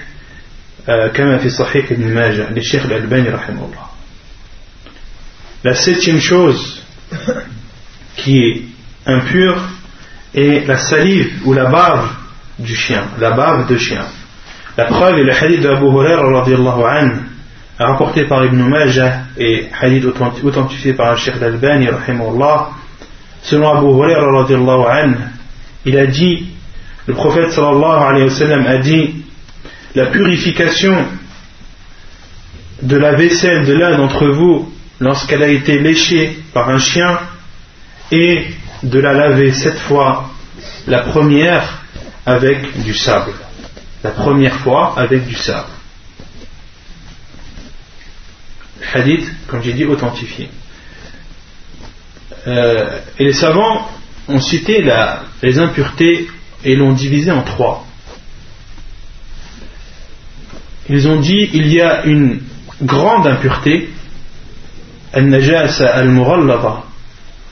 آه، 0.89 1.07
كما 1.07 1.37
في 1.37 1.49
صحيح 1.49 1.91
ابن 1.91 2.13
ماجه 2.13 2.49
للشيخ 2.49 2.85
الألباني 2.85 3.29
رحمه 3.29 3.65
الله. 3.65 3.93
La 5.63 5.73
septième 5.75 6.19
chose 6.19 6.83
qui 8.17 8.37
est 8.37 8.61
impure 9.05 9.57
est 10.35 10.67
la 10.67 10.77
salive 10.77 11.31
ou 11.45 11.53
la 11.53 11.65
bave 11.65 12.09
du 12.59 12.75
chien, 12.75 13.03
la 13.19 13.31
bave 13.31 13.67
de 13.67 13.77
chien. 13.77 14.05
La 14.75 14.85
preuve 14.85 15.19
est 15.19 15.23
le 15.23 15.33
hadith 15.33 15.61
d'Abu 15.61 15.85
Hurairah 15.85 17.11
rapporté 17.77 18.25
par 18.25 18.43
Ibn 18.45 18.57
Majah 18.57 19.19
et 19.37 19.67
hadith 19.79 20.05
authentifié 20.43 20.93
par 20.93 21.11
le 21.11 21.17
Cheikh 21.17 21.37
d'Albani 21.39 21.87
selon 23.43 23.77
Abu 23.77 23.85
Hurairah 23.85 24.47
il 25.85 25.97
a 25.97 26.07
dit, 26.07 26.47
le 27.05 27.13
prophète 27.13 27.51
sallallahu 27.51 28.03
alayhi 28.03 28.23
wa 28.23 28.29
sallam 28.31 28.65
a 28.65 28.77
dit, 28.77 29.15
la 29.95 30.07
purification 30.07 31.05
de 32.81 32.97
la 32.97 33.13
vaisselle 33.13 33.65
de 33.65 33.73
l'un 33.73 33.97
d'entre 33.97 34.27
vous 34.27 34.73
lorsqu'elle 34.99 35.43
a 35.43 35.49
été 35.49 35.77
léchée 35.79 36.39
par 36.53 36.69
un 36.69 36.79
chien 36.79 37.19
et 38.11 38.45
de 38.81 38.99
la 38.99 39.13
laver 39.13 39.51
sept 39.51 39.77
fois, 39.77 40.29
la 40.87 41.01
première 41.01 41.83
avec 42.25 42.81
du 42.83 42.93
sable 42.93 43.33
la 44.03 44.11
première 44.11 44.59
fois 44.59 44.93
avec 44.97 45.25
du 45.25 45.35
sable. 45.35 45.69
Hadith, 48.93 49.25
comme 49.47 49.63
j'ai 49.63 49.73
dit, 49.73 49.85
authentifié. 49.85 50.49
euh, 52.47 52.99
et 53.17 53.25
les 53.25 53.33
savants 53.33 53.89
ont 54.27 54.39
cité 54.39 54.85
les 55.41 55.59
impuretés 55.59 56.27
et 56.63 56.75
l'ont 56.75 56.93
divisé 56.93 57.31
en 57.31 57.43
trois. 57.43 57.85
Ils 60.89 61.07
ont 61.07 61.19
dit 61.19 61.49
il 61.53 61.67
y 61.67 61.81
a 61.81 62.03
une 62.05 62.41
grande 62.81 63.27
impureté, 63.27 63.89
al 65.13 65.29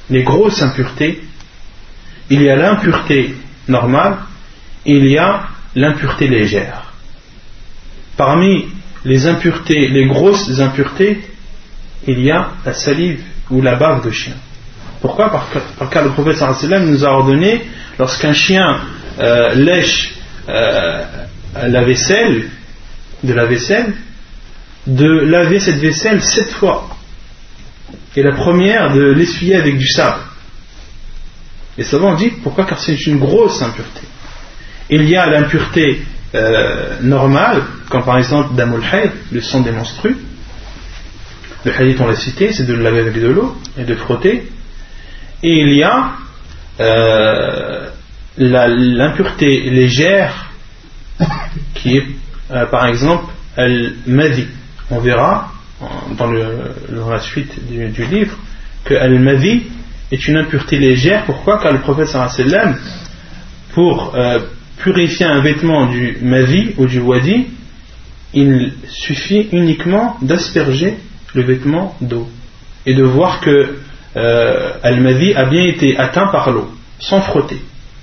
les 0.09 0.23
grosses 0.23 0.61
impuretés, 0.61 1.21
il 2.29 2.41
y 2.41 2.49
a 2.49 2.55
l'impureté 2.55 3.35
normale, 3.67 4.17
il 4.85 5.05
y 5.07 5.17
a 5.17 5.50
l'impureté 5.75 6.27
légère. 6.27 6.93
Parmi 8.17 8.67
les 9.05 9.27
impuretés, 9.27 9.87
les 9.87 10.05
grosses 10.05 10.59
impuretés, 10.59 11.21
il 12.07 12.19
y 12.21 12.31
a 12.31 12.51
la 12.65 12.73
salive 12.73 13.21
ou 13.49 13.61
la 13.61 13.75
bave 13.75 14.05
de 14.05 14.11
chien. 14.11 14.35
Pourquoi? 15.01 15.31
Parce 15.31 15.49
que, 15.49 15.99
le 15.99 16.11
prophète 16.11 16.41
nous 16.81 17.05
a 17.05 17.09
ordonné, 17.09 17.65
lorsqu'un 17.97 18.33
chien 18.33 18.81
euh, 19.19 19.55
lèche 19.55 20.13
euh, 20.47 21.03
la 21.55 21.83
vaisselle, 21.83 22.49
de 23.23 23.33
la 23.33 23.45
vaisselle, 23.45 23.93
de 24.87 25.07
laver 25.07 25.59
cette 25.59 25.79
vaisselle 25.79 26.21
sept 26.21 26.51
fois. 26.51 26.89
Et 28.15 28.23
la 28.23 28.35
première, 28.35 28.93
de 28.93 29.11
l'essuyer 29.11 29.55
avec 29.55 29.77
du 29.77 29.87
sable. 29.87 30.21
Et 31.77 31.83
savants 31.83 32.15
dit 32.15 32.31
pourquoi? 32.43 32.65
Car 32.65 32.79
c'est 32.79 33.07
une 33.07 33.19
grosse 33.19 33.61
impureté. 33.61 34.01
Il 34.93 35.07
y 35.07 35.15
a 35.15 35.25
l'impureté 35.25 36.01
euh, 36.35 36.97
normale, 37.01 37.63
comme 37.89 38.03
par 38.03 38.17
exemple 38.17 38.55
Damul 38.55 38.83
le 39.31 39.41
sang 39.41 39.61
des 39.61 39.71
menstrues. 39.71 40.17
Le 41.63 41.71
hadith, 41.73 42.01
on 42.01 42.07
l'a 42.07 42.17
cité, 42.17 42.51
c'est 42.51 42.65
de 42.65 42.73
laver 42.73 42.99
avec 42.99 43.13
de 43.13 43.27
l'eau 43.27 43.55
et 43.77 43.85
de 43.85 43.95
frotter. 43.95 44.51
Et 45.43 45.61
il 45.61 45.77
y 45.77 45.83
a 45.83 46.11
euh, 46.81 47.89
l'impureté 48.37 49.69
légère 49.69 50.51
qui 51.73 51.95
est 51.95 52.07
euh, 52.51 52.65
par 52.65 52.87
exemple 52.87 53.31
al-madi. 53.55 54.47
On 54.89 54.99
verra 54.99 55.53
dans, 56.17 56.29
la 57.09 57.19
suite 57.21 57.65
du, 57.65 58.05
livre 58.05 58.35
que 58.83 58.93
al-madi 58.93 59.67
est 60.11 60.27
une 60.27 60.35
impureté 60.35 60.79
légère. 60.79 61.23
Pourquoi? 61.23 61.59
Car 61.59 61.71
le 61.71 61.79
prophète 61.79 62.09
sallam 62.09 62.75
pour 63.73 64.13
purifier 64.81 65.25
un 65.25 65.41
vêtement 65.41 65.87
du 65.87 66.17
madi 66.21 66.73
ou 66.77 66.85
du 66.85 66.99
wadi, 66.99 67.47
il 68.33 68.73
suffit 68.87 69.49
uniquement 69.51 70.17
d'asperger 70.21 70.97
le 71.33 71.43
vêtement 71.43 71.95
d'eau 72.01 72.29
et 72.85 72.93
de 72.93 73.03
voir 73.03 73.41
que 73.41 73.77
euh, 74.17 74.71
al-madi 74.83 75.33
a 75.33 75.45
bien 75.45 75.63
été 75.63 75.97
atteint 75.97 76.27
par 76.27 76.51
l'eau, 76.51 76.69
sans 76.99 77.21
frotter. 77.21 77.61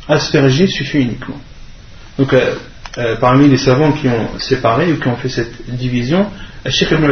Asperger 0.08 0.66
suffit 0.66 1.00
uniquement. 1.00 1.38
Donc, 2.18 2.32
euh, 2.32 2.54
euh, 2.96 3.16
parmi 3.16 3.48
les 3.48 3.58
savants 3.58 3.92
qui 3.92 4.08
ont 4.08 4.38
séparé 4.38 4.92
ou 4.92 4.98
qui 4.98 5.08
ont 5.08 5.16
fait 5.16 5.28
cette 5.28 5.68
division, 5.68 6.26
Sheikh 6.66 6.90
ibn 6.92 7.06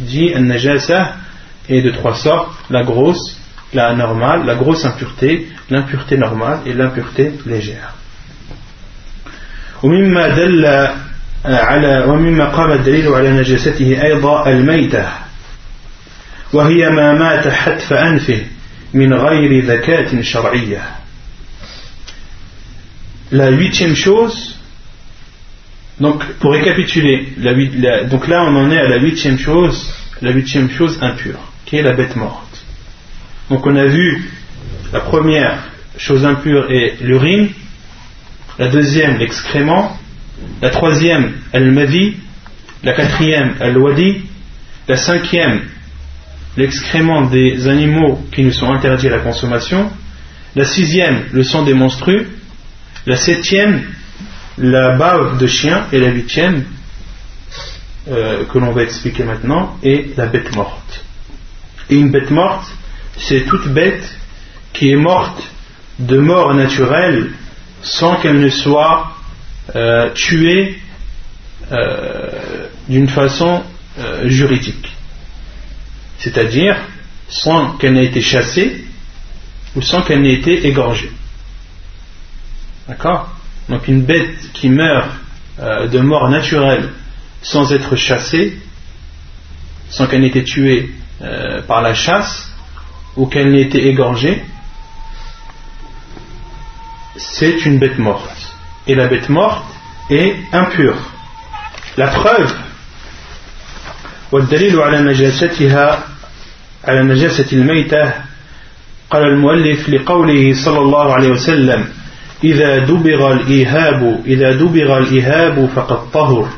dit 0.00 0.34
An-Najasa 0.34 1.16
est 1.68 1.82
de 1.82 1.90
trois 1.90 2.14
sortes 2.14 2.52
la 2.70 2.82
grosse, 2.82 3.38
la 3.72 3.94
normale, 3.94 4.44
la 4.44 4.54
grosse 4.54 4.84
impureté, 4.84 5.48
l'impureté 5.70 6.16
normale 6.16 6.60
et 6.66 6.72
l'impureté 6.72 7.32
légère. 7.46 7.94
ومما 9.83 10.27
دل 10.27 10.65
على 11.45 12.03
ومما 12.07 12.45
قام 12.45 12.71
الدليل 12.71 13.07
على 13.07 13.31
نجاسته 13.31 14.03
أيضا 14.03 14.49
الميتة 14.49 15.05
وهي 16.53 16.89
ما 16.89 17.13
مات 17.13 17.47
حتف 17.47 17.93
أنفه 17.93 18.41
من 18.93 19.13
غير 19.13 19.65
ذكاة 19.65 20.21
شرعية 20.21 20.99
la 23.31 23.51
huitième 23.51 23.95
chose, 23.95 24.55
donc 25.99 26.25
pour 26.39 26.51
récapituler, 26.51 27.27
donc 28.09 28.27
là 28.27 28.43
on 28.45 28.55
en 28.55 28.71
est 28.71 28.79
à 28.79 28.87
la 28.87 28.97
huitième 28.97 29.37
chose, 29.37 29.93
la 30.21 30.31
huitième 30.31 30.69
chose 30.71 30.97
impure, 31.01 31.39
qui 31.65 31.75
est 31.77 31.83
la 31.83 31.93
bête 31.93 32.15
morte. 32.15 32.65
Donc 33.49 33.65
on 33.65 33.75
a 33.75 33.85
vu 33.85 34.31
la 34.91 35.01
première 35.01 35.63
chose 35.97 36.25
impure 36.25 36.71
est 36.71 36.97
l'urine, 37.01 37.49
la 38.58 38.68
deuxième 38.68 39.18
l'excrément, 39.18 39.96
la 40.62 40.70
troisième 40.70 41.32
al-madi, 41.52 42.16
la 42.82 42.92
quatrième 42.92 43.54
al-wadi, 43.60 44.22
la 44.88 44.96
cinquième 44.96 45.62
l'excrément 46.56 47.22
des 47.22 47.66
animaux 47.66 48.20
qui 48.32 48.44
nous 48.44 48.52
sont 48.52 48.72
interdits 48.72 49.08
à 49.08 49.16
la 49.16 49.18
consommation, 49.18 49.90
la 50.54 50.64
sixième 50.64 51.24
le 51.32 51.42
sang 51.42 51.64
des 51.64 51.74
monstrues, 51.74 52.28
la 53.06 53.16
septième, 53.16 53.82
la 54.58 54.96
bave 54.96 55.38
de 55.38 55.46
chien. 55.46 55.86
Et 55.92 55.98
la 55.98 56.08
huitième, 56.08 56.64
euh, 58.08 58.44
que 58.44 58.58
l'on 58.58 58.72
va 58.72 58.82
expliquer 58.82 59.24
maintenant, 59.24 59.76
est 59.82 60.16
la 60.16 60.26
bête 60.26 60.54
morte. 60.54 61.04
Et 61.90 61.96
une 61.96 62.10
bête 62.10 62.30
morte, 62.30 62.66
c'est 63.16 63.42
toute 63.42 63.68
bête 63.68 64.16
qui 64.72 64.90
est 64.90 64.96
morte 64.96 65.42
de 65.98 66.18
mort 66.18 66.54
naturelle 66.54 67.30
sans 67.84 68.16
qu'elle 68.16 68.40
ne 68.40 68.48
soit 68.48 69.12
euh, 69.76 70.10
tuée 70.14 70.80
euh, 71.70 72.68
d'une 72.88 73.08
façon 73.08 73.62
juridique. 74.24 74.90
C'est-à-dire 76.18 76.76
sans 77.28 77.76
qu'elle 77.76 77.92
n'ait 77.92 78.06
été 78.06 78.20
chassée 78.20 78.84
ou 79.76 79.82
sans 79.82 80.02
qu'elle 80.02 80.22
n'ait 80.22 80.34
été 80.34 80.66
égorgée. 80.66 81.12
D'accord? 82.88 83.28
Donc 83.68 83.88
une 83.88 84.02
bête 84.02 84.52
qui 84.52 84.68
meurt 84.68 85.10
euh, 85.60 85.86
de 85.86 86.00
mort 86.00 86.28
naturelle 86.28 86.90
sans 87.42 87.72
être 87.72 87.96
chassée, 87.96 88.58
sans 89.88 90.06
qu'elle 90.06 90.22
n'ait 90.22 90.28
été 90.28 90.44
tuée 90.44 90.90
euh, 91.22 91.62
par 91.62 91.80
la 91.82 91.94
chasse 91.94 92.52
ou 93.16 93.26
qu'elle 93.26 93.52
n'ait 93.52 93.62
été 93.62 93.86
égorgée, 93.88 94.42
c'est 97.17 97.65
une 97.65 97.79
bête 97.79 97.97
morte. 97.99 98.53
Et 98.87 98.95
la 98.95 99.07
bête 99.07 99.29
morte 99.29 99.65
est 100.09 100.35
impure. 100.53 100.97
La 101.97 102.07
preuve, 102.07 102.53
والدليل 104.31 104.79
على 104.79 105.01
نجاستها 105.01 106.03
على 106.87 107.03
نجاسة 107.03 107.45
الميتة 107.53 108.13
قال 109.09 109.23
المؤلف 109.23 109.89
لقوله 109.89 110.53
صلى 110.65 110.79
الله 110.79 111.13
عليه 111.13 111.29
وسلم 111.29 111.87
إذا 112.43 112.77
دبغ 112.85 113.31
الإيهاب 113.31 114.21
إذا 114.25 114.51
دبغ 114.51 114.97
الإيهاب 114.97 115.69
فقد 115.75 116.11
طهر 116.11 116.49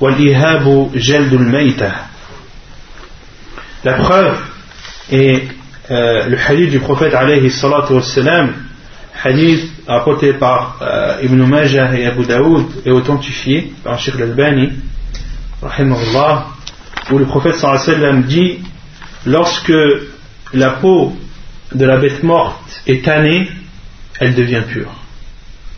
والإيهاب 0.00 0.90
جلد 0.94 1.32
الميتة 1.32 1.92
La 3.84 3.92
preuve 3.92 4.36
est 5.12 5.42
euh, 5.92 6.26
le 6.26 6.36
hadith 6.36 6.70
du 6.70 6.80
prophète 6.80 7.14
alayhi 7.14 7.50
salatu 7.50 7.92
wassalam, 7.92 8.52
hadith 9.22 9.70
apporté 9.95 10.33
par 10.33 10.77
euh, 10.81 11.21
Ibn 11.23 11.43
Majah 11.43 11.93
et 11.97 12.05
Abu 12.05 12.25
Daoud 12.25 12.65
et 12.85 12.91
authentifié 12.91 13.73
par 13.83 13.99
Sheikh 13.99 14.15
al-Albani, 14.15 14.71
où 17.11 17.17
le 17.17 17.25
prophète 17.25 17.55
dit 18.27 18.59
lorsque 19.25 19.73
la 20.53 20.69
peau 20.71 21.15
de 21.73 21.85
la 21.85 21.97
bête 21.97 22.23
morte 22.23 22.83
est 22.87 23.05
tannée, 23.05 23.49
elle 24.19 24.35
devient 24.35 24.63
pure 24.67 24.91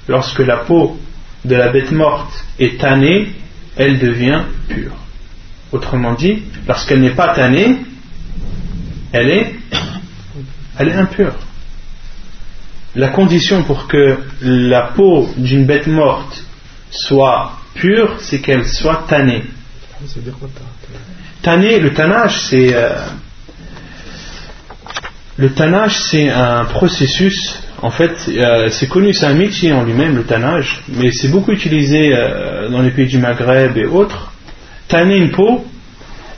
lorsque 0.08 0.40
la 0.40 0.58
peau 0.58 1.00
de 1.46 1.56
la 1.56 1.70
bête 1.70 1.92
morte 1.92 2.46
est 2.60 2.80
tannée, 2.80 3.30
elle 3.76 4.00
devient 4.00 4.44
pure. 4.68 4.94
Autrement 5.72 6.14
dit, 6.14 6.44
lorsqu'elle 6.68 7.02
n'est 7.02 7.16
pas 7.16 7.34
tannée, 7.34 7.78
elle 9.12 9.30
est 9.30 10.94
impure. 10.94 11.34
La 12.96 13.10
condition 13.10 13.64
pour 13.64 13.88
que 13.88 14.18
la 14.42 14.84
peau 14.96 15.28
d'une 15.38 15.66
bête 15.66 15.88
morte 15.88 16.44
soit 16.92 17.54
pure, 17.74 18.18
c'est 18.20 18.40
qu'elle 18.40 18.66
soit 18.66 19.06
tannée. 19.08 19.44
Tannée, 21.42 21.80
le 21.80 21.94
tannage, 21.94 22.40
c'est 22.40 22.74
euh, 22.74 22.96
le 25.38 25.52
tannage, 25.54 25.98
c'est 25.98 26.30
un 26.30 26.66
processus 26.66 27.64
en 27.84 27.92
fait, 27.92 28.30
euh, 28.30 28.70
c'est 28.70 28.88
connu, 28.88 29.14
c'est 29.14 29.26
un 29.26 29.34
métier 29.34 29.74
en 29.74 29.84
lui-même, 29.84 30.16
le 30.16 30.24
tannage, 30.24 30.82
mais 30.88 31.12
c'est 31.12 31.28
beaucoup 31.28 31.52
utilisé 31.52 32.16
euh, 32.16 32.70
dans 32.70 32.82
les 32.82 32.92
pays 32.92 33.08
du 33.08 33.18
Maghreb 33.18 33.78
et 33.78 33.86
autres. 33.86 34.32
Tanner 34.88 35.18
une 35.18 35.32
peau, 35.32 35.66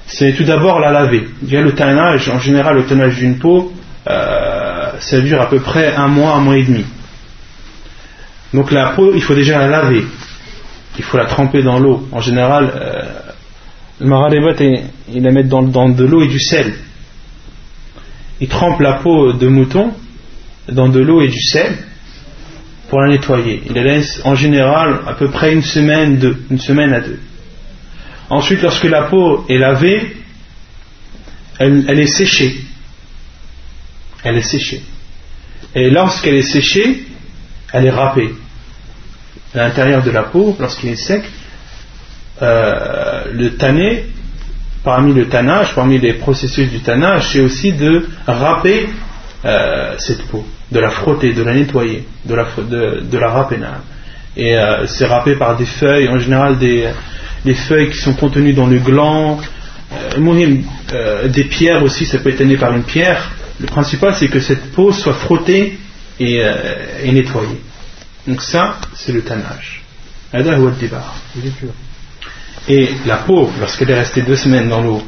c'est 0.07 0.33
tout 0.33 0.43
d'abord 0.43 0.79
la 0.79 0.91
laver. 0.91 1.27
le 1.47 1.71
tannage, 1.75 2.29
en 2.29 2.39
général, 2.39 2.77
le 2.77 2.85
tannage 2.85 3.17
d'une 3.17 3.37
peau, 3.37 3.71
euh, 4.09 4.54
ça 4.99 5.21
dure 5.21 5.41
à 5.41 5.49
peu 5.49 5.59
près 5.59 5.93
un 5.95 6.07
mois, 6.07 6.33
un 6.33 6.39
mois 6.39 6.57
et 6.57 6.63
demi. 6.63 6.85
Donc 8.53 8.71
la 8.71 8.91
peau, 8.91 9.13
il 9.13 9.21
faut 9.21 9.35
déjà 9.35 9.59
la 9.59 9.67
laver. 9.67 10.05
Il 10.97 11.03
faut 11.03 11.17
la 11.17 11.25
tremper 11.25 11.61
dans 11.61 11.79
l'eau. 11.79 12.07
En 12.11 12.21
général, 12.21 12.71
le 13.99 14.07
maralébat, 14.07 14.53
il 15.13 15.23
la 15.23 15.31
met 15.31 15.43
dans, 15.43 15.61
de 15.61 16.05
l'eau 16.05 16.21
et 16.23 16.27
du 16.27 16.39
sel. 16.39 16.73
il 18.39 18.47
trempe 18.47 18.79
la 18.79 18.93
peau 18.93 19.33
de 19.33 19.47
mouton 19.47 19.93
dans 20.69 20.89
de 20.89 20.99
l'eau 20.99 21.21
et 21.21 21.27
du 21.27 21.41
sel 21.41 21.77
pour 22.89 23.01
la 23.01 23.09
nettoyer. 23.09 23.61
Il 23.67 23.73
la 23.73 23.83
laisse 23.83 24.21
en 24.23 24.35
général 24.35 24.99
à 25.07 25.13
peu 25.13 25.29
près 25.29 25.53
une 25.53 25.63
semaine, 25.63 26.17
à 26.93 27.01
deux. 27.01 27.19
Ensuite, 28.29 28.61
lorsque 28.61 28.85
la 28.85 29.03
peau 29.03 29.45
est 29.49 29.57
lavée, 29.57 30.17
elle 31.59 31.99
est 31.99 32.07
séchée. 32.07 32.55
Elle 34.25 34.37
est 34.37 34.41
séchée. 34.41 34.81
Et 35.75 35.89
lorsqu'elle 35.89 36.35
est 36.35 36.41
séchée, 36.41 37.05
elle 37.71 37.85
est 37.85 37.91
râpée. 37.91 38.33
À 39.53 39.59
l'intérieur 39.59 40.03
de 40.03 40.11
la 40.11 40.23
peau, 40.23 40.57
lorsqu'il 40.59 40.89
est 40.89 40.95
sec, 40.95 41.23
euh, 42.41 43.25
le 43.31 43.55
tanné, 43.55 44.05
parmi 44.83 45.13
le 45.13 45.27
tannage, 45.29 45.75
parmi 45.75 45.99
les 45.99 46.13
processus 46.13 46.69
du 46.69 46.79
tannage, 46.79 47.29
c'est 47.31 47.39
aussi 47.39 47.71
de 47.71 48.07
râper 48.25 48.89
euh, 49.45 49.93
cette 49.99 50.23
peau, 50.23 50.45
de 50.71 50.79
la 50.79 50.89
frotter, 50.89 51.33
de 51.33 51.43
la 51.43 51.53
nettoyer, 51.53 52.05
de 52.25 52.35
la, 52.35 52.47
de, 52.57 53.17
râper. 53.17 53.57
Et 54.35 54.57
euh, 54.57 54.87
c'est 54.87 55.05
râpé 55.05 55.35
par 55.35 55.55
des 55.55 55.65
feuilles, 55.65 56.09
en 56.09 56.17
général 56.17 56.57
des, 56.57 56.89
feuilles 57.67 57.91
qui 57.91 57.99
sont 57.99 58.13
contenues 58.13 58.53
dans 58.53 58.67
le 58.67 58.79
gland, 58.79 59.39
des 60.17 61.43
pierres 61.43 61.83
aussi, 61.83 62.05
ça 62.05 62.17
peut 62.17 62.29
être 62.29 62.39
tanné 62.39 62.57
par 62.57 62.73
une 62.73 62.83
pierre. 62.83 63.31
Le 63.59 63.67
principal, 63.67 64.13
c'est 64.13 64.27
que 64.27 64.39
cette 64.39 64.71
peau 64.71 64.91
soit 64.91 65.13
frottée 65.13 65.77
et, 66.19 66.41
et 67.03 67.11
nettoyée. 67.11 67.61
Donc 68.27 68.41
ça, 68.41 68.77
c'est 68.93 69.11
le 69.11 69.21
tannage. 69.21 69.83
Et 72.67 72.89
la 73.05 73.17
peau, 73.17 73.49
lorsqu'elle 73.59 73.91
est 73.91 73.99
restée 73.99 74.23
deux 74.23 74.35
semaines 74.35 74.67
dans 74.67 74.81
l'eau, 74.81 75.01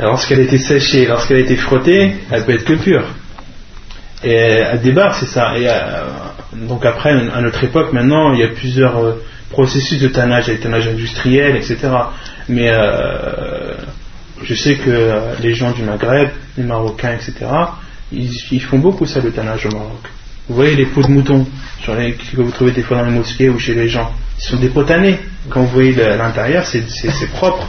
lorsqu'elle 0.00 0.40
a 0.40 0.42
été 0.42 0.58
séchée, 0.58 1.06
lorsqu'elle 1.06 1.38
a 1.38 1.40
été 1.40 1.56
frottée, 1.56 2.16
elle 2.30 2.44
peut 2.44 2.52
être 2.52 2.64
que 2.64 2.74
pure. 2.74 3.04
Et 4.22 4.34
elle 4.34 4.80
débarque, 4.80 5.16
c'est 5.20 5.26
ça. 5.26 5.56
Et 5.56 5.68
euh, 5.68 5.72
donc 6.52 6.84
après, 6.86 7.10
à 7.10 7.40
notre 7.40 7.62
époque, 7.64 7.92
maintenant, 7.92 8.32
il 8.32 8.40
y 8.40 8.42
a 8.42 8.48
plusieurs 8.48 8.98
euh, 8.98 9.24
processus 9.50 10.00
de 10.00 10.08
tannage, 10.08 10.44
il 10.46 10.48
y 10.48 10.50
a 10.52 10.56
le 10.56 10.62
tannage 10.62 10.88
industriel, 10.88 11.56
etc. 11.56 11.78
Mais 12.48 12.70
euh, 12.70 13.74
je 14.42 14.54
sais 14.54 14.76
que 14.76 15.40
les 15.40 15.54
gens 15.54 15.72
du 15.72 15.82
Maghreb, 15.82 16.30
les 16.56 16.64
Marocains, 16.64 17.14
etc., 17.14 17.34
ils, 18.12 18.60
font 18.60 18.78
beaucoup 18.78 19.06
ça, 19.06 19.20
le 19.20 19.32
tannage 19.32 19.66
au 19.66 19.70
Maroc. 19.70 20.08
Vous 20.48 20.54
voyez 20.54 20.76
les 20.76 20.86
peaux 20.86 21.02
de 21.02 21.08
mouton 21.08 21.46
que 21.84 22.40
vous 22.40 22.50
trouvez 22.50 22.72
des 22.72 22.82
fois 22.82 22.98
dans 22.98 23.06
les 23.06 23.12
mosquées 23.12 23.48
ou 23.48 23.58
chez 23.58 23.74
les 23.74 23.88
gens 23.88 24.12
ce 24.38 24.50
sont 24.50 24.56
des 24.56 24.68
pots 24.68 24.84
tannés. 24.84 25.18
Quand 25.48 25.62
vous 25.62 25.68
voyez 25.68 25.92
l'intérieur, 25.92 26.66
c'est 26.66 27.30
propre. 27.32 27.66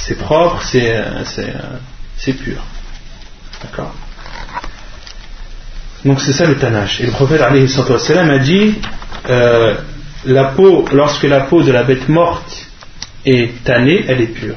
C'est 0.00 0.18
propre, 0.18 0.62
c'est 0.62 2.32
pur. 2.34 2.62
D'accord? 3.62 3.94
Donc 6.04 6.20
c'est 6.20 6.32
ça 6.32 6.46
le 6.46 6.56
tannage. 6.56 7.00
Et 7.00 7.06
le 7.06 7.12
prophète 7.12 7.40
a 7.40 8.38
dit 8.38 8.74
euh, 9.28 9.76
la 10.24 10.44
peau, 10.46 10.84
lorsque 10.92 11.22
la 11.24 11.42
peau 11.42 11.62
de 11.62 11.70
la 11.70 11.84
bête 11.84 12.08
morte 12.08 12.66
est 13.24 13.62
tannée, 13.62 14.04
elle 14.08 14.20
est 14.20 14.26
pure. 14.26 14.56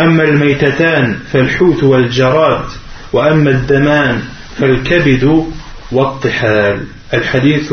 أما 0.00 0.24
الميتتان 0.24 1.18
فالحوت 1.32 1.82
والجراد 1.82 2.64
وأما 3.12 3.50
الدمان 3.50 4.22
فالكبد 4.58 5.44
والطحال 5.92 6.86
الحديث 7.14 7.72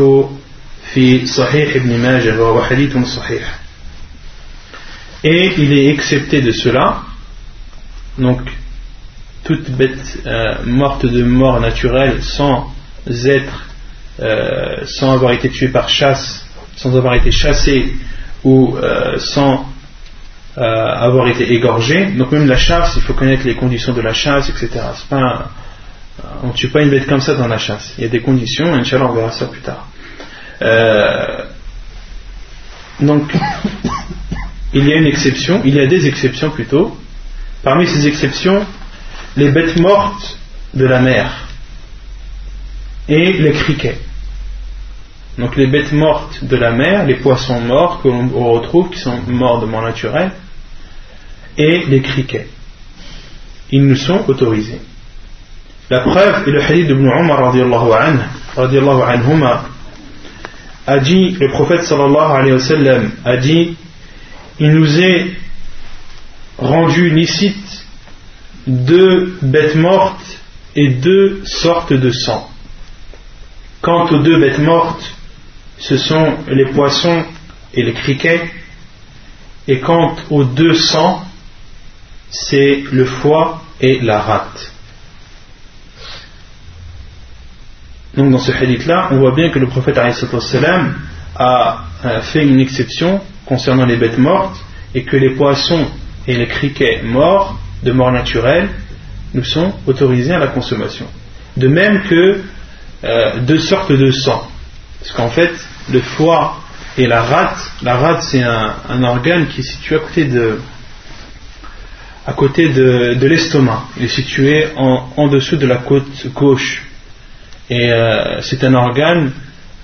fi 0.94 1.28
Sahih 1.28 1.76
ibn 1.76 1.98
Majah 1.98 2.38
wa 2.38 2.62
hadithun 2.62 3.06
sahih. 3.06 3.42
Et 5.24 5.54
il 5.58 5.74
est 5.74 5.88
excepté 5.88 6.42
de 6.42 6.52
cela, 6.52 7.02
donc 8.18 8.42
toute 9.44 9.70
bête 9.72 10.20
euh, 10.26 10.64
morte 10.66 11.06
de 11.06 11.24
mort 11.24 11.60
naturelle 11.60 12.22
sans 12.22 12.74
être, 13.08 13.68
euh, 14.20 14.86
sans 14.86 15.14
avoir 15.14 15.32
été 15.32 15.50
tuée 15.50 15.70
par 15.70 15.90
chasse, 15.90 16.46
sans 16.76 16.96
avoir 16.96 17.16
été 17.16 17.32
chassée 17.32 17.94
ou 18.44 18.78
euh, 18.78 19.18
sans 19.18 19.66
avoir 20.57 21.29
été 21.29 21.53
égorgée. 21.53 22.07
Donc 22.07 22.33
même 22.33 22.47
la 22.47 22.57
chasse, 22.57 22.95
il 22.97 23.03
faut 23.03 23.15
connaître 23.15 23.47
les 23.47 23.55
conditions 23.55 23.93
de 23.93 24.01
la 24.01 24.13
chasse, 24.13 24.51
etc. 24.51 24.81
Pas 25.09 25.51
on 26.43 26.49
ne 26.49 26.53
tue 26.53 26.69
pas 26.69 26.83
une 26.83 26.91
bête 26.91 27.07
comme 27.07 27.21
ça 27.21 27.35
dans 27.35 27.49
la 27.49 27.59
chasse. 27.59 27.95
Il 27.99 28.05
y 28.05 28.07
a 28.07 28.11
des 28.11 28.21
conditions, 28.21 28.75
Inch'Allah 28.75 29.07
on 29.07 29.15
verra 29.15 29.31
ça 29.31 29.47
plus 29.47 29.61
tard. 29.61 29.89
Euh, 30.63 31.45
donc, 33.01 33.33
il 34.75 34.87
y 34.87 34.93
a 34.93 34.97
une 34.97 35.07
exception, 35.07 35.63
il 35.65 35.75
y 35.75 35.81
a 35.81 35.87
des 35.87 36.07
exceptions 36.07 36.51
plutôt. 36.51 36.97
Parmi 37.63 37.87
ces 37.87 38.07
exceptions, 38.07 38.67
les 39.37 39.51
bêtes 39.51 39.77
mortes 39.79 40.39
de 40.75 40.85
la 40.87 41.01
mer 41.01 41.31
et 43.09 43.33
les 43.33 43.53
criquets. 43.53 43.99
Donc 45.39 45.57
les 45.57 45.67
bêtes 45.67 45.93
mortes 45.93 46.45
de 46.45 46.57
la 46.57 46.73
mer, 46.73 47.07
les 47.07 47.17
poissons 47.17 47.61
morts 47.61 48.01
que 48.03 48.09
l'on 48.09 48.53
retrouve, 48.53 48.91
qui 48.91 48.99
sont 48.99 49.19
morts 49.29 49.61
de 49.61 49.67
mort 49.67 49.83
naturelle, 49.83 50.33
et 51.57 51.85
les 51.87 52.01
criquets. 52.01 52.49
Ils 53.71 53.87
nous 53.87 53.97
sont 53.97 54.25
autorisés. 54.29 54.81
La 55.89 56.01
preuve 56.01 56.49
est 56.49 56.51
le 56.51 56.63
hadith 56.63 56.87
de 56.87 56.95
Ibn 56.95 57.07
Umar 57.07 57.39
radiallahu 57.43 57.93
anhu, 57.93 58.21
a 60.87 60.99
dit, 60.99 61.37
le 61.41 61.49
prophète 61.51 61.83
sallallahu 61.83 62.33
alayhi 62.33 62.53
wa 62.53 62.59
sallam 62.59 63.11
a 63.25 63.37
dit, 63.37 63.77
il 64.59 64.71
nous 64.73 65.01
est 65.01 65.33
rendu 66.59 67.11
licite 67.11 67.85
deux 68.67 69.39
bêtes 69.43 69.75
mortes 69.75 70.39
et 70.77 70.89
deux 70.91 71.43
sortes 71.45 71.93
de 71.93 72.11
sang. 72.11 72.49
Quant 73.83 74.07
aux 74.11 74.19
deux 74.19 74.39
bêtes 74.39 74.59
mortes, 74.59 75.15
ce 75.81 75.97
sont 75.97 76.37
les 76.49 76.67
poissons 76.67 77.25
et 77.75 77.83
les 77.83 77.95
criquets, 77.95 78.43
et 79.67 79.81
quant 79.81 80.15
aux 80.31 80.45
deux 80.45 80.75
sangs, 80.75 81.25
c'est 82.31 82.85
le 82.93 83.05
foie 83.05 83.63
et 83.81 83.99
la 84.01 84.21
rate. 84.21 84.73
Donc 88.15 88.31
dans 88.31 88.39
ce 88.39 88.53
hadith-là, 88.53 89.09
on 89.13 89.19
voit 89.19 89.35
bien 89.35 89.51
que 89.51 89.59
le 89.59 89.69
prophète 89.69 89.99
a 89.99 91.85
fait 92.23 92.45
une 92.45 92.61
exception 92.61 93.21
concernant 93.47 93.87
les 93.87 93.97
bêtes 93.97 94.19
mortes 94.19 94.63
et 94.95 95.05
que 95.05 95.17
les 95.17 95.31
poissons 95.31 95.87
et 96.27 96.37
les 96.37 96.47
criquets 96.47 97.03
morts, 97.03 97.59
de 97.83 97.93
mort 97.93 98.13
naturelle, 98.13 98.69
nous 99.33 99.45
sont 99.45 99.73
autorisés 99.87 100.35
à 100.35 100.39
la 100.39 100.49
consommation. 100.49 101.07
De 101.57 101.69
même 101.69 102.03
que 102.03 102.43
euh, 103.05 103.41
deux 103.41 103.59
sortes 103.61 103.93
de 103.93 104.11
sang. 104.11 104.47
Parce 105.01 105.13
qu'en 105.13 105.31
fait, 105.31 105.53
le 105.91 106.01
foie 106.01 106.57
et 106.97 107.07
la 107.07 107.23
rate, 107.23 107.73
la 107.83 107.97
rate 107.97 108.23
c'est 108.23 108.43
un, 108.43 109.03
organe 109.03 109.49
qui 109.49 109.61
est 109.61 109.65
situé 109.65 109.97
à 109.97 110.01
côté 110.01 110.25
de, 110.25 110.61
à 112.27 112.33
côté 112.33 112.69
de, 112.69 113.27
l'estomac. 113.27 113.85
Il 113.97 114.05
est 114.05 114.09
situé 114.09 114.69
en 114.77 115.29
dessous 115.29 115.57
de 115.57 115.67
la 115.67 115.77
côte 115.77 116.27
gauche 116.35 116.85
et 117.71 117.93
euh, 117.93 118.41
c'est 118.43 118.65
un 118.65 118.75
organe, 118.75 119.31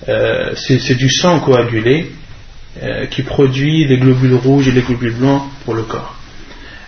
euh, 0.09 0.55
c'est 0.57 0.97
du 0.97 1.09
sang 1.09 1.39
coagulé 1.39 2.11
euh, 2.83 3.07
qui 3.07 3.23
produit 3.23 3.87
des 3.87 3.97
globules 3.97 4.35
rouges 4.35 4.67
et 4.67 4.73
des 4.73 4.83
globules 4.83 5.15
blancs 5.15 5.43
pour 5.65 5.75
le 5.75 5.85
corps. 5.85 6.17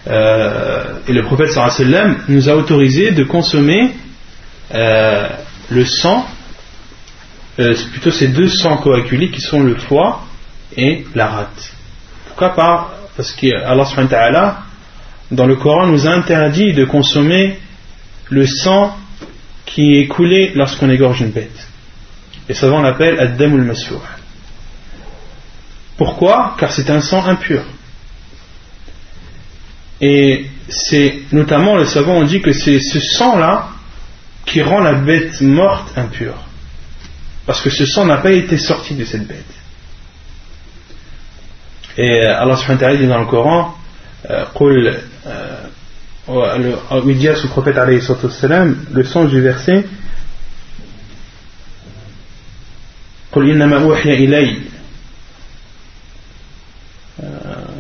et 0.07 1.13
le 1.13 1.23
prophète 1.23 1.51
sallam 1.53 2.19
nous 2.29 2.49
a 2.49 2.55
autorisé 2.55 3.13
de 3.13 3.23
consommer 3.23 3.95
le 4.73 5.85
sang, 5.85 6.27
plutôt 7.59 8.11
ces 8.11 8.29
deux 8.29 8.49
sangs 8.49 8.77
coagulés 8.77 9.31
qui 9.31 9.41
sont 9.41 9.63
le 9.63 9.75
foie 9.75 10.23
et 10.77 11.05
la 11.15 11.27
rate. 11.27 11.73
Pourquoi 12.27 12.55
pas 12.55 12.95
Parce 13.17 13.33
qu'Allah 13.33 14.63
dans 15.31 15.47
le 15.47 15.57
Coran 15.57 15.89
nous 15.89 16.07
interdit 16.07 16.73
de 16.73 16.85
consommer 16.85 17.59
le 18.31 18.47
sang 18.47 18.97
qui 19.67 19.99
est 19.99 20.07
coulé 20.07 20.53
lorsqu'on 20.55 20.89
égorge 20.89 21.21
une 21.21 21.31
bête. 21.31 21.69
Et 22.49 22.55
ça 22.55 22.69
on 22.69 22.81
l'appelle 22.81 23.19
Ad-Damul 23.19 23.63
Masfour. 23.63 24.03
Pourquoi 25.97 26.55
Car 26.59 26.73
c'est 26.73 26.89
un 26.91 27.01
sang 27.01 27.27
impur. 27.27 27.65
Et 30.01 30.47
c'est 30.69 31.19
notamment, 31.33 31.77
les 31.77 31.87
savants 31.87 32.19
ont 32.19 32.25
dit 32.25 32.41
que 32.41 32.53
c'est 32.53 32.79
ce 32.79 33.01
sang-là 33.01 33.71
qui 34.47 34.63
rend 34.63 34.81
la 34.81 34.95
bête 34.95 35.41
morte 35.41 35.91
impure. 35.97 36.37
Parce 37.49 37.63
que 37.63 37.71
ce 37.71 37.87
sang 37.87 38.05
n'a 38.05 38.19
pas 38.19 38.33
été 38.33 38.59
sorti 38.59 38.95
de 38.95 39.07
cette 39.07 39.27
bête. 39.27 39.43
Et 41.97 42.27
euh, 42.27 42.39
Allah 42.39 42.57
subhanahu 42.59 42.83
wa 42.83 42.97
dit 42.97 43.07
dans 43.07 43.21
le 43.21 43.25
Coran, 43.25 43.75
euh, 44.29 44.45
euh, 46.29 46.77
il 47.07 47.17
dit 47.17 47.27
à 47.27 47.37
ce 47.37 47.47
prophète 47.47 47.77
le 48.93 49.03
sens 49.03 49.31
du 49.31 49.41
verset 49.41 49.87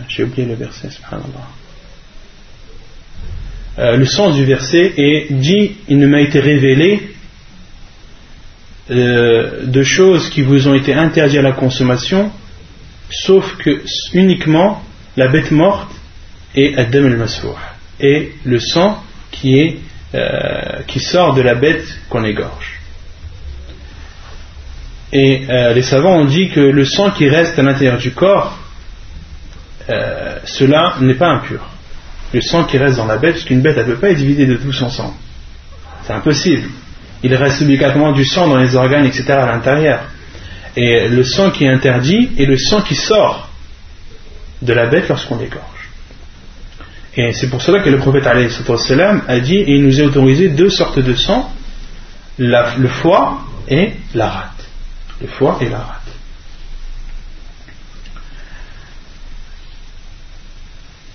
j'ai 0.09 0.23
oublié 0.25 0.47
le 0.47 0.55
verset 0.55 0.89
subhanallah 0.91 1.47
le 3.99 4.07
sens 4.07 4.35
du 4.35 4.47
verset 4.47 4.95
est 4.97 5.31
dit 5.31 5.77
il 5.89 5.99
ne 5.99 6.07
m'a 6.07 6.23
été 6.23 6.41
révélé 6.41 7.18
euh, 8.91 9.67
de 9.67 9.83
choses 9.83 10.31
qui 10.31 10.43
vous 10.43 10.69
ont 10.69 10.75
été 10.75 10.95
interdites 10.95 11.39
à 11.39 11.43
la 11.43 11.53
consommation 11.53 12.31
sauf 13.11 13.57
que 13.57 13.83
uniquement 14.13 14.83
la 15.17 15.29
bête 15.29 15.51
morte 15.51 15.91
et 16.55 16.77
Adam 16.77 17.05
al 17.05 17.27
et 18.01 18.33
le 18.45 18.59
sang 18.59 19.03
euh, 19.45 20.83
qui 20.87 21.01
sort 21.01 21.35
de 21.35 21.43
la 21.43 21.55
bête 21.55 21.87
qu'on 22.09 22.25
égorge. 22.25 22.79
Et 25.11 25.47
les 25.75 25.83
savants 25.83 26.19
ont 26.19 26.27
dit 26.27 26.51
que 26.51 26.61
le 26.61 26.85
sang 26.85 27.11
qui 27.13 27.29
reste 27.31 27.59
à 27.59 27.63
l'intérieur 27.63 27.97
du 27.97 28.11
corps, 28.11 28.59
cela 30.45 30.97
n'est 31.01 31.15
pas 31.15 31.29
impur 31.29 31.63
le 32.33 32.41
sang 32.41 32.65
qui 32.65 32.79
reste 32.79 32.97
dans 32.97 33.07
la 33.07 33.19
bête, 33.19 33.35
parce 33.35 33.45
qu'une 33.45 33.61
bête, 33.61 33.77
ne 33.77 33.83
peut 33.83 33.97
pas 33.97 34.11
être 34.11 34.19
divisée 34.19 34.47
de 34.47 34.57
tout 34.57 34.73
son 34.73 34.91
sang. 34.91 35.15
C'est 36.05 36.13
impossible. 36.13 36.69
Il 37.24 37.34
reste 37.36 37.62
obligatoirement 37.62 38.12
du 38.12 38.26
sang 38.26 38.48
dans 38.48 38.58
les 38.58 38.76
organes, 38.76 39.06
etc. 39.06 39.32
à 39.32 39.46
l'intérieur. 39.46 40.02
Et 40.76 41.08
le 41.08 41.24
sang 41.24 41.52
qui 41.52 41.66
est 41.66 41.70
interdit 41.70 42.32
est 42.38 42.46
le 42.46 42.58
sang 42.58 42.82
qui 42.82 42.96
sort 42.96 43.50
de 44.62 44.74
la 44.74 44.88
bête 44.88 45.08
lorsqu'on 45.08 45.38
l'égorge. 45.38 45.64
Et 47.16 47.32
c'est 47.34 47.50
pour 47.50 47.62
cela 47.62 47.82
que 47.82 47.90
le 47.90 48.00
prophète 48.00 48.26
a 48.26 49.40
dit, 49.40 49.56
et 49.56 49.76
il 49.76 49.84
nous 49.86 50.02
a 50.02 50.04
autorisé 50.04 50.50
deux 50.50 50.70
sortes 50.70 51.00
de 51.00 51.14
sang, 51.14 51.52
le 52.38 52.88
foie 52.88 53.42
et 53.68 53.92
la 54.16 54.30
rate. 54.30 54.68
Le 55.22 55.28
foie 55.28 55.58
et 55.62 55.70
la 55.70 55.78
rate. 55.78 56.00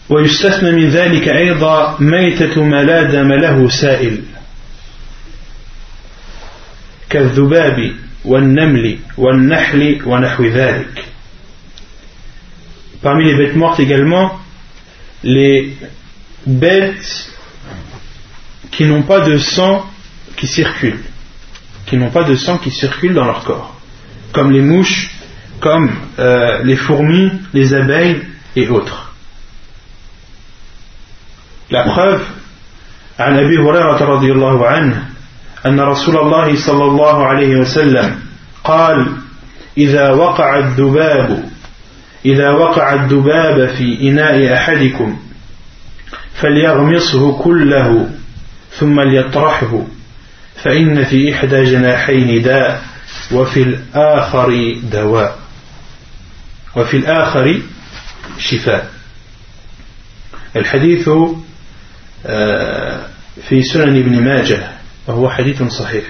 ويستثنى 0.09 0.73
من 0.73 0.89
ذلك 0.89 1.29
أيضا 1.29 1.97
ميتة 2.01 2.63
ما 2.63 2.83
لا 2.83 3.03
دم 3.03 3.33
له 3.33 3.69
سائل 3.69 4.21
كالذباب 7.13 7.93
والنمل 8.25 8.99
والنحل 9.19 10.03
ونحو 10.07 10.45
ذلك 10.45 11.05
Parmi 13.01 13.27
les 13.27 13.37
bêtes 13.37 13.55
mortes 13.55 13.79
également, 13.79 14.41
les 15.23 15.77
bêtes 16.45 17.31
qui 18.73 18.85
n'ont 18.87 19.03
pas 19.03 19.21
de 19.21 19.39
sang 19.39 19.87
qui 20.37 20.49
circule, 20.49 20.99
qui 21.87 21.97
n'ont 21.97 22.11
pas 22.11 22.25
de 22.25 22.35
sang 22.35 22.59
qui 22.59 22.73
circule 22.73 23.15
dans 23.15 23.25
leur 23.25 23.45
corps, 23.45 23.81
comme 24.33 24.51
les 24.51 24.63
mouches, 24.63 25.11
comme 25.61 25.91
euh, 26.19 26.65
les 26.65 26.75
fourmis, 26.75 27.31
les 27.55 27.73
abeilles 27.73 28.21
et 28.57 28.67
autres. 28.69 29.15
La 31.71 31.85
preuve, 31.85 32.23
عن 33.19 33.39
أبي 33.39 33.59
هريرة 33.59 34.05
رضي 34.05 34.33
الله 34.33 34.67
عنه 34.67 35.09
أن 35.66 35.80
رسول 35.80 36.18
الله 36.18 36.66
صلى 36.66 36.84
الله 36.84 37.26
عليه 37.26 37.56
وسلم 37.56 38.20
قال 38.64 39.08
إذا 39.78 40.10
وقع 40.12 40.60
الذباب 40.60 41.50
إذا 42.26 42.50
وقع 42.50 42.94
الذباب 42.94 43.70
في 43.70 44.10
إناء 44.10 44.54
أحدكم 44.54 45.20
فليغمصه 46.34 47.38
كله 47.44 48.10
ثم 48.80 49.00
ليطرحه 49.02 49.86
فإن 50.64 51.04
في 51.04 51.34
إحدى 51.34 51.64
جناحين 51.64 52.42
داء 52.42 52.84
وفي 53.32 53.62
الآخر 53.64 54.76
دواء 54.92 55.38
وفي 56.76 56.98
الآخر 56.98 57.62
شفاء. 58.40 58.92
الحديث 60.56 61.10
في 63.50 63.64
سنن 63.74 63.98
ابن 64.00 64.24
ماجه 64.24 64.73
وهو 65.09 65.31
حديث 65.31 65.63
صحيح 65.63 66.05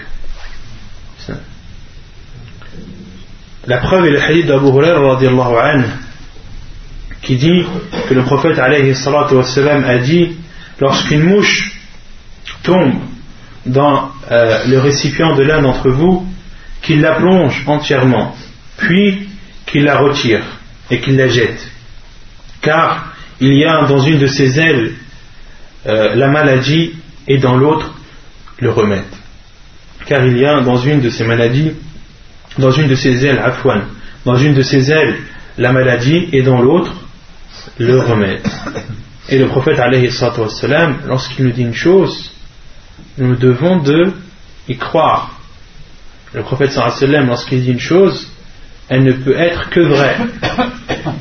La 3.67 3.77
preuve 3.79 4.07
est 4.07 4.11
le 4.11 4.23
hadith 4.23 4.47
d'Abu 4.47 4.69
Huraira 4.69 5.19
anhu 5.63 5.85
qui 7.21 7.37
dit 7.37 7.67
que 8.09 8.15
le 8.15 8.23
prophète 8.23 8.59
alayhi 8.59 8.95
salatu 8.95 9.35
wassalam 9.35 9.85
a 9.85 9.99
dit 9.99 10.37
lorsqu'une 10.81 11.25
mouche 11.25 11.79
tombe 12.63 12.95
dans 13.67 14.11
euh, 14.31 14.65
le 14.67 14.79
récipient 14.79 15.35
de 15.35 15.43
l'un 15.43 15.61
d'entre 15.61 15.91
vous 15.91 16.27
qu'il 16.81 17.03
la 17.03 17.17
plonge 17.17 17.63
entièrement 17.67 18.35
puis 18.79 19.29
qu'il 19.67 19.85
la 19.85 19.99
retire 19.99 20.45
et 20.91 21.01
qu'il 21.01 21.17
la 21.17 21.29
jette 21.29 21.71
car 22.63 23.13
il 23.41 23.53
y 23.53 23.67
a 23.67 23.85
dans 23.87 24.01
une 24.01 24.19
de 24.19 24.29
ses 24.29 24.59
ailes 24.59 24.95
euh, 25.87 26.15
la 26.15 26.29
maladie 26.29 26.95
et 27.27 27.37
dans 27.37 27.57
l'autre 27.57 27.92
le 28.60 28.72
remède. 28.72 29.04
Car 30.06 30.26
il 30.26 30.38
y 30.38 30.46
a 30.46 30.62
dans 30.62 30.78
une 30.78 31.02
de 31.02 31.10
ces 31.10 31.24
maladies, 31.24 31.74
dans 32.58 32.72
une 32.72 32.88
de 32.88 32.96
ces 32.96 33.26
ailes, 33.26 33.40
Afwan, 33.40 33.84
dans 34.26 34.36
une 34.36 34.54
de 34.54 34.62
ces 34.62 34.92
ailes 34.92 35.16
la 35.58 35.72
maladie 35.72 36.30
et 36.32 36.42
dans 36.42 36.62
l'autre 36.62 36.94
le 37.78 38.00
remède. 38.00 38.42
Et 39.30 39.38
le 39.38 39.48
prophète 39.48 39.80
lorsqu'il 41.06 41.46
nous 41.46 41.52
dit 41.52 41.62
une 41.62 41.74
chose, 41.74 42.32
nous 43.18 43.36
devons 43.36 43.82
de 43.82 44.12
y 44.68 44.78
croire. 44.78 45.40
Le 46.34 46.42
prophète 46.42 46.76
lorsqu'il 47.28 47.62
dit 47.62 47.72
une 47.72 47.80
chose, 47.80 48.28
elle 48.90 49.04
ne 49.04 49.14
peut 49.14 49.38
être 49.38 49.70
que 49.70 49.80
vraie. 49.80 50.18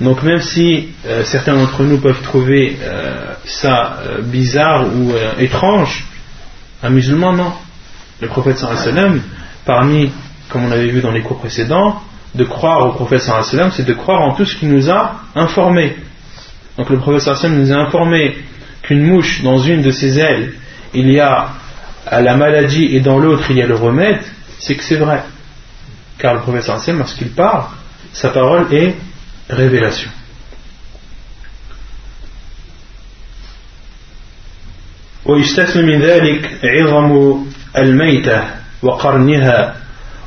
Donc 0.00 0.22
même 0.22 0.40
si 0.40 0.88
euh, 1.06 1.22
certains 1.24 1.54
d'entre 1.54 1.84
nous 1.84 1.98
peuvent 1.98 2.22
trouver 2.22 2.76
euh, 2.80 3.34
ça 3.44 3.98
euh, 4.00 4.20
bizarre 4.20 4.86
ou 4.86 5.12
étrange, 5.38 6.04
un 6.82 6.90
musulman 6.90 7.32
non. 7.32 7.52
Le 8.20 8.28
prophète 8.28 8.58
sallam, 8.58 9.20
parmi, 9.64 10.10
comme 10.48 10.64
on 10.64 10.70
avait 10.70 10.88
vu 10.88 11.00
dans 11.00 11.10
les 11.10 11.22
cours 11.22 11.38
précédents, 11.38 12.00
de 12.34 12.44
croire 12.44 12.86
au 12.86 12.92
prophète 12.92 13.22
sallam, 13.22 13.70
c'est 13.72 13.86
de 13.86 13.92
croire 13.92 14.22
en 14.22 14.34
tout 14.34 14.44
ce 14.44 14.56
qu'il 14.56 14.70
nous 14.70 14.90
a 14.90 15.20
informé. 15.34 15.96
Donc 16.76 16.90
le 16.90 16.98
prophète 16.98 17.34
sallam 17.34 17.58
nous 17.58 17.72
a 17.72 17.76
informé 17.76 18.36
qu'une 18.82 19.02
mouche, 19.02 19.42
dans 19.42 19.58
une 19.58 19.82
de 19.82 19.90
ses 19.90 20.18
ailes, 20.18 20.54
il 20.94 21.10
y 21.10 21.20
a 21.20 21.50
la 22.10 22.36
maladie 22.36 22.96
et 22.96 23.00
dans 23.00 23.18
l'autre 23.18 23.50
il 23.50 23.56
y 23.56 23.62
a 23.62 23.66
le 23.66 23.76
remède, 23.76 24.20
c'est 24.58 24.74
que 24.74 24.82
c'est 24.82 24.96
vrai. 24.96 25.22
Car 26.18 26.34
le 26.34 26.40
prophète 26.40 26.62
sallam, 26.62 26.98
lorsqu'il 26.98 27.30
parle, 27.30 27.64
sa 28.12 28.30
parole 28.30 28.72
est 28.72 28.94
révélation. 29.48 30.10
ويستثنى 35.24 35.82
من 35.82 36.00
ذلك 36.00 36.58
عظم 36.64 37.36
الميتة 37.78 38.44
وقرنها 38.82 39.76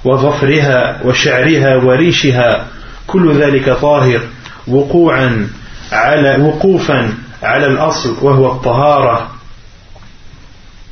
وظفرها 0.06 1.02
وشعرها 1.06 1.76
وريشها 1.76 2.68
كل 3.08 3.34
ذلك 3.34 3.70
طاهر 3.70 4.22
وقوعا 4.68 5.48
على 5.92 6.44
وقوفا 6.44 7.14
على 7.44 7.66
الأصل 7.66 8.18
وهو 8.22 8.52
الطهارة 8.52 9.32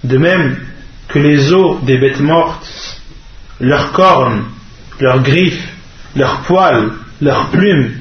De 0.03 0.17
même 0.17 0.57
que 1.07 1.17
les 1.17 1.53
os 1.53 1.81
des 1.83 1.97
bêtes 1.97 2.19
mortes, 2.19 2.99
leurs 3.61 3.93
cornes, 3.93 4.43
leurs 4.99 5.21
griffes, 5.21 5.69
leurs 6.13 6.41
poils, 6.41 6.91
leurs 7.21 7.47
plumes, 7.51 7.93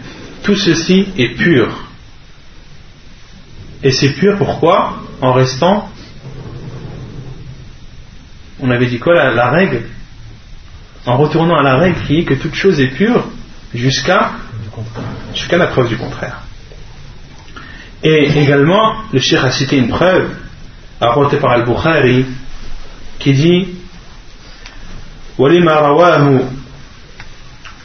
tout 0.42 0.57
ceci 0.57 1.07
est 1.16 1.36
pur. 1.36 1.68
Et 3.84 3.92
c'est 3.92 4.14
pur 4.14 4.36
pourquoi 4.36 4.96
En 5.22 5.34
restant, 5.34 5.89
on 8.60 8.70
avait 8.72 8.88
dit 8.88 8.99
quoi 8.99 9.14
la, 9.14 9.49
règle 9.49 9.84
En 11.05 11.18
retournant 11.18 11.58
à 11.58 11.64
la 11.64 11.78
règle 11.78 11.99
qui 12.05 12.20
est 12.20 12.24
que 12.24 12.34
toute 12.34 12.55
chose 12.55 12.80
est 12.80 12.89
pure 12.89 13.26
jusqu'à 13.74 14.32
jusqu'à 15.34 15.58
la 15.58 15.68
preuve 15.68 15.89
du 15.89 15.97
contraire. 15.97 16.41
Et 18.03 18.30
également, 18.36 18.95
le 19.12 19.20
Cheikh 19.20 19.43
a 19.43 19.51
cité 19.51 19.78
une 19.78 19.89
preuve 19.89 20.30
apportée 21.01 21.38
par 21.38 21.51
Al-Bukhari 21.51 22.26
qui 23.20 23.34
dit 23.34 23.68
ولما 25.38 25.72
رواه 25.72 26.49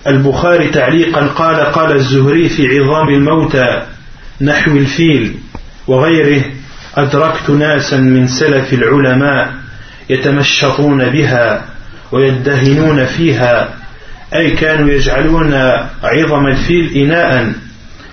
البخاري 0.07 0.68
تعليقا 0.68 1.27
قال 1.27 1.61
قال 1.61 1.93
الزهري 1.93 2.49
في 2.49 2.79
عظام 2.79 3.09
الموتى 3.09 3.87
نحو 4.41 4.70
الفيل 4.70 5.35
وغيره 5.87 6.45
أدركت 6.98 7.50
ناسا 7.50 7.98
من 7.98 8.28
سلف 8.28 8.74
العلماء 8.74 9.54
يتمشطون 10.10 11.10
بها 11.10 11.66
ويدهنون 12.12 13.06
فيها 13.06 13.74
أي 14.34 14.52
كانوا 14.52 14.89
يجعلون 14.89 15.54
عظم 16.04 16.48
الفيل 16.48 16.93
إناء 16.95 17.54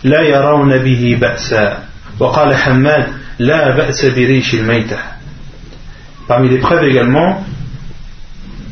لا 0.04 0.20
يرون 0.22 0.78
به 0.78 1.16
بأسا. 1.20 1.78
وقال 2.20 2.56
حماد 2.56 3.06
لا 3.38 3.76
بأس 3.76 4.04
بريش 4.04 4.54
الميتة. 4.54 4.98
Parmi 6.28 6.48
les 6.48 6.58
preuves 6.58 6.84
également 6.84 7.44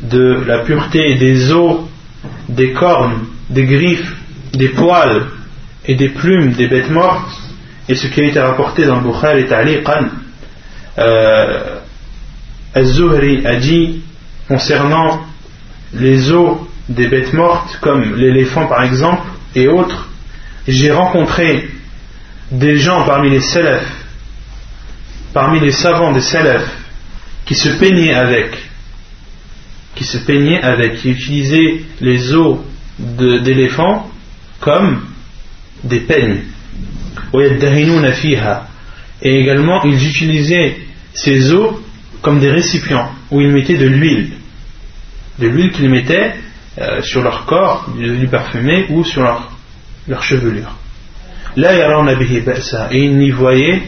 de 0.03 0.43
la 0.47 0.59
pureté 0.59 1.15
des 1.15 1.51
os, 1.51 1.81
des 2.49 2.71
cornes, 2.71 3.25
des 3.49 3.65
griffes, 3.65 4.15
des 4.53 4.69
poils 4.69 5.23
et 5.85 5.95
des 5.95 6.09
plumes 6.09 6.51
des 6.53 6.67
bêtes 6.67 6.89
mortes, 6.89 7.42
et 7.89 7.95
ce 7.95 8.07
qui 8.07 8.21
a 8.21 8.25
été 8.25 8.39
rapporté 8.39 8.85
dans 8.85 8.99
le 8.99 9.01
Bukhari 9.01 9.45
Ta'liqan, 9.45 10.05
euh, 10.97 11.79
Az-Zuhri 12.73 13.45
a 13.45 13.55
dit 13.57 14.01
concernant 14.47 15.21
les 15.93 16.31
os 16.31 16.57
des 16.89 17.07
bêtes 17.07 17.33
mortes, 17.33 17.77
comme 17.81 18.15
l'éléphant 18.15 18.67
par 18.67 18.83
exemple, 18.83 19.27
et 19.55 19.67
autres, 19.67 20.07
j'ai 20.67 20.91
rencontré 20.91 21.69
des 22.51 22.77
gens 22.77 23.05
parmi 23.05 23.29
les 23.29 23.41
salafs, 23.41 24.05
parmi 25.33 25.59
les 25.59 25.71
savants 25.71 26.11
des 26.11 26.21
salafs, 26.21 26.77
qui 27.45 27.55
se 27.55 27.69
peignaient 27.69 28.13
avec, 28.13 28.57
qui 29.95 30.03
se 30.03 30.17
peignaient 30.17 30.61
avec, 30.61 30.97
qui 30.97 31.11
utilisaient 31.11 31.81
les 32.01 32.33
os 32.33 32.59
d'éléphant 32.99 34.09
comme 34.59 35.03
des 35.83 35.99
peignes. 35.99 36.43
Et 39.21 39.39
également, 39.39 39.83
ils 39.83 40.07
utilisaient 40.07 40.77
ces 41.13 41.51
os 41.53 41.75
comme 42.21 42.39
des 42.39 42.49
récipients 42.49 43.09
où 43.31 43.41
ils 43.41 43.51
mettaient 43.51 43.77
de 43.77 43.87
l'huile. 43.87 44.31
De 45.39 45.47
l'huile 45.47 45.71
qu'ils 45.71 45.89
mettaient 45.89 46.33
euh, 46.79 47.01
sur 47.01 47.21
leur 47.21 47.45
corps, 47.45 47.89
du 47.97 48.27
parfumé 48.27 48.85
ou 48.89 49.03
sur 49.03 49.21
leur, 49.21 50.23
chevelure. 50.23 50.75
Là, 51.55 51.73
et 52.91 53.03
ils, 53.03 53.17
n'y 53.17 53.29
voyaient, 53.31 53.83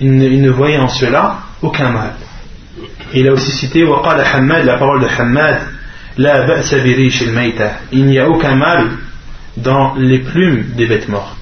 ils 0.00 0.16
ne, 0.16 0.28
ne 0.28 0.50
voyaient 0.50 0.78
en 0.78 0.88
cela 0.88 1.40
aucun 1.60 1.90
mal. 1.90 2.14
Il 3.14 3.28
a 3.28 3.32
aussi 3.32 3.52
cité 3.52 3.84
la 3.84 4.78
parole 4.78 5.02
de 5.02 5.06
Hamad 5.06 5.60
il 7.92 8.06
n'y 8.06 8.18
a 8.18 8.28
aucun 8.28 8.54
mal 8.54 8.90
dans 9.56 9.94
les 9.94 10.18
plumes 10.18 10.64
des 10.76 10.86
bêtes 10.86 11.08
mortes. 11.08 11.41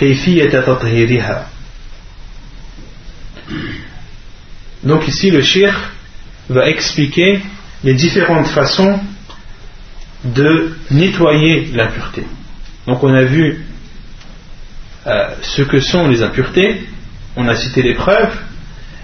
كيفية 0.00 0.60
تطهيرها 0.60 1.46
Donc 4.82 5.08
ici 5.08 5.30
le 5.30 5.42
shir 5.42 5.72
va 6.48 6.68
expliquer 6.68 7.40
les 7.82 7.94
différentes 7.94 8.46
façons 8.46 9.00
de 10.24 10.76
nettoyer 10.90 11.70
l'impureté. 11.72 12.24
Donc 12.86 13.02
on 13.02 13.12
a 13.14 13.24
vu 13.24 13.64
euh, 15.06 15.28
ce 15.42 15.62
que 15.62 15.80
sont 15.80 16.08
les 16.08 16.22
impuretés, 16.22 16.86
on 17.36 17.48
a 17.48 17.56
cité 17.56 17.82
les 17.82 17.94
preuves, 17.94 18.36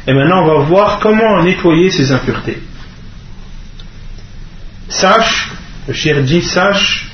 et 0.07 0.12
maintenant 0.12 0.43
on 0.45 0.47
va 0.47 0.64
voir 0.64 0.99
comment 1.01 1.43
nettoyer 1.43 1.90
ces 1.90 2.12
impuretés. 2.12 2.59
Sache, 4.88 5.51
le 5.88 5.95
shir 5.95 6.22
dit, 6.22 6.43
sache 6.43 7.09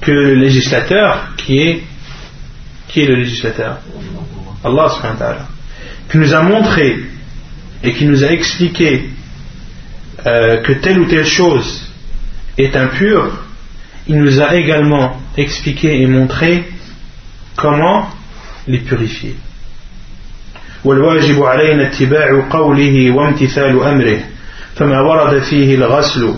que 0.00 0.10
le 0.10 0.34
législateur, 0.34 1.34
qui 1.36 1.58
est, 1.58 1.82
qui 2.88 3.02
est 3.02 3.06
le 3.06 3.16
législateur 3.16 3.78
Allah 4.64 4.88
subhanahu 4.88 5.18
wa 5.18 5.26
ta'ala, 5.26 5.46
qui 6.10 6.18
nous 6.18 6.34
a 6.34 6.42
montré 6.42 6.96
et 7.82 7.92
qui 7.92 8.06
nous 8.06 8.24
a 8.24 8.28
expliqué 8.28 9.10
euh, 10.26 10.62
que 10.62 10.72
telle 10.72 11.00
ou 11.00 11.04
telle 11.06 11.26
chose 11.26 11.90
est 12.56 12.74
impure, 12.76 13.30
il 14.06 14.18
nous 14.18 14.40
a 14.40 14.54
également 14.54 15.20
expliqué 15.36 16.00
et 16.02 16.06
montré 16.06 16.64
comment 17.56 18.08
les 18.66 18.78
purifier. 18.78 19.36
والواجب 20.84 21.42
علينا 21.42 21.86
اتباع 21.86 22.48
قوله 22.50 23.10
وامتثال 23.10 23.82
أمره 23.82 24.20
فما 24.76 25.00
ورد 25.00 25.42
فيه 25.42 25.74
الغسل 25.74 26.34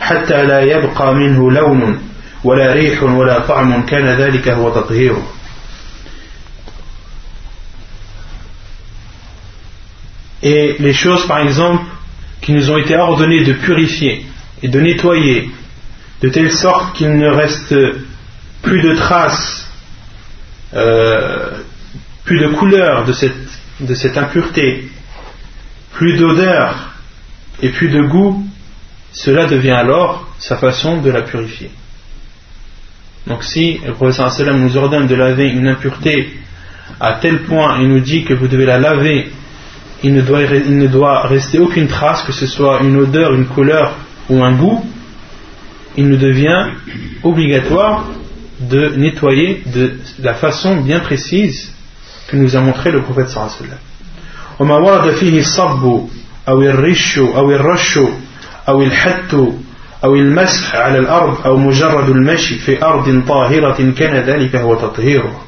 حتى 0.00 0.44
لا 0.46 0.60
يبقى 0.60 1.14
منه 1.14 1.50
لون 1.50 1.98
ولا 2.44 2.72
ريح 2.72 3.02
ولا 3.02 3.38
طعم 3.38 3.86
كان 3.86 4.06
ذلك 4.06 4.48
هو 4.48 4.70
تطهيره 4.70 5.22
et 10.45 10.75
les 10.77 10.93
choses 10.93 11.25
par 11.25 11.39
exemple 11.39 11.83
qui 12.39 12.53
nous 12.53 12.69
ont 12.69 12.77
été 12.77 12.95
ordonnées 12.95 13.43
de 13.43 13.53
purifier 13.53 14.27
et 14.61 14.67
de 14.67 14.79
nettoyer 14.79 15.49
de 16.21 16.29
telle 16.29 16.51
sorte 16.51 16.95
qu'il 16.95 17.17
ne 17.17 17.27
reste 17.27 17.73
plus 18.61 18.81
de 18.81 18.93
traces, 18.93 19.67
euh, 20.75 21.49
plus 22.23 22.39
de 22.39 22.47
couleur 22.49 23.05
de 23.05 23.13
cette, 23.13 24.17
impureté, 24.17 24.87
plus 25.93 26.15
d'odeur 26.17 26.93
et 27.63 27.69
plus 27.69 27.89
de 27.89 28.03
goût, 28.03 28.45
cela 29.13 29.47
devient 29.47 29.71
alors 29.71 30.27
sa 30.37 30.57
façon 30.57 31.01
de 31.01 31.09
la 31.09 31.23
purifier. 31.23 31.71
Donc 33.25 33.43
si 33.43 33.79
le 33.83 33.93
professeur 33.93 34.53
nous 34.53 34.77
ordonne 34.77 35.07
de 35.07 35.15
laver 35.15 35.47
une 35.47 35.67
impureté 35.67 36.37
à 36.99 37.13
tel 37.13 37.43
point, 37.43 37.79
il 37.81 37.87
nous 37.87 37.99
dit 37.99 38.23
que 38.25 38.35
vous 38.35 38.47
devez 38.47 38.65
la 38.65 38.77
laver 38.77 39.31
il 40.04 40.14
ne, 40.14 40.22
doit, 40.22 40.42
il 40.42 40.78
ne 40.78 40.86
doit 40.86 41.26
rester 41.26 41.58
aucune 41.58 41.86
trace, 41.86 42.22
que 42.22 42.32
ce 42.32 42.46
soit 42.46 42.80
une 42.82 42.96
odeur, 42.96 43.34
une 43.34 43.46
couleur 43.46 43.94
ou 44.30 44.42
un 44.42 44.52
goût, 44.52 44.84
il 45.96 46.08
nous 46.08 46.16
devient 46.16 46.68
obligatoire 47.22 48.06
de 48.60 48.94
nettoyer 48.96 49.62
de 49.66 49.92
la 50.22 50.34
façon 50.34 50.76
bien 50.76 51.00
précise 51.00 51.72
que 52.28 52.36
nous 52.36 52.56
a 52.56 52.60
montré 52.60 52.90
le 52.90 53.02
prophète 53.02 53.28
sallallahu 53.28 53.78
وما 54.60 54.76
ورد 54.76 55.14
فيه 55.14 55.38
الصب 55.40 55.84
أو 56.48 56.62
الرش 56.62 57.18
أو 57.18 57.50
الرش 57.50 57.98
أو 58.68 58.82
الحت 58.82 59.34
أو 60.04 60.14
المسح 60.14 60.74
على 60.76 60.98
الأرض 60.98 61.46
أو 61.46 61.56
مجرد 61.56 62.10
المشي 62.10 62.58
في 62.58 62.84
أرض 62.84 63.22
طاهرة 63.28 63.92
كان 63.98 64.16
ذلك 64.16 64.56
هو 64.56 64.74
تطهيره 64.74 65.44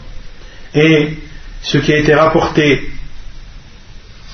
et 0.75 1.19
ce 1.63 1.77
qui 1.79 1.93
a 1.93 1.99
été 1.99 2.15
rapporté 2.15 2.91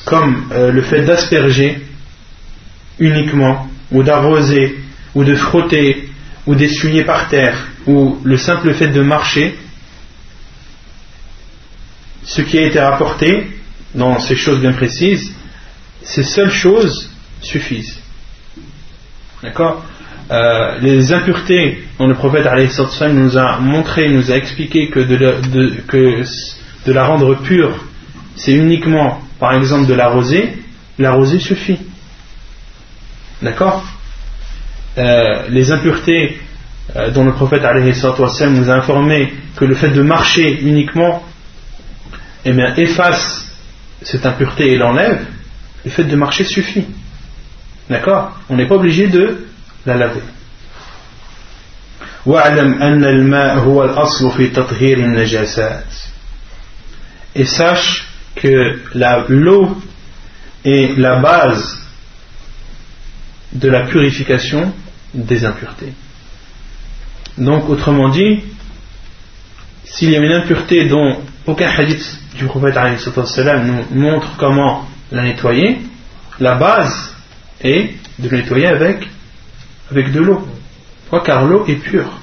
comme 0.06 0.50
euh, 0.52 0.72
le 0.72 0.82
fait 0.82 1.02
d'asperger 1.04 1.82
uniquement, 3.00 3.68
ou 3.92 4.04
d'arroser, 4.04 4.80
ou 5.16 5.24
de 5.24 5.36
frotter, 5.36 6.10
ou 6.46 6.56
d'essuyer 6.56 7.04
par 7.04 7.30
terre, 7.30 7.68
ou 7.88 8.18
le 8.24 8.38
simple 8.38 8.74
fait 8.74 8.88
de 8.90 9.02
marcher, 9.02 9.56
ce 12.24 12.42
qui 12.42 12.58
a 12.58 12.66
été 12.68 12.80
rapporté 12.80 13.48
dans 13.96 14.20
ces 14.20 14.36
choses 14.36 14.60
bien 14.60 14.74
précises, 14.74 15.34
ces 16.02 16.24
seules 16.24 16.52
choses 16.52 17.10
suffisent. 17.42 18.00
D'accord? 19.42 19.84
Euh, 20.32 20.80
Les 20.80 21.12
impuretés 21.12 21.84
dont 22.00 22.08
le 22.08 22.16
prophète 22.16 22.48
nous 23.12 23.38
a 23.38 23.60
montré, 23.60 24.10
nous 24.10 24.32
a 24.32 24.36
expliqué 24.36 24.90
que 24.90 25.02
que 25.88 26.24
de 26.86 26.92
la 26.92 27.06
rendre 27.06 27.36
pure, 27.36 27.86
c'est 28.36 28.54
uniquement 28.54 29.22
par 29.44 29.56
exemple 29.56 29.88
de 29.88 29.94
la 29.94 30.08
rosée, 30.08 30.58
la 30.98 31.12
rosée 31.12 31.38
suffit. 31.42 31.78
D'accord 33.42 33.84
euh, 34.98 35.50
Les 35.50 35.70
impuretés 35.70 36.40
euh, 36.96 37.12
dont 37.12 37.26
le 37.26 37.34
prophète 37.34 37.64
nous 37.64 38.70
a 38.70 38.74
informé 38.74 39.34
que 39.58 39.66
le 39.66 39.76
fait 39.76 39.90
de 39.90 40.02
marcher 40.02 40.62
uniquement 40.62 41.24
eh 42.46 42.54
bien, 42.54 42.74
efface 42.78 43.46
cette 44.02 44.26
impureté 44.26 44.72
et 44.72 44.78
l'enlève, 44.78 45.26
le 45.84 45.92
fait 45.92 46.06
de 46.06 46.16
marcher 46.16 46.46
suffit. 46.46 46.86
D'accord 47.90 48.40
On 48.48 48.56
n'est 48.56 48.68
pas 48.70 48.76
obligé 48.76 49.08
de 49.08 49.46
la 49.86 49.98
laver. 49.98 50.24
Et 57.36 57.46
sache 57.46 58.13
que 58.36 58.80
l'eau 59.30 59.78
est 60.66 60.98
la 60.98 61.20
base 61.20 61.80
de 63.52 63.70
la 63.70 63.86
purification 63.88 64.74
des 65.14 65.46
impuretés. 65.46 65.94
Donc, 67.38 67.70
autrement 67.70 68.10
dit, 68.10 68.44
s'il 69.84 70.12
y 70.12 70.16
a 70.16 70.20
une 70.20 70.32
impureté 70.32 70.86
dont 70.86 71.20
aucun 71.46 71.70
hadith 71.70 72.18
du 72.36 72.46
prophète 72.46 72.76
nous 73.64 74.00
montre 74.00 74.36
comment 74.38 74.88
la 75.12 75.24
nettoyer, 75.24 75.80
la 76.40 76.56
base 76.56 77.14
est 77.62 77.92
de 78.20 78.30
nettoyer 78.30 78.68
avec, 78.68 79.08
avec 79.92 80.12
de 80.12 80.20
l'eau. 80.20 80.48
Pourquoi? 81.10 81.26
Car 81.26 81.46
l'eau 81.46 81.66
est 81.68 81.76
pure. 81.76 82.20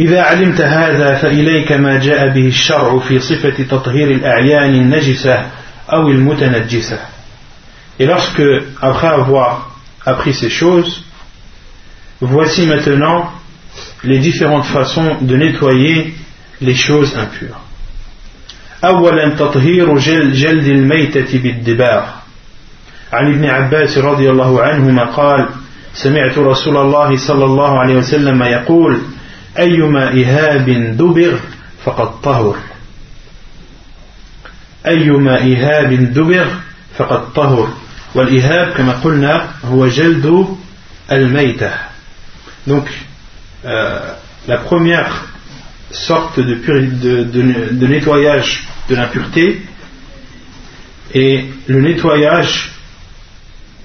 إذا 0.00 0.22
علمت 0.22 0.60
هذا 0.60 1.14
فإليك 1.14 1.72
ما 1.72 1.98
جاء 1.98 2.28
به 2.34 2.48
الشرع 2.48 2.98
في 2.98 3.18
صفة 3.18 3.64
تطهير 3.70 4.10
الأعيان 4.10 4.74
النجسة 4.74 5.46
أو 5.92 6.08
المتنجسة. 6.08 6.98
Et 7.98 8.06
lorsque, 8.06 8.42
après 8.82 9.08
avoir 9.08 9.70
appris 10.04 10.34
ces 10.34 10.50
choses, 10.50 11.02
voici 12.20 12.66
maintenant 12.66 13.30
les 14.04 14.18
différentes 14.18 14.66
façons 14.66 15.16
de 15.22 15.36
nettoyer 15.36 16.14
les 16.60 16.74
choses 16.74 17.16
impures. 17.16 17.60
أولا 18.84 19.28
تطهير 19.28 19.98
جلد 20.32 20.66
الميتة 20.66 21.38
بالدباغ 21.38 22.02
عن 23.12 23.32
ابن 23.32 23.44
عباس 23.44 23.98
رضي 23.98 24.30
الله 24.30 24.62
عنهما 24.62 25.04
قال 25.04 25.48
سمعت 25.94 26.38
رسول 26.38 26.76
الله 26.76 27.16
صلى 27.16 27.44
الله 27.44 27.78
عليه 27.78 27.96
وسلم 27.96 28.42
يقول 28.42 29.00
أيما 29.59 30.13
إهاب 30.13 30.69
دبغ 30.97 31.39
فقد 31.85 32.21
طهر 32.21 32.57
أيما 34.87 35.35
إهاب 35.41 35.93
دبغ 36.13 36.47
فقد 36.97 37.33
طهر 37.33 37.73
والإهاب 38.15 38.73
كما 38.73 38.93
قلنا 38.93 39.49
هو 39.65 39.87
جلد 39.87 40.57
الميتة 41.11 41.71
donc 42.67 42.85
euh, 43.65 44.13
la 44.47 44.57
première 44.57 45.25
sorte 45.91 46.39
de, 46.39 46.55
de, 46.55 47.23
de, 47.23 47.69
de 47.71 47.87
nettoyage 47.87 48.63
de 48.89 48.95
l'impureté 48.95 49.61
est 51.13 51.45
le 51.67 51.81
nettoyage 51.81 52.71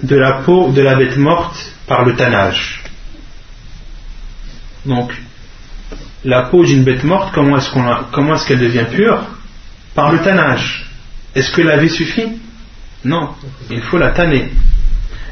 de 0.03 0.15
la 0.15 0.33
peau 0.43 0.71
de 0.71 0.81
la 0.81 0.95
bête 0.95 1.17
morte 1.17 1.73
par 1.87 2.05
le 2.05 2.15
tannage. 2.15 2.83
Donc, 4.85 5.11
la 6.24 6.44
peau 6.44 6.64
d'une 6.64 6.84
bête 6.84 7.04
morte, 7.04 7.34
comment 7.34 7.56
est-ce 7.56 8.46
qu'elle 8.46 8.60
devient 8.60 8.86
pure 8.90 9.24
Par 9.94 10.12
le 10.12 10.18
tannage. 10.18 10.86
Est-ce 11.34 11.50
que 11.50 11.62
la 11.62 11.78
vie 11.78 11.88
suffit 11.90 12.28
Non, 13.04 13.30
il 13.70 13.80
faut 13.82 13.98
la 13.98 14.10
tanner. 14.10 14.50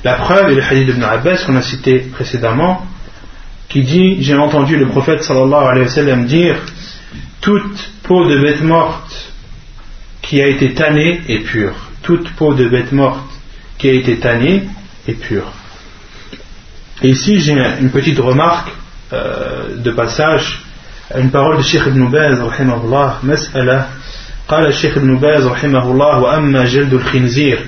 La 0.02 0.14
preuve 0.14 0.50
est 0.50 0.54
le 0.54 0.62
hadith 0.62 0.98
de 0.98 1.02
Abbas 1.02 1.44
qu'on 1.46 1.56
a 1.56 1.62
cité 1.62 1.98
précédemment, 1.98 2.86
qui 3.68 3.82
dit 3.82 4.22
J'ai 4.22 4.34
entendu 4.34 4.76
le 4.76 4.88
prophète 4.88 5.22
sallallahu 5.22 5.64
alayhi 5.64 5.86
wa 5.86 5.92
sallam 5.92 6.24
dire 6.26 6.56
Toute 7.40 7.90
peau 8.02 8.26
de 8.28 8.40
bête 8.40 8.62
morte 8.62 9.32
qui 10.22 10.40
a 10.40 10.46
été 10.46 10.74
tannée 10.74 11.20
est 11.28 11.40
pure. 11.40 11.74
Toute 12.02 12.30
peau 12.30 12.54
de 12.54 12.68
bête 12.68 12.92
morte 12.92 13.30
qui 13.78 13.88
a 13.88 13.92
été 13.92 14.18
tannée 14.18 14.64
est 15.06 15.14
pure. 15.14 15.52
Et 17.02 17.10
ici, 17.10 17.40
j'ai 17.40 17.52
une 17.52 17.90
petite 17.90 18.18
remarque 18.18 18.70
euh, 19.12 19.76
de 19.76 19.90
passage, 19.90 20.62
une 21.18 21.30
parole 21.30 21.56
de 21.58 21.62
Sheikh 21.62 21.86
ibn 21.86 22.10
Baz, 22.10 22.38
rahimahullah, 22.38 23.24
مسألة. 23.24 23.86
قال 24.50 24.66
الشيخ 24.66 24.98
ابن 24.98 25.16
باز 25.16 25.46
رحمه 25.46 25.90
الله 25.90 26.18
وأما 26.18 26.64
جلد 26.64 26.92
الخنزير 26.92 27.58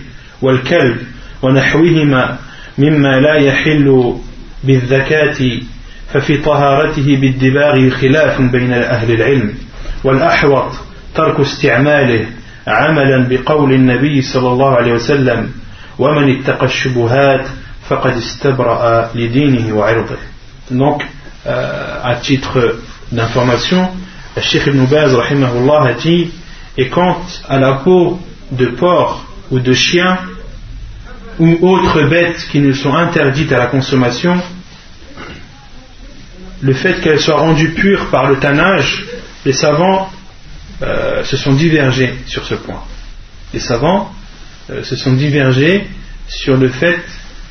والكلب 0.43 0.97
ونحوهما 1.43 2.39
مما 2.79 3.21
لا 3.21 3.35
يحل 3.41 4.17
بالذكاة 4.65 5.61
ففي 6.13 6.37
طهارته 6.39 7.17
بالدباغ 7.21 7.91
خلاف 7.91 8.41
بين 8.41 8.73
أهل 8.73 9.13
العلم. 9.13 9.55
والأحوط 10.05 10.73
ترك 11.15 11.41
استعماله 11.41 12.27
عملا 12.67 13.29
بقول 13.29 13.73
النبي 13.73 14.23
صلى 14.23 14.49
الله 14.49 14.77
عليه 14.77 14.93
وسلم 14.93 15.51
ومن 15.99 16.39
اتقى 16.39 16.67
الشبهات 16.67 17.47
فقد 17.89 18.13
استبرأ 18.17 19.11
لدينه 19.15 19.77
وعرضه. 19.77 20.19
Donc 20.71 21.03
euh, 21.47 22.01
à 22.03 22.15
titre 22.17 22.77
d'information 23.13 23.91
Sheikh 24.41 24.67
Ibn 24.67 24.87
Baz 24.87 25.15
a 25.15 25.93
dit 25.95 26.31
et 26.77 26.89
quant 26.89 27.21
à 27.49 27.59
la 27.59 27.75
peau 27.75 28.19
de 28.51 28.67
porc 28.67 29.25
ou 29.51 29.61
de 29.61 29.73
chien 29.75 30.19
ou 31.39 31.59
autres 31.61 32.03
bêtes 32.09 32.47
qui 32.51 32.61
nous 32.61 32.75
sont 32.75 32.95
interdites 32.95 33.53
à 33.53 33.59
la 33.59 33.67
consommation 33.67 34.41
le 36.63 36.73
fait 36.73 37.01
qu'elle 37.01 37.21
soit 37.21 37.39
rendue 37.39 37.71
pure 37.71 38.07
par 38.11 38.29
le 38.29 38.39
tannage, 38.39 39.05
les 39.45 39.53
savants 39.53 40.11
euh, 40.81 41.25
se 41.25 41.37
sont 41.37 41.55
divergés 41.55 42.15
sur 42.27 42.47
ce 42.47 42.55
point. 42.55 42.83
Les 43.53 43.59
savants 43.59 44.13
euh, 44.71 44.85
se 44.85 44.95
sont 44.95 45.13
divergés 45.13 45.89
sur 46.29 46.57
le 46.57 46.69
fait 46.69 47.01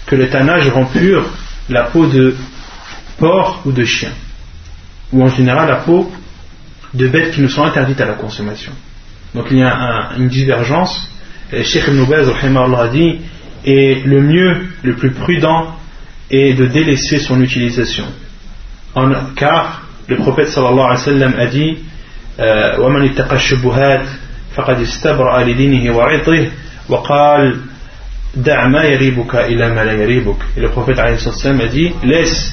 que 0.06 0.16
le 0.16 0.30
tannage 0.30 0.70
rend 0.70 0.86
pure 0.86 1.26
la 1.70 1.84
peau 1.84 2.08
de 2.08 2.36
porc 3.18 3.62
ou 3.66 3.72
de 3.72 3.84
chien, 3.84 4.12
ou 5.13 5.23
en 5.23 5.29
général 5.29 5.69
la 5.69 5.77
peau 5.77 6.11
de 6.95 7.09
bêtes 7.09 7.33
qui 7.33 7.41
nous 7.41 7.49
sont 7.49 7.63
interdites 7.65 8.01
à 8.01 8.07
la 8.07 8.15
consommation. 8.15 8.73
Donc 9.35 9.47
il 9.51 9.59
y 9.59 9.63
a 9.63 10.13
une 10.17 10.29
divergence. 10.29 11.11
Et 11.53 11.63
Sheikh 11.63 11.85
Ibn 11.89 12.05
Baz 12.05 12.29
a 12.29 12.89
dit 12.89 13.21
et 13.65 14.03
le 14.05 14.21
mieux, 14.23 14.67
le 14.83 14.95
plus 14.95 15.13
prudent 15.13 15.77
est 16.31 16.55
de 16.55 16.67
délaisser 16.67 17.19
son 17.19 17.41
utilisation 17.41 18.05
car 19.37 19.83
le 20.09 20.17
prophète 20.17 20.49
sallallahu 20.49 20.87
alayhi 20.87 20.99
wa 20.99 21.13
sallam 21.13 21.35
a 21.39 21.47
dit 21.47 21.79
ومن 22.79 23.03
اتقى 23.11 23.37
الشبهات 23.37 24.07
فقد 24.57 24.81
استبرأ 24.81 25.45
لدينه 25.45 25.97
وعطه 25.97 26.51
وقال 26.89 27.61
دع 28.37 28.69
ما 28.69 28.85
يريبك 28.85 29.35
إلى 29.35 29.75
ما 29.75 29.85
لا 29.85 29.93
يريبك 29.93 30.37
et 30.57 30.61
le 30.61 30.69
prophète 30.69 30.99
alayhi 30.99 31.27
wa 31.27 31.33
sallam 31.33 31.61
a 31.61 31.67
dit 31.69 31.93
laisse 32.05 32.53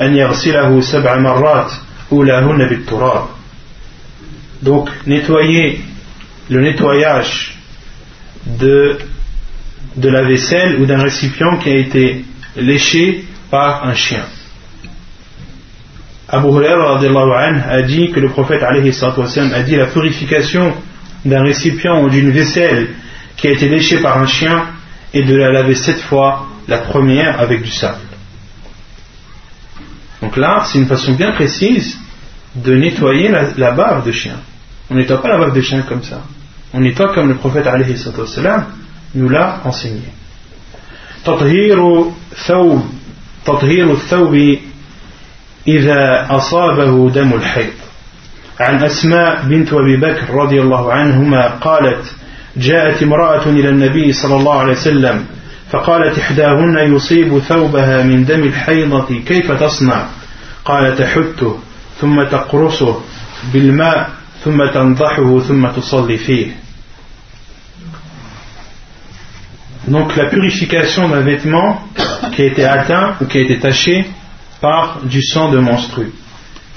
أن 0.00 0.16
يغسله 0.16 0.80
سبع 0.80 1.18
مرات 1.18 1.72
أولاهن 2.12 2.68
بالتراب 2.68 3.24
Donc, 4.62 4.88
nettoyer 5.06 5.80
le 6.48 6.60
nettoyage 6.62 7.54
de, 8.46 8.96
de 9.96 10.08
la 10.08 10.22
vaisselle 10.22 10.80
ou 10.80 10.86
d'un 10.86 11.02
récipient 11.02 11.58
qui 11.58 11.68
a 11.68 11.76
été 11.76 12.24
léché 12.56 13.24
par 13.50 13.84
un 13.84 13.94
chien. 13.94 14.24
Abu 16.28 16.48
Huraira 16.48 16.98
a 17.68 17.82
dit 17.82 18.10
que 18.10 18.20
le 18.20 18.30
prophète 18.30 18.62
a 18.62 19.62
dit 19.62 19.76
la 19.76 19.86
purification 19.86 20.72
d'un 21.24 21.42
récipient 21.42 22.02
ou 22.02 22.08
d'une 22.08 22.30
vaisselle 22.30 22.88
qui 23.36 23.48
a 23.48 23.50
été 23.52 23.68
léchée 23.68 23.98
par 23.98 24.18
un 24.18 24.26
chien 24.26 24.64
et 25.12 25.22
de 25.22 25.34
la 25.34 25.52
laver 25.52 25.74
sept 25.74 26.00
fois 26.00 26.46
la 26.68 26.78
première 26.78 27.38
avec 27.40 27.62
du 27.62 27.70
sable. 27.70 27.98
Donc 30.22 30.36
là, 30.36 30.64
c'est 30.66 30.78
une 30.78 30.86
façon 30.86 31.12
bien 31.12 31.32
précise 31.32 31.98
de 32.54 32.74
nettoyer 32.76 33.30
la, 33.56 33.72
bave 33.72 34.06
de 34.06 34.12
chien. 34.12 34.36
On 34.90 34.94
ne 34.94 35.00
nettoie 35.00 35.20
pas 35.20 35.28
la 35.28 35.38
bave 35.38 35.54
de 35.54 35.60
chien 35.60 35.82
comme 35.82 36.02
ça. 36.02 36.22
On 36.72 36.80
nettoie 36.80 37.12
comme 37.14 37.28
le 37.28 37.34
prophète 37.34 37.66
nous 39.14 39.28
l'a 39.28 39.60
enseigné. 39.64 40.12
إذا 45.68 46.26
أصابه 46.30 47.10
دم 47.10 47.32
الحيض 47.34 47.72
عن 48.60 48.84
أسماء 48.84 49.42
بنت 49.44 49.72
أبي 49.72 49.96
بكر 49.96 50.34
رضي 50.34 50.60
الله 50.60 50.92
عنهما 50.92 51.48
قالت 51.48 52.04
جاءت 52.56 53.02
امرأة 53.02 53.46
إلى 53.46 53.68
النبي 53.68 54.12
صلى 54.12 54.36
الله 54.36 54.58
عليه 54.58 54.72
وسلم 54.72 55.24
فقالت 55.70 56.18
إحداهن 56.18 56.94
يصيب 56.94 57.38
ثوبها 57.38 58.02
من 58.02 58.24
دم 58.24 58.42
الحيضة 58.44 59.20
كيف 59.26 59.52
تصنع 59.52 60.06
قال 60.64 60.96
تحته 60.96 61.58
ثم 62.00 62.22
تقرصه 62.22 63.00
بالماء 63.52 64.10
ثم 64.44 64.58
تنضحه 64.74 65.40
ثم 65.40 65.66
تصلي 65.66 66.16
فيه 66.16 66.46
Donc 69.86 70.16
la 70.16 70.30
purification 70.30 71.10
d'un 71.10 71.20
vêtement 71.20 71.82
qui 72.32 72.40
a 72.42 72.46
été 72.46 72.64
atteint 72.64 73.16
ou 73.20 73.26
qui 73.26 73.36
a 73.36 73.42
été 73.42 73.58
taché 73.58 74.06
par 74.62 75.00
du 75.02 75.22
sang 75.22 75.50
de 75.50 75.58
monstru. 75.58 76.10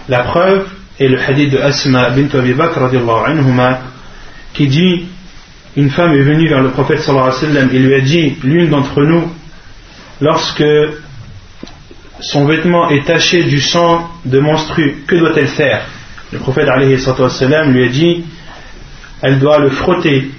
La 0.10 0.24
preuve 0.24 0.68
est 1.00 1.08
le 1.08 1.18
hadith 1.18 1.52
de 1.52 1.58
Asma 1.58 2.10
bint 2.10 2.38
Abi 2.38 2.54
Bakr 2.54 2.82
qui 4.54 4.68
dit 4.68 5.06
une 5.77 5.91
femme 5.91 6.13
est 6.13 6.23
venue 6.23 6.49
vers 6.49 6.63
le 6.63 6.71
prophète 6.71 7.01
sallallahu 7.01 7.31
alayhi 7.31 7.47
wa 7.47 7.55
sallam 7.55 7.71
et 7.75 7.79
lui 7.79 7.95
a 7.95 8.01
dit 8.01 8.37
l'une 8.43 8.69
d'entre 8.69 9.03
nous 9.03 9.31
lorsque 10.21 10.65
son 12.21 12.47
vêtement 12.47 12.91
est 12.91 13.07
taché 13.07 13.45
du 13.45 13.61
sang 13.61 14.09
de 14.25 14.39
monstru 14.39 15.03
que 15.07 15.17
doit-elle 15.17 15.49
faire? 15.49 15.87
Le 16.33 16.39
prophète 16.39 16.69
lui 16.77 17.85
a 17.85 17.89
dit 17.89 18.25
elle 19.23 19.39
doit 19.39 19.59
le 19.59 19.71
frotter 19.71 20.31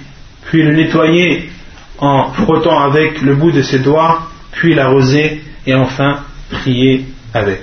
puis 0.46 0.62
le 0.62 0.74
nettoyer 0.74 1.50
en 1.98 2.32
frottant 2.32 2.80
avec 2.80 3.22
le 3.22 3.34
bout 3.34 3.52
de 3.52 3.62
ses 3.62 3.78
doigts, 3.78 4.28
puis 4.52 4.74
l'arroser 4.74 5.42
et 5.66 5.74
enfin 5.74 6.20
prier 6.50 7.06
avec. 7.32 7.62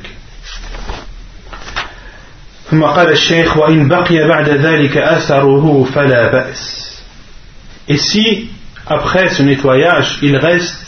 Et 7.90 7.96
si 7.96 8.50
après 8.86 9.28
ce 9.28 9.42
nettoyage 9.42 10.18
il 10.22 10.36
reste 10.36 10.86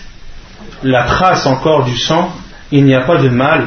la 0.82 1.04
trace 1.04 1.46
encore 1.46 1.84
du 1.84 1.96
sang, 1.96 2.32
il 2.70 2.84
n'y 2.84 2.94
a 2.94 3.00
pas 3.00 3.16
de 3.16 3.28
mal 3.28 3.66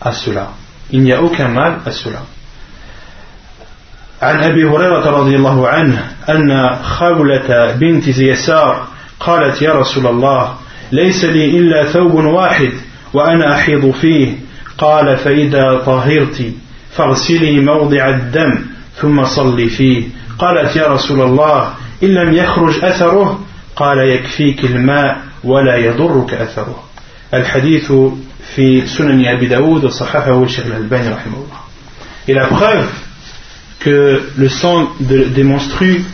à 0.00 0.12
cela. 0.12 0.52
Il 0.90 1.02
n'y 1.02 1.12
a 1.12 1.22
aucun 1.22 1.48
mal 1.48 1.80
à 1.86 1.90
cela. 1.90 2.22
عن 4.22 4.42
أبي 4.42 4.64
هريرة 4.64 5.10
رضي 5.10 5.36
الله 5.36 5.68
عنه 5.68 6.12
أن 6.28 6.76
خولة 6.82 7.72
بنت 7.72 8.08
يسار 8.08 8.86
قالت 9.20 9.62
يا 9.62 9.72
رسول 9.72 10.06
الله 10.06 10.54
ليس 10.92 11.24
لي 11.24 11.58
إلا 11.58 11.84
ثوب 11.84 12.14
واحد 12.14 12.72
وأنا 13.12 13.54
أحيض 13.54 13.90
فيه 13.90 14.36
قال 14.78 15.16
فإذا 15.16 15.82
طهرت 15.86 16.52
فاغسلي 16.90 17.60
موضع 17.60 18.08
الدم 18.08 18.58
ثم 18.96 19.24
صلي 19.24 19.68
فيه 19.68 20.04
قالت 20.38 20.76
يا 20.76 20.86
رسول 20.86 21.20
الله 21.20 21.74
إن 22.02 22.08
لم 22.08 22.32
يخرج 22.32 22.84
أثره 22.84 23.40
قال 23.76 23.98
يكفيك 23.98 24.64
الماء 24.64 25.20
ولا 25.44 25.76
يضرك 25.76 26.34
أثره 26.34 26.82
الحديث 27.34 27.92
في 28.54 28.86
سنن 28.86 29.26
أبي 29.26 29.46
داود 29.46 29.84
وصححه 29.84 30.42
الشيخ 30.42 30.66
الألباني 30.66 31.08
رحمه 31.08 31.36
الله 31.36 31.60
Et 32.28 32.34
la 32.34 32.46
preuve 32.46 32.86
que 33.80 34.22
le 34.36 34.48
sang 34.48 34.90
de, 35.00 35.24
des 35.24 35.42
monstrues, 35.42 36.04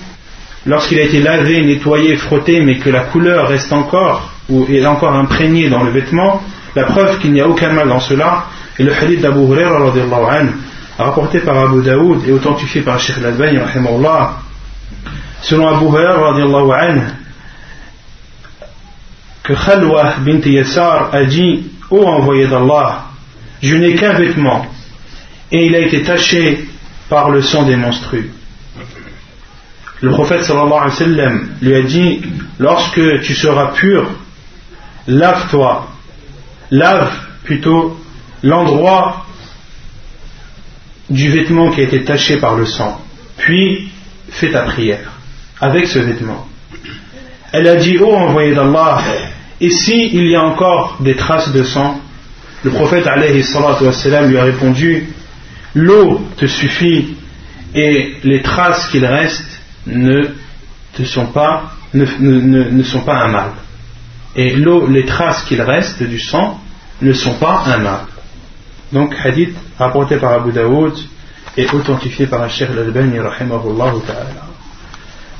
lorsqu'il 0.64 0.98
a 1.00 1.02
été 1.02 1.20
lavé, 1.20 1.62
nettoyé, 1.64 2.16
frotté, 2.16 2.60
mais 2.60 2.78
que 2.78 2.88
la 2.90 3.00
couleur 3.00 3.48
reste 3.48 3.72
encore, 3.72 4.30
ou 4.48 4.66
est 4.70 4.86
encore 4.86 5.14
imprégnée 5.14 5.68
dans 5.68 5.82
le 5.82 5.90
vêtement, 5.90 6.42
la 6.76 6.84
preuve 6.84 7.18
qu'il 7.18 7.32
n'y 7.32 7.40
a 7.40 7.48
aucun 7.48 7.72
mal 7.72 7.88
dans 7.88 8.00
cela, 8.00 8.46
est 8.78 8.84
le 8.84 8.92
hadith 8.94 9.20
d'Abu 9.20 9.40
Huraira, 9.40 9.92
rapporté 10.98 11.40
par 11.40 11.58
Abu 11.58 11.82
Daoud 11.82 12.22
et 12.26 12.32
authentifié 12.32 12.82
par 12.82 13.00
Sheikh 13.00 13.18
Al-Albani, 13.18 13.58
selon 15.41 15.67
Abu 15.67 15.85
Huraira, 15.85 16.33
que 19.43 19.53
Khalwa 19.53 20.15
bint 20.19 20.45
Yassar 20.45 21.13
a 21.13 21.23
dit 21.25 21.63
Ô 21.89 22.05
envoyé 22.05 22.47
d'Allah, 22.47 23.05
je 23.61 23.75
n'ai 23.75 23.95
qu'un 23.95 24.13
vêtement, 24.13 24.65
et 25.51 25.65
il 25.65 25.75
a 25.75 25.79
été 25.79 26.03
taché 26.03 26.65
par 27.09 27.29
le 27.29 27.41
sang 27.41 27.63
des 27.63 27.75
monstrues. 27.75 28.31
Le 29.99 30.09
prophète 30.11 30.49
lui 31.61 31.75
a 31.75 31.81
dit 31.81 32.21
lorsque 32.59 33.21
tu 33.21 33.33
seras 33.33 33.73
pur, 33.73 34.09
lave-toi, 35.07 35.87
lave 36.71 37.11
plutôt 37.43 37.99
l'endroit 38.41 39.25
du 41.09 41.29
vêtement 41.29 41.71
qui 41.71 41.81
a 41.81 41.83
été 41.83 42.03
taché 42.03 42.37
par 42.37 42.55
le 42.55 42.65
sang, 42.65 43.01
puis 43.37 43.91
fais 44.29 44.51
ta 44.51 44.61
prière 44.61 45.20
avec 45.61 45.87
ce 45.87 45.99
vêtement. 45.99 46.47
Elle 47.53 47.67
a 47.67 47.75
dit, 47.75 47.97
oh 48.01 48.13
envoyé 48.13 48.53
d'Allah, 48.53 49.01
et 49.61 49.69
si 49.69 50.09
il 50.11 50.27
y 50.27 50.35
a 50.35 50.43
encore 50.43 50.97
des 50.99 51.15
traces 51.15 51.53
de 51.53 51.63
sang? 51.63 52.01
Le 52.63 52.71
prophète 52.71 53.07
alayhi 53.07 53.43
lui 54.27 54.37
a 54.37 54.43
répondu, 54.43 55.07
l'eau 55.75 56.21
te 56.37 56.47
suffit 56.47 57.15
et 57.73 58.15
les 58.23 58.41
traces 58.41 58.87
qu'il 58.89 59.05
reste 59.05 59.61
ne, 59.85 60.29
te 60.93 61.03
sont 61.03 61.27
pas, 61.27 61.73
un 61.93 63.27
mal. 63.27 63.51
Et 64.35 64.55
l'eau, 64.55 64.87
les 64.87 65.05
traces 65.05 65.43
qu'il 65.43 65.61
reste 65.61 66.03
du 66.03 66.19
sang 66.19 66.59
ne 67.01 67.13
sont 67.13 67.35
pas 67.35 67.63
un 67.67 67.77
mal. 67.77 68.01
Donc, 68.91 69.15
hadith 69.23 69.55
rapporté 69.77 70.17
par 70.17 70.33
Abu 70.33 70.51
Daoud 70.51 70.93
et 71.57 71.67
authentifié 71.67 72.27
par 72.27 72.49
Sheikh 72.49 72.69
al-Albani 72.69 73.19
rahimahullah 73.19 73.93
ta'ala. 74.05 74.50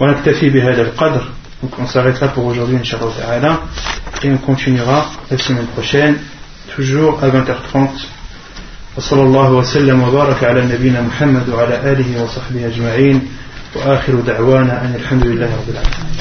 ونكتفي 0.00 0.50
بهذا 0.50 0.82
القدر 0.82 1.22
donc 1.62 1.70
on 1.78 1.86
s'arrêtera 1.86 2.28
pour 2.28 2.44
aujourd'hui 2.46 2.76
inshallah 2.76 3.12
ta'ala 3.18 3.60
et 4.22 4.30
on 4.30 4.36
continuera 4.38 5.06
la 5.30 5.38
semaine 5.38 5.66
prochaine 5.66 6.16
toujours 6.76 7.18
à 7.24 7.28
20h30 7.28 7.88
وصلى 8.96 9.22
الله 9.22 9.50
وسلم 9.52 10.02
وبارك 10.02 10.44
على 10.44 10.64
نبينا 10.66 11.00
محمد 11.02 11.48
وعلى 11.48 11.92
آله 11.92 12.22
وصحبه 12.24 12.66
أجمعين 12.66 13.28
وآخر 13.76 14.14
دعوانا 14.20 14.84
أن 14.84 14.94
الحمد 15.00 15.26
لله 15.26 15.46
رب 15.56 15.68
العالمين 15.68 16.16